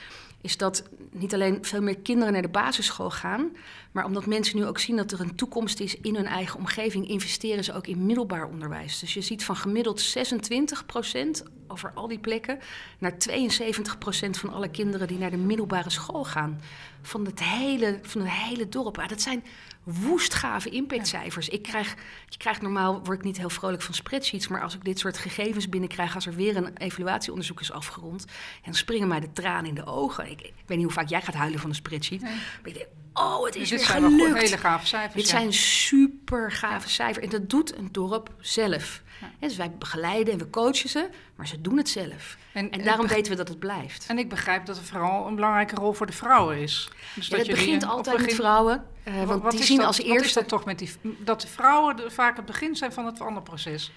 is 0.40 0.57
dat 0.57 0.88
niet 1.11 1.35
alleen 1.35 1.59
veel 1.64 1.83
meer 1.83 1.99
kinderen 1.99 2.33
naar 2.33 2.42
de 2.42 2.49
basisschool 2.49 3.11
gaan, 3.11 3.51
maar 3.98 4.06
omdat 4.06 4.26
mensen 4.26 4.56
nu 4.56 4.66
ook 4.66 4.78
zien 4.78 4.96
dat 4.96 5.12
er 5.12 5.20
een 5.20 5.34
toekomst 5.34 5.80
is 5.80 5.96
in 5.96 6.14
hun 6.14 6.26
eigen 6.26 6.58
omgeving, 6.58 7.08
investeren 7.08 7.64
ze 7.64 7.72
ook 7.72 7.87
in 7.87 8.06
middelbaar 8.06 8.48
onderwijs. 8.48 8.98
Dus 8.98 9.14
je 9.14 9.20
ziet 9.20 9.44
van 9.44 9.56
gemiddeld 9.56 10.00
26 10.00 10.87
procent 10.87 11.42
over 11.68 11.92
al 11.94 12.08
die 12.08 12.18
plekken 12.18 12.58
naar 12.98 13.18
72 13.18 13.98
procent 13.98 14.38
van 14.38 14.52
alle 14.52 14.70
kinderen 14.70 15.06
die 15.08 15.18
naar 15.18 15.30
de 15.30 15.37
middelbare 15.37 15.90
school 15.90 16.24
gaan. 16.24 16.61
Van 17.02 17.24
het 17.24 17.42
hele, 17.42 17.98
van 18.02 18.20
het 18.20 18.30
hele 18.30 18.68
dorp. 18.68 18.98
Ah, 18.98 19.08
dat 19.08 19.20
zijn 19.20 19.44
woestgave 19.82 20.68
impactcijfers. 20.68 21.48
Ik 21.48 21.62
krijg, 21.62 21.94
je 22.28 22.37
krijgt 22.37 22.62
normaal, 22.62 23.00
word 23.04 23.18
ik 23.18 23.24
niet 23.24 23.38
heel 23.38 23.50
vrolijk 23.50 23.82
van 23.82 23.94
spreadsheets, 23.94 24.48
maar 24.48 24.62
als 24.62 24.74
ik 24.74 24.84
dit 24.84 24.98
soort 24.98 25.18
gegevens 25.18 25.68
binnenkrijg, 25.68 26.14
als 26.14 26.26
er 26.26 26.34
weer 26.34 26.56
een 26.56 26.76
evaluatieonderzoek 26.76 27.61
is 27.61 27.72
afgerond, 27.72 28.24
dan 28.64 28.74
springen 28.74 29.09
mij 29.09 29.20
de 29.20 29.32
tranen 29.32 29.68
in 29.68 29.74
de 29.74 29.86
ogen. 29.86 30.30
Ik, 30.30 30.40
ik 30.40 30.53
weet 30.66 30.76
niet 30.76 30.86
hoe 30.86 30.94
vaak 30.96 31.09
jij 31.09 31.22
gaat 31.22 31.34
huilen 31.34 31.61
van 31.61 31.68
een 31.68 31.76
spreadsheet. 31.76 32.20
Maar 32.20 32.32
ik 32.64 32.74
denk, 32.74 32.86
oh, 33.19 33.45
het 33.45 33.57
is 33.57 33.69
dit 33.69 33.79
weer 33.79 33.89
zijn 33.89 34.03
gelukt. 34.03 34.41
hele 34.41 34.59
gave 34.59 34.87
cijfers. 34.87 35.14
Dit 35.14 35.29
zijn 35.29 35.53
super 35.53 36.53
gave 36.53 36.89
cijfers. 36.89 37.25
En 37.25 37.31
dat 37.31 37.51
doet 37.51 37.77
een 37.77 37.89
dorp 37.93 38.31
zelf. 38.41 39.03
dus 39.39 39.57
wij 39.57 39.71
begeleiden 39.71 40.33
en 40.33 40.39
we 40.39 40.51
coachen 40.51 40.89
ze, 40.89 41.09
maar 41.37 41.47
ze 41.47 41.61
doen 41.61 41.77
het 41.77 41.89
zelf. 41.89 42.37
En, 42.53 42.71
en 42.71 42.85
daarom 42.85 43.07
weten 43.07 43.33
we 43.33 43.39
dat 43.39 43.49
het 43.49 43.59
blijft. 43.59 44.07
En 44.09 44.19
ik 44.19 44.29
begrijp 44.29 44.66
dat 44.66 44.77
er 44.77 44.85
vooral 44.85 45.27
een 45.27 45.35
belangrijke 45.35 45.75
rol 45.75 45.93
voor 45.93 46.07
de 46.07 46.12
vrouwen 46.12 46.59
is. 46.59 46.91
Dus 47.14 47.29
dat 47.29 47.39
het 47.39 47.49
begint 47.49 47.85
altijd 47.85 48.21
met 48.21 48.35
vrouwen. 48.35 48.85
Uh, 49.05 49.23
want 49.23 49.43
wat 49.43 49.53
die 49.53 49.62
zien 49.62 49.85
als 49.85 49.99
eerste. 49.99 50.14
Wat 50.14 50.25
is 50.25 50.33
dat 50.33 50.49
toch 50.49 50.64
met 50.64 50.79
die 50.79 50.91
dat 51.19 51.41
de 51.41 51.49
vrouwen 51.49 51.97
de, 51.97 52.11
vaak 52.11 52.37
het 52.37 52.47
begin 52.47 52.77
zijn 52.77 52.93
van 52.93 53.07
het 53.07 53.45
proces? 53.45 53.93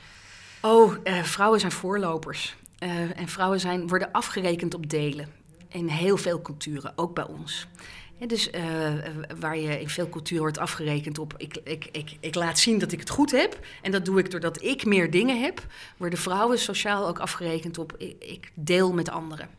Oh, 0.62 0.96
uh, 1.04 1.24
vrouwen 1.24 1.60
zijn 1.60 1.72
voorlopers. 1.72 2.56
Uh, 2.80 3.20
en 3.20 3.28
vrouwen 3.28 3.60
zijn, 3.60 3.88
worden 3.88 4.12
afgerekend 4.12 4.74
op 4.74 4.90
delen. 4.90 5.34
In 5.68 5.88
heel 5.88 6.18
veel 6.18 6.42
culturen, 6.42 6.94
ook 6.96 7.16
bij 7.16 7.26
ons 7.26 7.68
dus 8.28 8.50
uh, 8.50 8.94
waar 9.40 9.58
je 9.58 9.80
in 9.80 9.90
veel 9.90 10.10
culturen 10.10 10.44
wordt 10.44 10.58
afgerekend 10.58 11.20
op 11.20 11.34
ik, 11.38 11.58
ik, 11.64 12.18
ik, 12.20 12.36
laat 12.36 12.60
zien 12.60 12.80
dat 12.80 12.92
ik 12.92 13.00
het 13.00 13.10
goed 13.10 13.32
heb. 13.32 13.60
En 13.82 13.92
dat 13.92 14.06
doe 14.06 14.20
ik 14.20 14.32
doordat 14.32 14.64
ik 14.64 14.86
meer 14.86 15.12
dingen 15.12 15.42
heb. 15.42 15.66
Worden 15.98 16.20
vrouwen 16.20 16.60
sociaal 16.60 17.08
ook 17.08 17.20
afgerekend 17.20 17.78
op 17.78 17.96
ik, 18.20 18.52
deel 18.54 18.94
met 18.94 19.10
anderen. 19.10 19.50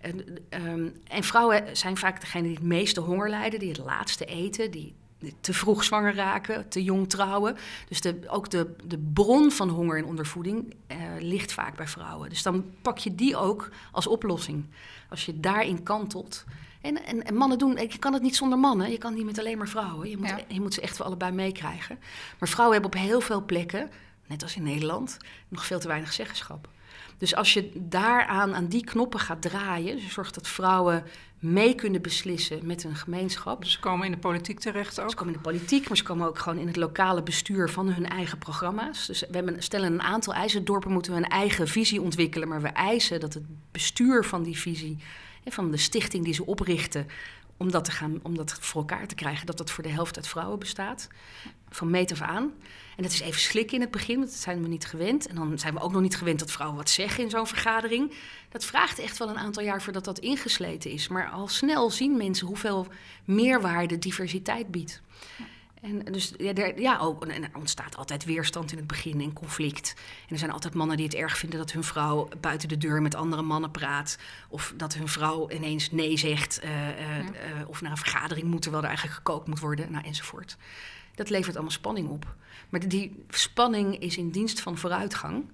En, 0.00 0.24
um, 0.50 0.92
en, 1.08 1.22
vrouwen 1.22 1.76
zijn 1.76 1.96
vaak 1.96 2.20
degene 2.20 2.42
die 2.42 2.54
het 2.54 2.62
meeste 2.62 3.00
honger 3.00 3.30
lijden, 3.30 3.60
die 3.60 3.68
het 3.68 3.84
laatste 3.84 4.24
eten, 4.24 4.70
die 4.70 4.94
te 5.40 5.52
vroeg 5.52 5.84
zwanger 5.84 6.14
raken, 6.14 6.68
te 6.68 6.82
jong 6.82 7.08
trouwen. 7.08 7.56
Dus 7.88 8.00
de, 8.00 8.20
ook 8.26 8.50
de, 8.50 8.74
de 8.84 8.98
bron 8.98 9.50
van 9.50 9.68
honger 9.68 9.98
en 9.98 10.04
ondervoeding 10.04 10.74
uh, 10.92 10.96
ligt 11.20 11.52
vaak 11.52 11.76
bij 11.76 11.86
vrouwen. 11.86 12.28
Dus 12.28 12.42
dan 12.42 12.64
pak 12.82 12.98
je 12.98 13.14
die 13.14 13.36
ook 13.36 13.68
als 13.92 14.06
oplossing. 14.06 14.64
Als 15.08 15.26
je 15.26 15.40
daarin 15.40 15.82
kantelt, 15.82 16.44
en, 16.86 17.04
en, 17.04 17.24
en, 17.24 17.34
mannen 17.34 17.58
doen, 17.58 17.76
je 17.76 17.98
kan 17.98 18.12
het 18.12 18.22
niet 18.22 18.36
zonder 18.36 18.58
mannen. 18.58 18.90
Je 18.90 18.98
kan 18.98 19.14
niet 19.14 19.24
met 19.24 19.38
alleen 19.38 19.58
maar 19.58 19.68
vrouwen. 19.68 20.08
Je 20.08 20.16
moet, 20.16 20.34
je 20.48 20.60
moet 20.60 20.74
ze 20.74 20.80
echt 20.80 20.96
voor 20.96 21.06
allebei 21.06 21.32
meekrijgen. 21.32 21.98
Maar 22.38 22.48
vrouwen 22.48 22.80
hebben 22.80 23.00
op 23.00 23.06
heel 23.06 23.20
veel 23.20 23.44
plekken, 23.44 23.90
net 24.26 24.42
als 24.42 24.56
in 24.56 24.62
Nederland, 24.62 25.16
nog 25.48 25.66
veel 25.66 25.78
te 25.78 25.88
weinig 25.88 26.12
zeggenschap. 26.12 26.68
Dus 27.18 27.34
als 27.34 27.52
je 27.52 27.70
daaraan 27.74 28.54
aan 28.54 28.66
die 28.66 28.84
knoppen 28.84 29.20
gaat 29.20 29.42
draaien, 29.42 29.96
dus 29.96 30.12
zorgt 30.12 30.34
dat 30.34 30.48
vrouwen 30.48 31.04
mee 31.38 31.74
kunnen 31.74 32.02
beslissen 32.02 32.66
met 32.66 32.84
een 32.84 32.96
gemeenschap. 32.96 33.62
Dus 33.62 33.72
ze 33.72 33.80
komen 33.80 34.06
in 34.06 34.12
de 34.12 34.18
politiek 34.18 34.60
terecht 34.60 35.00
ook? 35.00 35.10
Ze 35.10 35.16
komen 35.16 35.32
in 35.32 35.38
de 35.42 35.48
politiek, 35.48 35.88
maar 35.88 35.96
ze 35.96 36.02
komen 36.02 36.26
ook 36.26 36.38
gewoon 36.38 36.58
in 36.58 36.66
het 36.66 36.76
lokale 36.76 37.22
bestuur 37.22 37.70
van 37.70 37.92
hun 37.92 38.08
eigen 38.08 38.38
programma's. 38.38 39.06
Dus 39.06 39.20
we 39.20 39.36
hebben, 39.36 39.62
stellen 39.62 39.92
een 39.92 40.02
aantal 40.02 40.34
eisen. 40.34 40.64
Dorpen 40.64 40.92
moeten 40.92 41.12
we 41.12 41.18
een 41.18 41.28
eigen 41.28 41.68
visie 41.68 42.02
ontwikkelen, 42.02 42.48
maar 42.48 42.62
we 42.62 42.68
eisen 42.68 43.20
dat 43.20 43.34
het 43.34 43.44
bestuur 43.70 44.24
van 44.24 44.42
die 44.42 44.58
visie 44.58 44.98
van 45.52 45.70
de 45.70 45.76
stichting 45.76 46.24
die 46.24 46.34
ze 46.34 46.46
oprichten 46.46 47.06
om 47.56 47.70
dat, 47.70 47.84
te 47.84 47.90
gaan, 47.90 48.20
om 48.22 48.36
dat 48.36 48.52
voor 48.52 48.80
elkaar 48.80 49.06
te 49.06 49.14
krijgen, 49.14 49.46
dat 49.46 49.58
dat 49.58 49.70
voor 49.70 49.82
de 49.82 49.88
helft 49.88 50.16
uit 50.16 50.28
vrouwen 50.28 50.58
bestaat. 50.58 51.08
Van 51.68 51.90
meet 51.90 52.12
af 52.12 52.20
aan. 52.20 52.52
En 52.96 53.02
dat 53.02 53.12
is 53.12 53.20
even 53.20 53.40
slikken 53.40 53.74
in 53.74 53.80
het 53.80 53.90
begin, 53.90 54.16
want 54.18 54.30
dat 54.30 54.38
zijn 54.40 54.62
we 54.62 54.68
niet 54.68 54.86
gewend. 54.86 55.26
En 55.26 55.34
dan 55.34 55.58
zijn 55.58 55.74
we 55.74 55.80
ook 55.80 55.92
nog 55.92 56.02
niet 56.02 56.16
gewend 56.16 56.38
dat 56.38 56.50
vrouwen 56.50 56.78
wat 56.78 56.90
zeggen 56.90 57.24
in 57.24 57.30
zo'n 57.30 57.46
vergadering. 57.46 58.12
Dat 58.48 58.64
vraagt 58.64 58.98
echt 58.98 59.18
wel 59.18 59.28
een 59.28 59.38
aantal 59.38 59.62
jaar 59.62 59.82
voordat 59.82 60.04
dat 60.04 60.18
ingesleten 60.18 60.90
is. 60.90 61.08
Maar 61.08 61.30
al 61.30 61.48
snel 61.48 61.90
zien 61.90 62.16
mensen 62.16 62.46
hoeveel 62.46 62.86
meerwaarde 63.24 63.98
diversiteit 63.98 64.70
biedt. 64.70 65.00
En 65.86 66.12
dus 66.12 66.32
ja, 66.36 66.54
er, 66.54 66.80
ja 66.80 66.98
ook, 66.98 67.26
en 67.26 67.42
er 67.42 67.50
ontstaat 67.54 67.96
altijd 67.96 68.24
weerstand 68.24 68.72
in 68.72 68.78
het 68.78 68.86
begin 68.86 69.20
en 69.20 69.32
conflict. 69.32 69.94
En 69.96 70.32
er 70.32 70.38
zijn 70.38 70.50
altijd 70.50 70.74
mannen 70.74 70.96
die 70.96 71.06
het 71.06 71.14
erg 71.14 71.38
vinden 71.38 71.58
dat 71.58 71.72
hun 71.72 71.84
vrouw 71.84 72.28
buiten 72.40 72.68
de 72.68 72.78
deur 72.78 73.02
met 73.02 73.14
andere 73.14 73.42
mannen 73.42 73.70
praat. 73.70 74.18
Of 74.48 74.74
dat 74.76 74.94
hun 74.94 75.08
vrouw 75.08 75.50
ineens 75.50 75.90
nee 75.90 76.16
zegt. 76.16 76.64
Uh, 76.64 76.88
uh, 76.88 77.18
uh, 77.18 77.24
of 77.66 77.80
naar 77.80 77.90
een 77.90 77.96
vergadering 77.96 78.46
moet 78.46 78.62
terwijl 78.62 78.82
er 78.82 78.88
eigenlijk 78.88 79.18
gekookt 79.18 79.48
moet 79.48 79.60
worden, 79.60 79.92
nou, 79.92 80.04
enzovoort. 80.04 80.56
Dat 81.14 81.30
levert 81.30 81.54
allemaal 81.54 81.72
spanning 81.72 82.08
op. 82.08 82.34
Maar 82.68 82.88
die 82.88 83.24
spanning 83.28 83.98
is 83.98 84.16
in 84.16 84.30
dienst 84.30 84.60
van 84.60 84.78
vooruitgang. 84.78 85.44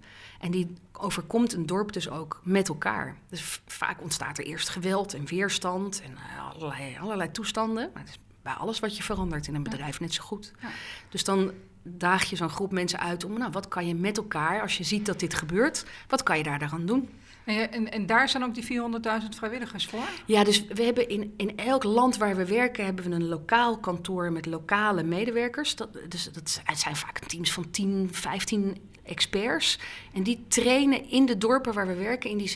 En 0.40 0.50
die 0.50 0.74
overkomt 0.92 1.52
een 1.52 1.66
dorp 1.66 1.92
dus 1.92 2.08
ook 2.08 2.40
met 2.42 2.68
elkaar. 2.68 3.16
Dus 3.28 3.60
vaak 3.66 4.02
ontstaat 4.02 4.38
er 4.38 4.44
eerst 4.44 4.68
geweld 4.68 5.14
en 5.14 5.26
weerstand 5.26 6.02
en 6.02 6.16
allerlei, 6.52 6.98
allerlei 7.00 7.30
toestanden. 7.30 7.90
Maar 7.92 8.02
het 8.02 8.10
is 8.10 8.18
bij 8.42 8.52
alles 8.52 8.80
wat 8.80 8.96
je 8.96 9.02
verandert 9.02 9.46
in 9.46 9.54
een 9.54 9.62
bedrijf 9.62 10.00
net 10.00 10.14
zo 10.14 10.22
goed. 10.22 10.52
Ja. 10.60 10.68
Dus 11.08 11.24
dan 11.24 11.52
daag 11.82 12.24
je 12.24 12.36
zo'n 12.36 12.48
groep 12.48 12.72
mensen 12.72 12.98
uit 12.98 13.24
om, 13.24 13.38
nou, 13.38 13.52
wat 13.52 13.68
kan 13.68 13.86
je 13.86 13.94
met 13.94 14.16
elkaar, 14.16 14.60
als 14.60 14.78
je 14.78 14.84
ziet 14.84 15.06
dat 15.06 15.20
dit 15.20 15.34
gebeurt, 15.34 15.84
wat 16.08 16.22
kan 16.22 16.36
je 16.36 16.42
daar 16.42 16.68
dan 16.68 16.86
doen? 16.86 17.08
En, 17.44 17.72
en, 17.72 17.92
en, 17.92 18.06
daar 18.06 18.28
zijn 18.28 18.44
ook 18.44 18.54
die 18.54 18.80
400.000 19.22 19.28
vrijwilligers 19.28 19.86
voor? 19.86 20.08
Ja, 20.26 20.44
dus 20.44 20.66
we 20.66 20.82
hebben 20.82 21.08
in, 21.08 21.34
in 21.36 21.56
elk 21.56 21.84
land 21.84 22.16
waar 22.16 22.36
we 22.36 22.46
werken, 22.46 22.84
hebben 22.84 23.04
we 23.04 23.14
een 23.14 23.28
lokaal 23.28 23.78
kantoor 23.78 24.32
met 24.32 24.46
lokale 24.46 25.02
medewerkers. 25.02 25.76
Dat, 25.76 25.88
dus 26.08 26.32
dat 26.32 26.62
zijn 26.74 26.96
vaak 26.96 27.18
teams 27.18 27.52
van 27.52 27.70
10, 27.70 28.08
15 28.12 28.76
experts. 29.02 29.78
En 30.12 30.22
die 30.22 30.44
trainen 30.48 31.10
in 31.10 31.26
de 31.26 31.38
dorpen 31.38 31.72
waar 31.72 31.86
we 31.86 31.94
werken, 31.94 32.30
in 32.30 32.38
die 32.38 32.52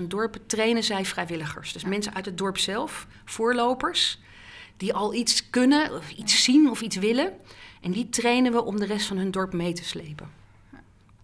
16.000 0.00 0.06
dorpen, 0.06 0.46
trainen 0.46 0.84
zij 0.84 1.04
vrijwilligers. 1.04 1.72
Dus 1.72 1.84
mensen 1.84 2.14
uit 2.14 2.24
het 2.24 2.38
dorp 2.38 2.58
zelf, 2.58 3.06
voorlopers 3.24 4.22
die 4.76 4.94
al 4.94 5.14
iets 5.14 5.50
kunnen, 5.50 5.96
of 5.96 6.10
iets 6.10 6.42
zien 6.42 6.70
of 6.70 6.80
iets 6.80 6.96
willen. 6.96 7.32
En 7.80 7.92
die 7.92 8.08
trainen 8.08 8.52
we 8.52 8.62
om 8.62 8.78
de 8.78 8.86
rest 8.86 9.06
van 9.06 9.16
hun 9.16 9.30
dorp 9.30 9.52
mee 9.52 9.72
te 9.72 9.84
slepen. 9.84 10.30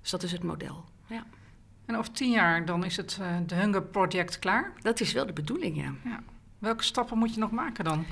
Dus 0.00 0.10
dat 0.10 0.22
is 0.22 0.32
het 0.32 0.42
model. 0.42 0.84
Ja. 1.06 1.26
En 1.86 1.96
over 1.96 2.12
tien 2.12 2.30
jaar 2.30 2.64
dan 2.64 2.84
is 2.84 2.96
het 2.96 3.18
uh, 3.20 3.36
de 3.46 3.54
Hunger 3.54 3.82
Project 3.82 4.38
klaar? 4.38 4.72
Dat 4.80 5.00
is 5.00 5.12
wel 5.12 5.26
de 5.26 5.32
bedoeling, 5.32 5.76
ja. 5.76 5.94
ja. 6.04 6.22
Welke 6.58 6.84
stappen 6.84 7.18
moet 7.18 7.34
je 7.34 7.40
nog 7.40 7.50
maken 7.50 7.84
dan? 7.84 8.06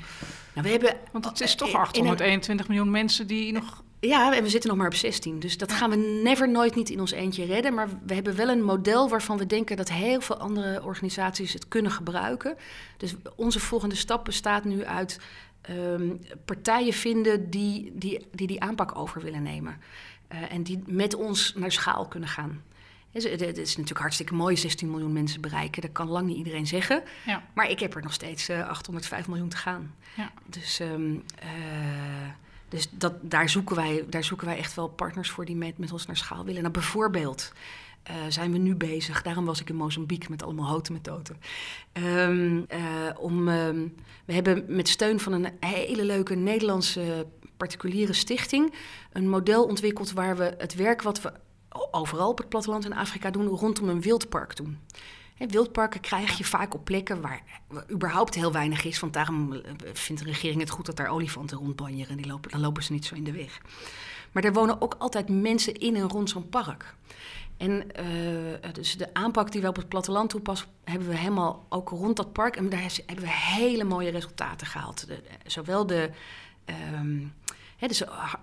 Nou, 0.54 0.66
we 0.66 0.68
hebben, 0.68 0.96
Want 1.12 1.24
het 1.24 1.40
is 1.40 1.54
toch 1.54 1.74
821 1.74 2.66
eh, 2.66 2.70
miljoen 2.72 2.90
mensen 2.90 3.26
die 3.26 3.52
nog 3.52 3.82
ja, 4.00 4.34
en 4.34 4.42
we 4.42 4.48
zitten 4.48 4.70
nog 4.70 4.78
maar 4.78 4.86
op 4.86 4.94
16. 4.94 5.38
Dus 5.38 5.58
dat 5.58 5.72
gaan 5.72 5.90
we 5.90 6.20
never 6.22 6.50
nooit 6.50 6.74
niet 6.74 6.90
in 6.90 7.00
ons 7.00 7.10
eentje 7.10 7.44
redden. 7.44 7.74
Maar 7.74 7.88
we 8.06 8.14
hebben 8.14 8.36
wel 8.36 8.48
een 8.48 8.62
model 8.62 9.08
waarvan 9.08 9.38
we 9.38 9.46
denken 9.46 9.76
dat 9.76 9.90
heel 9.90 10.20
veel 10.20 10.36
andere 10.36 10.82
organisaties 10.82 11.52
het 11.52 11.68
kunnen 11.68 11.92
gebruiken. 11.92 12.56
Dus 12.96 13.14
onze 13.36 13.60
volgende 13.60 13.94
stap 13.94 14.24
bestaat 14.24 14.64
nu 14.64 14.84
uit 14.84 15.20
ehm, 15.60 16.16
partijen 16.44 16.92
vinden 16.92 17.50
die 17.50 17.92
die, 17.94 18.26
die 18.32 18.46
die 18.46 18.60
aanpak 18.60 18.98
over 18.98 19.22
willen 19.22 19.42
nemen. 19.42 19.80
Uh, 20.32 20.52
en 20.52 20.62
die 20.62 20.82
met 20.86 21.14
ons 21.14 21.54
naar 21.56 21.72
schaal 21.72 22.06
kunnen 22.06 22.28
gaan. 22.28 22.62
Het 23.12 23.58
is 23.58 23.76
natuurlijk 23.76 24.00
hartstikke 24.00 24.34
mooi, 24.34 24.56
16 24.56 24.90
miljoen 24.90 25.12
mensen 25.12 25.40
bereiken. 25.40 25.82
Dat 25.82 25.92
kan 25.92 26.08
lang 26.08 26.26
niet 26.26 26.36
iedereen 26.36 26.66
zeggen. 26.66 27.02
Ja. 27.26 27.42
Maar 27.54 27.70
ik 27.70 27.78
heb 27.78 27.94
er 27.94 28.02
nog 28.02 28.12
steeds 28.12 28.48
uh, 28.48 28.60
eh, 28.60 28.68
805 28.68 29.28
miljoen 29.28 29.48
te 29.48 29.56
gaan. 29.56 29.94
Ja. 30.16 30.32
Dus... 30.46 30.80
Um, 30.80 31.24
dus 32.68 32.88
dat, 32.90 33.12
daar, 33.20 33.48
zoeken 33.48 33.76
wij, 33.76 34.04
daar 34.08 34.24
zoeken 34.24 34.46
wij 34.46 34.56
echt 34.56 34.74
wel 34.74 34.88
partners 34.88 35.30
voor 35.30 35.44
die 35.44 35.56
met, 35.56 35.78
met 35.78 35.92
ons 35.92 36.06
naar 36.06 36.16
schaal 36.16 36.44
willen. 36.44 36.60
Nou, 36.60 36.72
bijvoorbeeld 36.72 37.52
uh, 38.10 38.14
zijn 38.28 38.52
we 38.52 38.58
nu 38.58 38.74
bezig, 38.74 39.22
daarom 39.22 39.44
was 39.44 39.60
ik 39.60 39.68
in 39.68 39.76
Mozambique 39.76 40.30
met 40.30 40.42
allemaal 40.42 40.66
houten 40.66 40.92
methoden. 40.92 41.36
Um, 41.92 42.66
we 44.24 44.32
hebben 44.32 44.64
met 44.68 44.88
steun 44.88 45.20
van 45.20 45.32
een 45.32 45.48
hele 45.60 46.04
leuke 46.04 46.34
Nederlandse 46.34 47.26
particuliere 47.56 48.12
stichting 48.12 48.74
een 49.12 49.28
model 49.28 49.64
ontwikkeld 49.64 50.12
waar 50.12 50.36
we 50.36 50.54
het 50.58 50.74
werk 50.74 51.02
wat 51.02 51.20
we 51.22 51.32
overal 51.90 52.28
op 52.28 52.38
het 52.38 52.48
platteland 52.48 52.84
in 52.84 52.92
Afrika 52.92 53.30
doen, 53.30 53.46
rondom 53.46 53.88
een 53.88 54.00
wildpark 54.00 54.56
doen 54.56 54.78
wildparken 55.46 56.00
krijg 56.00 56.38
je 56.38 56.44
vaak 56.44 56.74
op 56.74 56.84
plekken 56.84 57.20
waar 57.20 57.42
überhaupt 57.90 58.34
heel 58.34 58.52
weinig 58.52 58.84
is. 58.84 59.00
Want 59.00 59.12
daarom 59.12 59.52
eh, 59.52 59.60
vindt 59.92 60.22
de 60.22 60.28
regering 60.28 60.60
het 60.60 60.70
goed 60.70 60.86
dat 60.86 60.96
daar 60.96 61.08
olifanten 61.08 61.56
rondbanjeren. 61.56 62.16
Die 62.16 62.26
lopen, 62.26 62.50
dan 62.50 62.60
lopen 62.60 62.82
ze 62.82 62.92
niet 62.92 63.04
zo 63.04 63.14
in 63.14 63.24
de 63.24 63.32
weg. 63.32 63.60
Maar 64.32 64.44
er 64.44 64.52
wonen 64.52 64.80
ook 64.80 64.94
altijd 64.98 65.28
mensen 65.28 65.74
in 65.74 65.96
en 65.96 66.08
rond 66.08 66.30
zo'n 66.30 66.48
park. 66.48 66.94
En 67.56 67.86
uh, 68.00 68.72
dus 68.72 68.96
de 68.96 69.14
aanpak 69.14 69.52
die 69.52 69.60
we 69.60 69.68
op 69.68 69.76
het 69.76 69.88
platteland 69.88 70.30
toepassen, 70.30 70.68
hebben 70.84 71.08
we 71.08 71.16
helemaal 71.16 71.66
ook 71.68 71.88
rond 71.88 72.16
dat 72.16 72.32
park. 72.32 72.56
En 72.56 72.68
daar 72.68 72.80
hebben 73.06 73.24
we 73.24 73.30
hele 73.30 73.84
mooie 73.84 74.10
resultaten 74.10 74.66
gehaald. 74.66 75.06
De, 75.06 75.22
zowel 75.46 75.86
de. 75.86 76.10
Um, 76.94 77.32
dus 77.86 78.02
uh, 78.02 78.34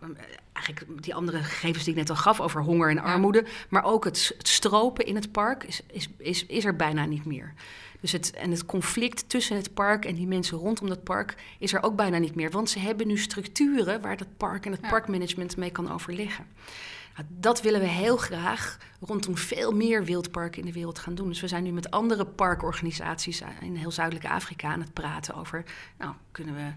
eigenlijk 0.53 1.03
die 1.03 1.15
andere 1.15 1.43
gegevens 1.43 1.83
die 1.83 1.93
ik 1.93 1.99
net 1.99 2.09
al 2.09 2.15
gaf 2.15 2.39
over 2.39 2.61
honger 2.61 2.89
en 2.89 2.99
armoede. 2.99 3.45
Maar 3.69 3.83
ook 3.83 4.03
het, 4.03 4.33
het, 4.37 4.47
stropen 4.47 5.05
in 5.05 5.15
het 5.15 5.31
park 5.31 5.63
is, 5.63 5.81
is, 5.91 6.09
is, 6.17 6.45
is 6.45 6.65
er 6.65 6.75
bijna 6.75 7.05
niet 7.05 7.25
meer. 7.25 7.53
Dus 8.01 8.11
het, 8.11 8.31
en 8.31 8.51
het 8.51 8.65
conflict 8.65 9.29
tussen 9.29 9.55
het 9.55 9.73
park 9.73 10.05
en 10.05 10.15
die 10.15 10.27
mensen 10.27 10.57
rondom 10.57 10.87
dat 10.87 11.03
park 11.03 11.35
is 11.59 11.73
er 11.73 11.83
ook 11.83 11.95
bijna 11.95 12.17
niet 12.17 12.35
meer. 12.35 12.51
Want 12.51 12.69
ze 12.69 12.79
hebben 12.79 13.07
nu 13.07 13.17
structuren 13.17 14.01
waar 14.01 14.17
dat 14.17 14.37
park 14.37 14.65
en 14.65 14.71
het 14.71 14.81
parkmanagement 14.81 15.57
mee 15.57 15.71
kan 15.71 15.91
overleggen. 15.91 16.45
Nou, 17.15 17.27
dat 17.29 17.61
willen 17.61 17.79
we 17.79 17.87
heel 17.87 18.17
graag 18.17 18.77
rondom 18.99 19.37
veel 19.37 19.71
meer 19.71 20.03
wildparken 20.03 20.59
in 20.59 20.65
de 20.65 20.73
wereld 20.73 20.99
gaan 20.99 21.15
doen. 21.15 21.27
Dus 21.27 21.41
we 21.41 21.47
zijn 21.47 21.63
nu 21.63 21.71
met 21.71 21.91
andere 21.91 22.25
parkorganisaties 22.25 23.43
in 23.61 23.75
heel 23.75 23.91
Zuidelijk 23.91 24.25
Afrika 24.25 24.71
aan 24.71 24.81
het 24.81 24.93
praten 24.93 25.35
over. 25.35 25.63
Nou, 25.97 26.13
kunnen 26.31 26.55
we. 26.55 26.71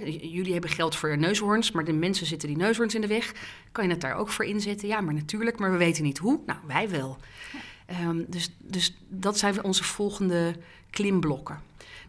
Jullie 0.00 0.52
hebben 0.52 0.70
geld 0.70 0.96
voor 0.96 1.18
neushoorns, 1.18 1.70
maar 1.70 1.84
de 1.84 1.92
mensen 1.92 2.26
zitten 2.26 2.48
die 2.48 2.56
neushoorns 2.56 2.94
in 2.94 3.00
de 3.00 3.06
weg. 3.06 3.32
Kan 3.72 3.84
je 3.84 3.90
het 3.90 4.00
daar 4.00 4.16
ook 4.16 4.28
voor 4.28 4.44
inzetten? 4.44 4.88
Ja, 4.88 5.00
maar 5.00 5.14
natuurlijk, 5.14 5.58
maar 5.58 5.72
we 5.72 5.76
weten 5.76 6.02
niet 6.02 6.18
hoe. 6.18 6.40
Nou, 6.46 6.58
wij 6.66 6.88
wel. 6.88 7.18
Ehm, 7.86 8.22
dus, 8.26 8.50
dus 8.58 8.96
dat 9.08 9.38
zijn 9.38 9.64
onze 9.64 9.84
volgende 9.84 10.54
klimblokken. 10.90 11.60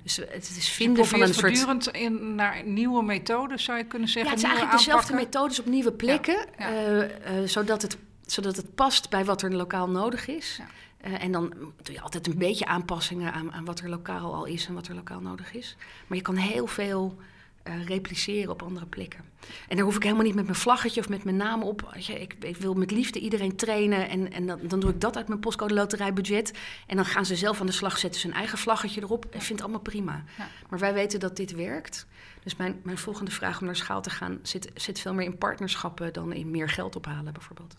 Dus 0.04 0.16
het 0.16 0.50
is 0.50 0.54
Dus 0.56 0.70
vinden 0.70 1.06
van 1.06 1.22
een 1.22 1.28
soort... 1.34 1.40
voortdurend 1.40 1.88
in, 1.88 2.36
naar 2.36 2.64
nieuwe 2.66 3.04
methodes, 3.04 3.64
zou 3.64 3.78
je 3.78 3.86
kunnen 3.86 4.08
Ja, 4.08 4.14
zeggen. 4.14 4.32
het 4.32 4.42
is 4.42 4.46
nieuwe 4.46 4.60
eigenlijk 4.60 4.86
dezelfde 4.86 5.26
methodes 5.26 5.60
op 5.60 5.66
nieuwe 5.66 5.92
plekken, 5.92 6.46
ja. 6.58 6.70
eh, 6.70 7.04
eh, 7.04 7.48
zodat, 7.48 7.82
het, 7.82 7.98
zodat 8.26 8.56
het 8.56 8.76
past 8.76 9.10
bij 9.10 9.26
wat 9.26 9.42
er 9.42 9.54
lokaal 9.54 9.90
nodig 9.90 10.28
is. 10.28 10.56
Ja. 10.60 10.68
Eh, 10.98 11.24
en 11.24 11.32
dan 11.32 11.54
doe 11.82 11.96
je 11.96 12.02
altijd 12.02 12.28
een 12.28 12.38
beetje 12.38 12.66
aanpassingen 12.66 13.34
aan, 13.34 13.54
aan 13.54 13.66
wat 13.66 13.80
er 13.80 13.90
lokaal 13.90 14.34
al 14.34 14.46
is 14.46 14.68
en 14.68 14.74
wat 14.74 14.88
er 14.88 14.96
lokaal 14.96 15.20
nodig 15.20 15.54
is. 15.54 15.76
Maar 16.08 16.18
je 16.18 16.24
kan 16.24 16.36
heel 16.36 16.68
veel 16.68 17.18
eh, 17.64 17.86
repliceren 17.86 18.52
op 18.52 18.62
andere 18.62 18.86
plekken. 18.86 19.20
En 19.68 19.76
daar 19.76 19.86
hoef 19.86 19.96
ik 19.96 20.04
helemaal 20.04 20.24
niet 20.24 20.36
met 20.36 20.46
mijn 20.46 20.56
vlaggetje 20.56 21.00
of 21.00 21.10
met 21.10 21.24
mijn 21.24 21.36
naam 21.36 21.64
op. 21.64 21.94
Ik, 22.08 22.36
ik 22.40 22.58
wil 22.58 22.74
met 22.74 22.92
liefde 22.92 23.20
iedereen 23.20 23.56
trainen 23.56 24.10
en, 24.10 24.32
en 24.32 24.48
dan, 24.48 24.60
dan 24.62 24.80
doe 24.80 24.90
ik 24.90 25.02
dat 25.02 25.18
uit 25.18 25.28
mijn 25.28 25.40
postcode 25.40 25.74
loterijbudget. 25.74 26.54
En 26.88 26.96
dan 26.96 27.06
gaan 27.06 27.26
ze 27.26 27.36
zelf 27.36 27.60
aan 27.60 27.66
de 27.66 27.72
slag 27.72 27.98
zetten, 27.98 28.22
ze 28.22 28.28
hun 28.28 28.36
eigen 28.36 28.58
vlaggetje 28.58 29.02
erop. 29.02 29.26
Ik 29.26 29.32
vind 29.32 29.48
het 29.48 29.62
allemaal 29.62 29.80
prima. 29.80 30.24
Ja. 30.38 30.48
Maar 30.70 30.80
wij 30.80 30.94
weten 30.94 31.20
dat 31.20 31.36
dit 31.36 31.52
werkt. 31.52 32.08
Dus 32.44 32.56
mijn, 32.56 32.80
mijn 32.84 32.98
volgende 32.98 33.32
vraag 33.32 33.60
om 33.60 33.66
naar 33.66 33.76
schaal 33.76 34.02
te 34.02 34.10
gaan 34.10 34.40
zit, 34.42 34.72
zit 34.76 35.00
veel 35.00 35.14
meer 35.14 35.26
in 35.26 35.38
partnerschappen 35.38 36.14
dan 36.14 36.34
in 36.34 36.52
meer 36.52 36.70
geld 36.70 36.96
ophalen, 36.96 37.34
bijvoorbeeld. 37.34 37.76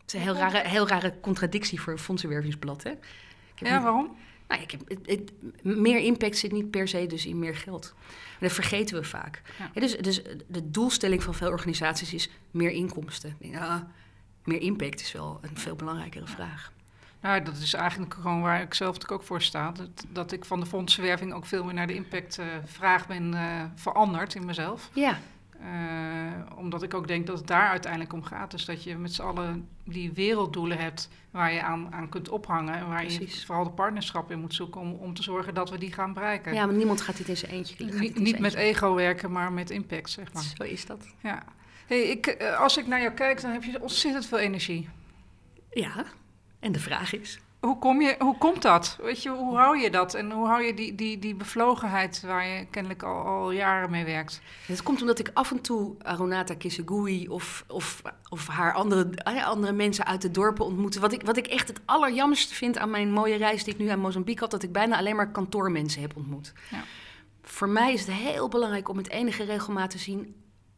Het 0.00 0.06
is 0.06 0.14
een 0.14 0.20
heel 0.20 0.34
rare, 0.34 0.68
heel 0.68 0.88
rare 0.88 1.20
contradictie 1.20 1.80
voor 1.80 1.92
een 1.92 1.98
fondsenwervingsblad. 1.98 2.82
Hè? 2.82 2.92
Ja, 3.54 3.82
waarom? 3.82 4.16
Nou, 4.48 4.62
ik 4.62 4.70
heb, 4.70 4.80
het, 4.88 4.98
het- 5.06 5.32
meer 5.62 5.98
impact 5.98 6.36
zit 6.38 6.52
niet 6.52 6.70
per 6.70 6.88
se 6.88 7.06
dus 7.06 7.26
in 7.26 7.38
meer 7.38 7.56
geld. 7.56 7.94
En 8.32 8.36
dat 8.40 8.52
vergeten 8.52 8.96
we 9.00 9.04
vaak. 9.04 9.42
Ja. 9.58 9.70
Ja, 9.74 9.80
dus, 9.80 9.96
dus 9.96 10.22
de 10.46 10.70
doelstelling 10.70 11.22
van 11.22 11.34
veel 11.34 11.50
organisaties 11.50 12.14
is 12.14 12.30
meer 12.50 12.70
inkomsten. 12.70 13.36
Ja, 13.40 13.90
meer 14.44 14.60
impact 14.60 15.00
is 15.00 15.12
wel 15.12 15.38
een 15.42 15.56
veel 15.58 15.74
belangrijkere 15.76 16.26
vraag. 16.26 16.72
Nou, 17.20 17.42
dat 17.42 17.56
is 17.56 17.74
eigenlijk 17.74 18.14
gewoon 18.14 18.40
waar 18.42 18.60
ik 18.62 18.74
zelf 18.74 19.10
ook 19.10 19.22
voor 19.22 19.42
sta. 19.42 19.72
Dat, 19.72 20.04
dat 20.08 20.32
ik 20.32 20.44
van 20.44 20.60
de 20.60 20.66
fondsenwerving 20.66 21.32
ook 21.32 21.46
veel 21.46 21.64
meer 21.64 21.74
naar 21.74 21.86
de 21.86 21.94
impactvraag 21.94 23.06
ben 23.06 23.34
eh, 23.34 23.64
veranderd 23.74 24.34
in 24.34 24.44
mezelf. 24.44 24.90
Ja, 24.92 25.18
Eh, 25.60 26.56
omdat 26.56 26.82
ik 26.82 26.94
ook 26.94 27.08
denk 27.08 27.26
dat 27.26 27.38
het 27.38 27.46
daar 27.46 27.68
uiteindelijk 27.68 28.12
om 28.12 28.22
gaat. 28.22 28.50
Dus 28.50 28.64
dat 28.64 28.82
je 28.84 28.96
met 28.96 29.14
z'n 29.14 29.22
allen 29.22 29.68
die 29.84 30.12
werelddoelen 30.12 30.78
hebt 30.78 31.08
waar 31.30 31.52
je 31.52 31.62
aan, 31.62 31.94
aan 31.94 32.08
kunt 32.08 32.28
ophangen. 32.28 32.74
En 32.74 32.88
waar 32.88 33.00
Precies. 33.00 33.40
je 33.40 33.46
vooral 33.46 33.64
de 33.64 33.70
partnerschap 33.70 34.30
in 34.30 34.40
moet 34.40 34.54
zoeken 34.54 34.80
om, 34.80 34.92
om 34.92 35.14
te 35.14 35.22
zorgen 35.22 35.54
dat 35.54 35.70
we 35.70 35.78
die 35.78 35.92
gaan 35.92 36.12
bereiken. 36.12 36.54
ja, 36.54 36.66
maar 36.66 36.74
niemand 36.74 37.00
gaat 37.00 37.16
dit 37.16 37.28
in 37.28 37.36
zijn 37.36 37.52
eentje. 37.52 37.84
niet 37.84 38.18
niet 38.18 38.38
met 38.38 38.54
ego 38.54 38.94
werken, 38.94 39.32
maar 39.32 39.52
met 39.52 39.70
impact, 39.70 40.10
zeg 40.10 40.32
maar. 40.32 40.42
Zo 40.42 40.62
is 40.62 40.86
dat. 40.86 41.06
Ja. 41.22 41.42
Hey, 41.86 42.02
ik, 42.02 42.26
eh, 42.26 42.60
als 42.60 42.76
ik 42.76 42.86
naar 42.86 43.00
jou 43.00 43.12
kijk, 43.12 43.40
dan 43.40 43.50
heb 43.50 43.62
je 43.62 43.82
ontzettend 43.82 44.26
veel 44.26 44.38
energie. 44.38 44.88
Ja, 45.70 46.04
en 46.60 46.72
de 46.72 46.80
vraag 46.80 47.12
is... 47.12 47.38
Hoe, 47.64 47.78
kom 47.78 48.00
je, 48.00 48.14
hoe 48.18 48.38
komt 48.38 48.62
dat? 48.62 48.98
Weet 49.02 49.22
je, 49.22 49.30
hoe 49.30 49.56
hou 49.56 49.78
je 49.78 49.90
dat? 49.90 50.14
En 50.14 50.30
hoe 50.30 50.46
hou 50.46 50.62
je 50.62 50.74
die, 50.74 50.94
die, 50.94 51.18
die 51.18 51.34
bevlogenheid 51.34 52.22
waar 52.22 52.46
je 52.46 52.66
kennelijk 52.70 53.02
al, 53.02 53.22
al 53.22 53.50
jaren 53.50 53.90
mee 53.90 54.04
werkt? 54.04 54.40
Het 54.66 54.82
komt 54.82 55.00
omdat 55.00 55.18
ik 55.18 55.30
af 55.34 55.50
en 55.50 55.60
toe 55.60 55.94
Arunata 56.02 56.54
Kisegui 56.54 57.28
of, 57.28 57.64
of, 57.68 58.02
of 58.28 58.46
haar 58.46 58.72
andere, 58.72 59.10
ja, 59.24 59.44
andere 59.44 59.72
mensen 59.72 60.06
uit 60.06 60.22
de 60.22 60.30
dorpen 60.30 60.64
ontmoet. 60.64 60.96
Wat 60.96 61.12
ik, 61.12 61.22
wat 61.22 61.36
ik 61.36 61.46
echt 61.46 61.68
het 61.68 61.80
allerjammerste 61.84 62.54
vind 62.54 62.78
aan 62.78 62.90
mijn 62.90 63.10
mooie 63.10 63.36
reis 63.36 63.64
die 63.64 63.72
ik 63.72 63.80
nu 63.80 63.88
aan 63.88 63.98
Mozambique 63.98 64.40
had, 64.40 64.50
dat 64.50 64.62
ik 64.62 64.72
bijna 64.72 64.98
alleen 64.98 65.16
maar 65.16 65.30
kantoormensen 65.30 66.00
heb 66.00 66.16
ontmoet. 66.16 66.52
Ja. 66.70 66.82
Voor 67.42 67.68
mij 67.68 67.92
is 67.92 68.00
het 68.00 68.14
heel 68.14 68.48
belangrijk 68.48 68.88
om 68.88 68.96
met 68.96 69.10
enige 69.10 69.44
regelmaat 69.44 69.90
te 69.90 69.98
zien 69.98 70.34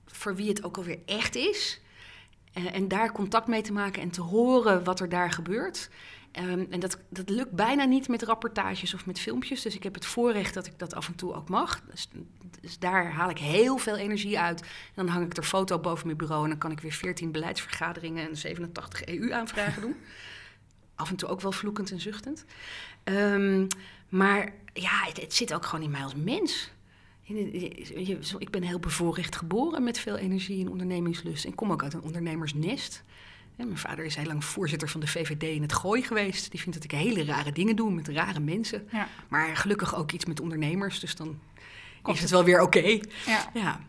voor 0.07 0.35
wie 0.35 0.49
het 0.49 0.65
ook 0.65 0.77
alweer 0.77 0.99
echt 1.07 1.35
is. 1.35 1.81
Eh, 2.53 2.75
en 2.75 2.89
daar 2.89 3.13
contact 3.13 3.47
mee 3.47 3.63
te 3.63 3.73
maken 3.73 4.03
en 4.03 4.11
te 4.11 4.23
horen 4.23 4.85
wat 4.85 5.01
er 5.01 5.09
daar 5.09 5.31
gebeurt. 5.31 5.91
Ehm, 6.37 6.65
en 6.71 6.81
dat, 6.81 6.99
dat 7.09 7.29
lukt 7.29 7.51
bijna 7.51 7.85
niet 7.85 8.09
met 8.09 8.23
rapportages 8.23 8.95
of 8.95 9.07
met 9.07 9.21
filmpjes. 9.21 9.63
Dus 9.63 9.75
ik 9.75 9.83
heb 9.83 9.95
het 9.95 10.07
voorrecht 10.07 10.55
dat 10.55 10.67
ik 10.67 10.79
dat 10.79 10.95
af 10.95 11.09
en 11.09 11.15
toe 11.15 11.35
ook 11.35 11.49
mag. 11.49 11.83
Dus, 11.91 12.09
dus 12.61 12.79
daar 12.79 13.13
haal 13.13 13.31
ik 13.31 13.39
heel 13.39 13.79
veel 13.79 13.97
energie 13.97 14.39
uit. 14.39 14.61
En 14.61 14.69
dan 14.95 15.09
hang 15.09 15.25
ik 15.25 15.37
er 15.37 15.43
foto 15.43 15.79
boven 15.79 16.07
mijn 16.07 16.19
bureau 16.19 16.43
en 16.43 16.49
dan 16.49 16.59
kan 16.59 16.71
ik 16.71 16.81
weer 16.81 16.93
14 16.93 17.33
beleidsvergaderingen 17.33 18.29
en 18.29 18.37
87 18.37 19.05
EU-aanvragen 19.05 19.83
doen. 19.83 19.97
Af 20.95 21.11
en 21.11 21.17
toe 21.17 21.29
ook 21.29 21.41
wel 21.41 21.53
vloekend 21.53 21.91
en 21.91 22.01
zuchtend. 22.01 22.45
Ehm, 23.05 23.67
maar 24.09 24.53
ja, 24.73 25.07
het, 25.13 25.35
zit 25.35 25.55
ook 25.55 25.65
gewoon 25.65 25.85
in 25.85 25.91
mij 25.91 26.03
als 26.03 26.15
mens. 26.15 26.71
Ik 28.39 28.51
ben 28.51 28.63
heel 28.63 28.79
bevoorrecht 28.79 29.37
geboren 29.37 29.85
met 29.85 29.99
veel 29.99 30.17
energie 30.17 30.65
en 30.65 30.71
ondernemingslust. 30.71 31.45
En 31.45 31.55
kom 31.55 31.73
ook 31.73 31.83
uit 31.83 31.95
een 31.95 32.03
ondernemersnest. 32.03 33.05
Ja, 33.57 33.65
mijn 33.65 33.79
vader 33.79 34.05
is 34.05 34.15
heel 34.17 34.27
lang 34.27 34.45
voorzitter 34.45 34.89
van 34.89 35.01
de 35.01 35.07
VVD 35.07 35.43
in 35.43 35.63
het 35.63 35.73
Gooi 35.73 36.03
geweest. 36.03 36.51
Die 36.51 36.61
vindt 36.61 36.75
dat 36.75 36.85
ik 36.93 36.99
hele 36.99 37.25
rare 37.25 37.53
dingen 37.53 37.77
doe 37.77 37.91
met 37.93 38.09
rare 38.09 38.41
mensen. 38.41 38.89
Ja. 38.93 39.09
Maar 39.29 39.57
gelukkig 39.57 39.95
ook 39.97 40.13
iets 40.13 40.25
met 40.25 40.41
ondernemers. 40.41 41.01
Dus 41.01 41.17
dan 41.17 41.39
Komt 42.03 42.17
is 42.17 42.23
het 42.23 42.31
wel 42.31 42.45
weer 42.45 42.61
oké. 42.61 43.01
Ja. 43.27 43.51
Ja. 43.55 43.81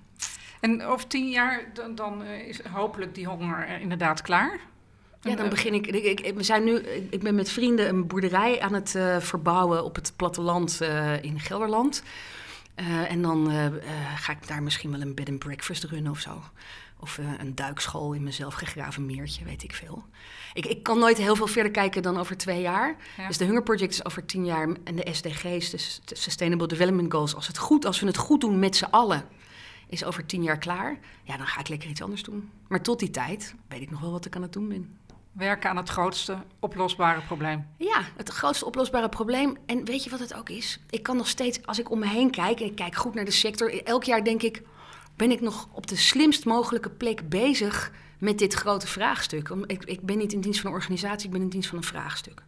En 0.60 0.84
over 0.84 1.08
tien 1.08 1.30
jaar, 1.30 1.70
dan, 1.74 1.96
dan 1.96 2.24
eh, 2.24 2.48
is 2.48 2.62
hopelijk 2.66 3.16
die 3.16 3.26
honger 3.28 3.68
eh, 3.68 3.82
inderdaad 3.82 4.22
klaar. 4.22 4.60
Ja, 5.22 5.36
dan 5.36 5.46
eh, 5.46 5.50
begin 5.52 5.74
ik, 5.74 5.88
ik, 5.88 6.20
ik- 6.20 6.36
We 6.36 6.44
zijn 6.44 6.64
nu. 6.64 6.78
Ik 7.10 7.20
ben 7.24 7.36
met 7.36 7.50
vrienden 7.50 7.90
een 7.90 8.08
boerderij 8.08 8.62
aan 8.62 8.74
het 8.74 8.96
verbouwen 9.20 9.84
op 9.84 9.96
het 9.96 10.14
platteland 10.16 10.82
in 11.22 11.40
Gelderland. 11.40 12.04
En 13.08 13.22
dan 13.22 13.52
ga 14.16 14.32
ik 14.32 14.48
daar 14.48 14.64
misschien 14.64 14.92
wel 14.92 15.02
een 15.02 15.16
bed 15.16 15.30
and 15.30 15.40
breakfast 15.40 15.84
runnen 15.84 16.12
of 16.12 16.20
zo. 16.20 16.42
Of 17.00 17.18
eh, 17.18 17.26
een 17.38 17.56
duikschool 17.56 18.14
in 18.14 18.24
mezelf 18.24 18.54
gegraven 18.54 19.06
meertje, 19.06 19.46
weet 19.46 19.64
ik 19.64 19.74
veel. 19.74 20.04
Ik, 20.54 20.66
ik 20.66 20.84
kan 20.84 21.00
nooit 21.00 21.18
heel 21.18 21.36
veel 21.36 21.48
verder 21.48 21.72
kijken 21.72 22.02
dan 22.02 22.18
over 22.18 22.38
twee 22.38 22.62
jaar. 22.62 22.96
Ja. 23.18 23.28
Dus 23.28 23.38
de 23.38 23.46
Hunger 23.46 23.64
Project 23.64 23.94
is 23.94 24.06
over 24.06 24.26
tien 24.26 24.46
jaar. 24.46 24.68
En 24.84 24.96
de 24.96 25.08
SDG's, 25.12 25.70
dus 25.70 26.02
de 26.06 26.16
Sustainable 26.16 26.68
Development 26.68 27.12
Goals. 27.12 27.36
Als, 27.36 27.48
het 27.48 27.58
goed, 27.58 27.86
als 27.86 28.00
we 28.00 28.06
het 28.08 28.18
goed 28.18 28.42
doen 28.42 28.60
met 28.60 28.76
z'n 28.76 28.88
allen, 28.90 29.26
is 29.88 30.04
over 30.04 30.26
tien 30.26 30.44
jaar 30.44 30.58
klaar. 30.58 31.00
Ja, 31.24 31.38
dan 31.38 31.48
ga 31.48 31.60
ik 31.60 31.68
lekker 31.68 31.90
iets 31.90 32.02
anders 32.02 32.24
doen. 32.24 32.50
Maar 32.68 32.82
tot 32.82 33.00
die 33.00 33.10
tijd 33.10 33.56
weet 33.68 33.82
ik 33.82 33.92
nog 33.92 34.00
wel 34.02 34.12
wat 34.12 34.26
ik 34.26 34.36
aan 34.36 34.42
het 34.42 34.54
doen 34.54 34.68
ben. 34.68 34.98
werken 35.32 35.70
aan 35.70 35.78
het 35.78 35.90
grootste 35.90 36.38
oplosbare 36.60 37.22
probleem. 37.22 37.68
Ja, 37.78 38.02
het 38.16 38.30
grootste 38.30 38.66
oplosbare 38.66 39.10
probleem. 39.10 39.58
En 39.66 39.86
weet 39.86 40.04
je 40.04 40.10
wat 40.10 40.20
het 40.20 40.34
ook 40.34 40.50
is? 40.50 40.80
Ik 40.90 41.04
kan 41.04 41.18
nog 41.18 41.28
steeds, 41.28 41.66
als 41.66 41.80
ik 41.80 41.92
om 41.92 42.00
me 42.00 42.08
heen 42.08 42.32
kijk 42.32 42.60
en 42.60 42.66
ik 42.66 42.76
kijk 42.76 42.96
goed 42.96 43.14
naar 43.14 43.26
de 43.26 43.32
sector, 43.32 43.84
elk 43.84 44.04
jaar 44.04 44.24
denk 44.24 44.42
ik, 44.42 44.62
ben 45.18 45.32
ik 45.32 45.42
nog 45.42 45.68
op 45.72 45.88
de 45.88 45.96
slimst 45.96 46.46
mogelijke 46.46 46.90
plek 46.90 47.30
bezig 47.30 47.92
met 48.18 48.40
dit 48.40 48.54
grote 48.54 48.88
vraagstuk? 48.88 49.50
Ik, 49.50 49.84
ik 49.84 50.02
ben 50.02 50.18
niet 50.18 50.34
in 50.34 50.42
dienst 50.42 50.60
van 50.60 50.70
een 50.70 50.76
organisatie, 50.76 51.26
ik 51.26 51.34
ben 51.34 51.42
in 51.42 51.50
dienst 51.50 51.70
van 51.70 51.78
een 51.78 51.84
vraagstuk. 51.84 52.42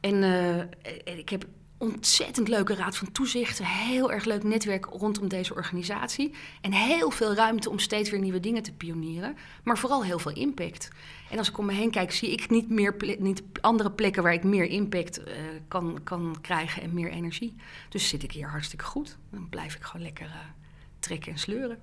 En 0.00 0.22
eh, 0.22 1.18
ik 1.18 1.28
heb 1.28 1.44
ontzettend 1.82 2.48
leuke 2.48 2.74
raad 2.74 2.96
van 2.96 3.12
toezicht, 3.12 3.58
een 3.58 3.64
heel 3.64 4.12
erg 4.12 4.24
leuk 4.24 4.42
netwerk 4.42 4.84
rondom 4.84 5.28
deze 5.28 5.54
organisatie 5.54 6.34
en 6.60 6.72
heel 6.72 7.10
veel 7.10 7.34
ruimte 7.34 7.70
om 7.70 7.78
steeds 7.78 8.10
weer 8.10 8.20
nieuwe 8.20 8.40
dingen 8.40 8.62
te 8.62 8.72
pionieren, 8.72 9.36
maar 9.62 9.78
vooral 9.78 10.04
heel 10.04 10.18
veel 10.18 10.32
impact. 10.32 10.88
En 11.30 11.38
als 11.38 11.48
ik 11.48 11.58
om 11.58 11.66
me 11.66 11.72
heen 11.72 11.90
kijk, 11.90 12.12
zie 12.12 12.30
ik 12.30 12.50
niet, 12.50 12.68
meer 12.68 13.16
niet 13.18 13.42
andere 13.60 13.90
plekken 13.90 14.22
waar 14.22 14.32
ik 14.32 14.44
meer 14.44 14.64
impact 14.64 15.22
eh, 15.22 15.34
kan, 15.68 15.98
kan 16.04 16.36
krijgen 16.40 16.82
en 16.82 16.94
meer 16.94 17.10
energie. 17.10 17.56
Dus 17.88 18.08
zit 18.08 18.22
ik 18.22 18.32
hier 18.32 18.48
hartstikke 18.48 18.84
goed. 18.84 19.18
Dan 19.30 19.48
blijf 19.48 19.74
ik 19.74 19.82
gewoon 19.82 20.02
lekker 20.02 20.26
eh, 20.26 20.61
trekken 21.02 21.32
en 21.32 21.38
sleuren. 21.38 21.78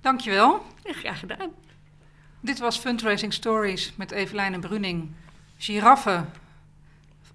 Dankjewel. 0.00 0.66
Ja, 0.84 0.92
graag 0.92 1.18
gedaan. 1.18 1.50
Dit 2.40 2.58
was 2.58 2.78
Fundraising 2.78 3.32
Stories 3.32 3.92
met 3.96 4.10
Eveline 4.10 4.58
Bruning. 4.58 5.10
Giraffen 5.58 6.30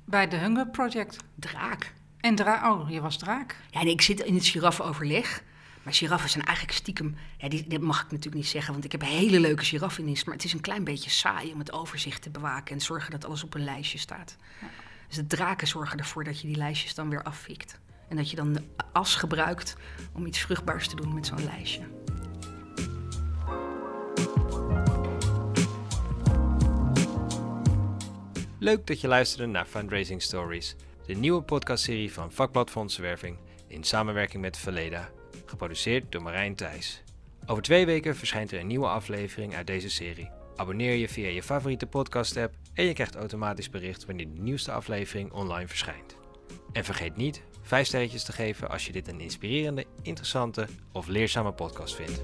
bij 0.05 0.27
de 0.27 0.35
Hunger 0.35 0.67
Project. 0.67 1.17
Draak. 1.35 1.93
En 2.19 2.35
dra 2.35 2.71
oh, 2.71 2.89
je 2.89 3.01
was 3.01 3.17
draak. 3.17 3.55
Ja, 3.71 3.83
nee, 3.83 3.93
ik 3.93 4.01
zit 4.01 4.19
in 4.19 4.35
het 4.35 4.45
giraffenoverleg. 4.45 5.43
Maar 5.83 5.93
giraffen 5.93 6.29
zijn 6.29 6.43
eigenlijk 6.45 6.77
stiekem... 6.77 7.15
Ja, 7.37 7.49
die, 7.49 7.67
dat 7.67 7.81
mag 7.81 7.97
ik 7.97 8.11
natuurlijk 8.11 8.35
niet 8.35 8.47
zeggen, 8.47 8.73
want 8.73 8.85
ik 8.85 8.91
heb 8.91 9.01
een 9.01 9.07
hele 9.07 9.39
leuke 9.39 9.63
giraf 9.63 9.97
in 9.97 10.05
dienst. 10.05 10.25
Maar 10.25 10.35
het 10.35 10.43
is 10.43 10.53
een 10.53 10.61
klein 10.61 10.83
beetje 10.83 11.09
saai 11.09 11.53
om 11.53 11.59
het 11.59 11.71
overzicht 11.71 12.21
te 12.21 12.29
bewaken... 12.29 12.75
en 12.75 12.81
zorgen 12.81 13.11
dat 13.11 13.25
alles 13.25 13.43
op 13.43 13.53
een 13.53 13.63
lijstje 13.63 13.97
staat. 13.97 14.35
Dus 15.07 15.15
de 15.15 15.27
draken 15.27 15.67
zorgen 15.67 15.99
ervoor 15.99 16.23
dat 16.23 16.41
je 16.41 16.47
die 16.47 16.57
lijstjes 16.57 16.95
dan 16.95 17.09
weer 17.09 17.23
afvikt. 17.23 17.79
En 18.09 18.15
dat 18.15 18.29
je 18.29 18.35
dan 18.35 18.53
de 18.53 18.61
as 18.91 19.15
gebruikt 19.15 19.75
om 20.13 20.25
iets 20.25 20.39
vruchtbaars 20.39 20.87
te 20.87 20.95
doen 20.95 21.13
met 21.13 21.25
zo'n 21.25 21.43
lijstje. 21.43 21.81
Leuk 28.59 28.87
dat 28.87 29.01
je 29.01 29.07
luisterde 29.07 29.51
naar 29.51 29.65
Fundraising 29.65 30.21
Stories, 30.21 30.75
de 31.05 31.13
nieuwe 31.13 31.41
podcastserie 31.41 32.13
van 32.13 32.31
Vakblad 32.31 32.69
Fondsenwerving 32.69 33.37
in 33.67 33.83
samenwerking 33.83 34.41
met 34.41 34.57
Verleda, 34.57 35.09
geproduceerd 35.45 36.11
door 36.11 36.21
Marijn 36.21 36.55
Thijs. 36.55 37.03
Over 37.45 37.63
twee 37.63 37.85
weken 37.85 38.15
verschijnt 38.15 38.51
er 38.51 38.59
een 38.59 38.67
nieuwe 38.67 38.87
aflevering 38.87 39.55
uit 39.55 39.67
deze 39.67 39.89
serie. 39.89 40.29
Abonneer 40.55 40.93
je 40.93 41.09
via 41.09 41.27
je 41.27 41.43
favoriete 41.43 41.85
podcast-app 41.85 42.55
en 42.73 42.85
je 42.85 42.93
krijgt 42.93 43.15
automatisch 43.15 43.69
bericht 43.69 44.05
wanneer 44.05 44.33
de 44.33 44.41
nieuwste 44.41 44.71
aflevering 44.71 45.31
online 45.31 45.67
verschijnt. 45.67 46.15
En 46.71 46.83
vergeet 46.83 47.15
niet 47.15 47.41
5 47.65 47.87
sterretjes 47.87 48.23
te 48.23 48.31
geven 48.31 48.69
als 48.69 48.85
je 48.85 48.91
dit 48.91 49.07
een 49.07 49.19
inspirerende, 49.19 49.85
interessante 50.01 50.67
of 50.91 51.07
leerzame 51.07 51.51
podcast 51.51 51.95
vindt. 51.95 52.23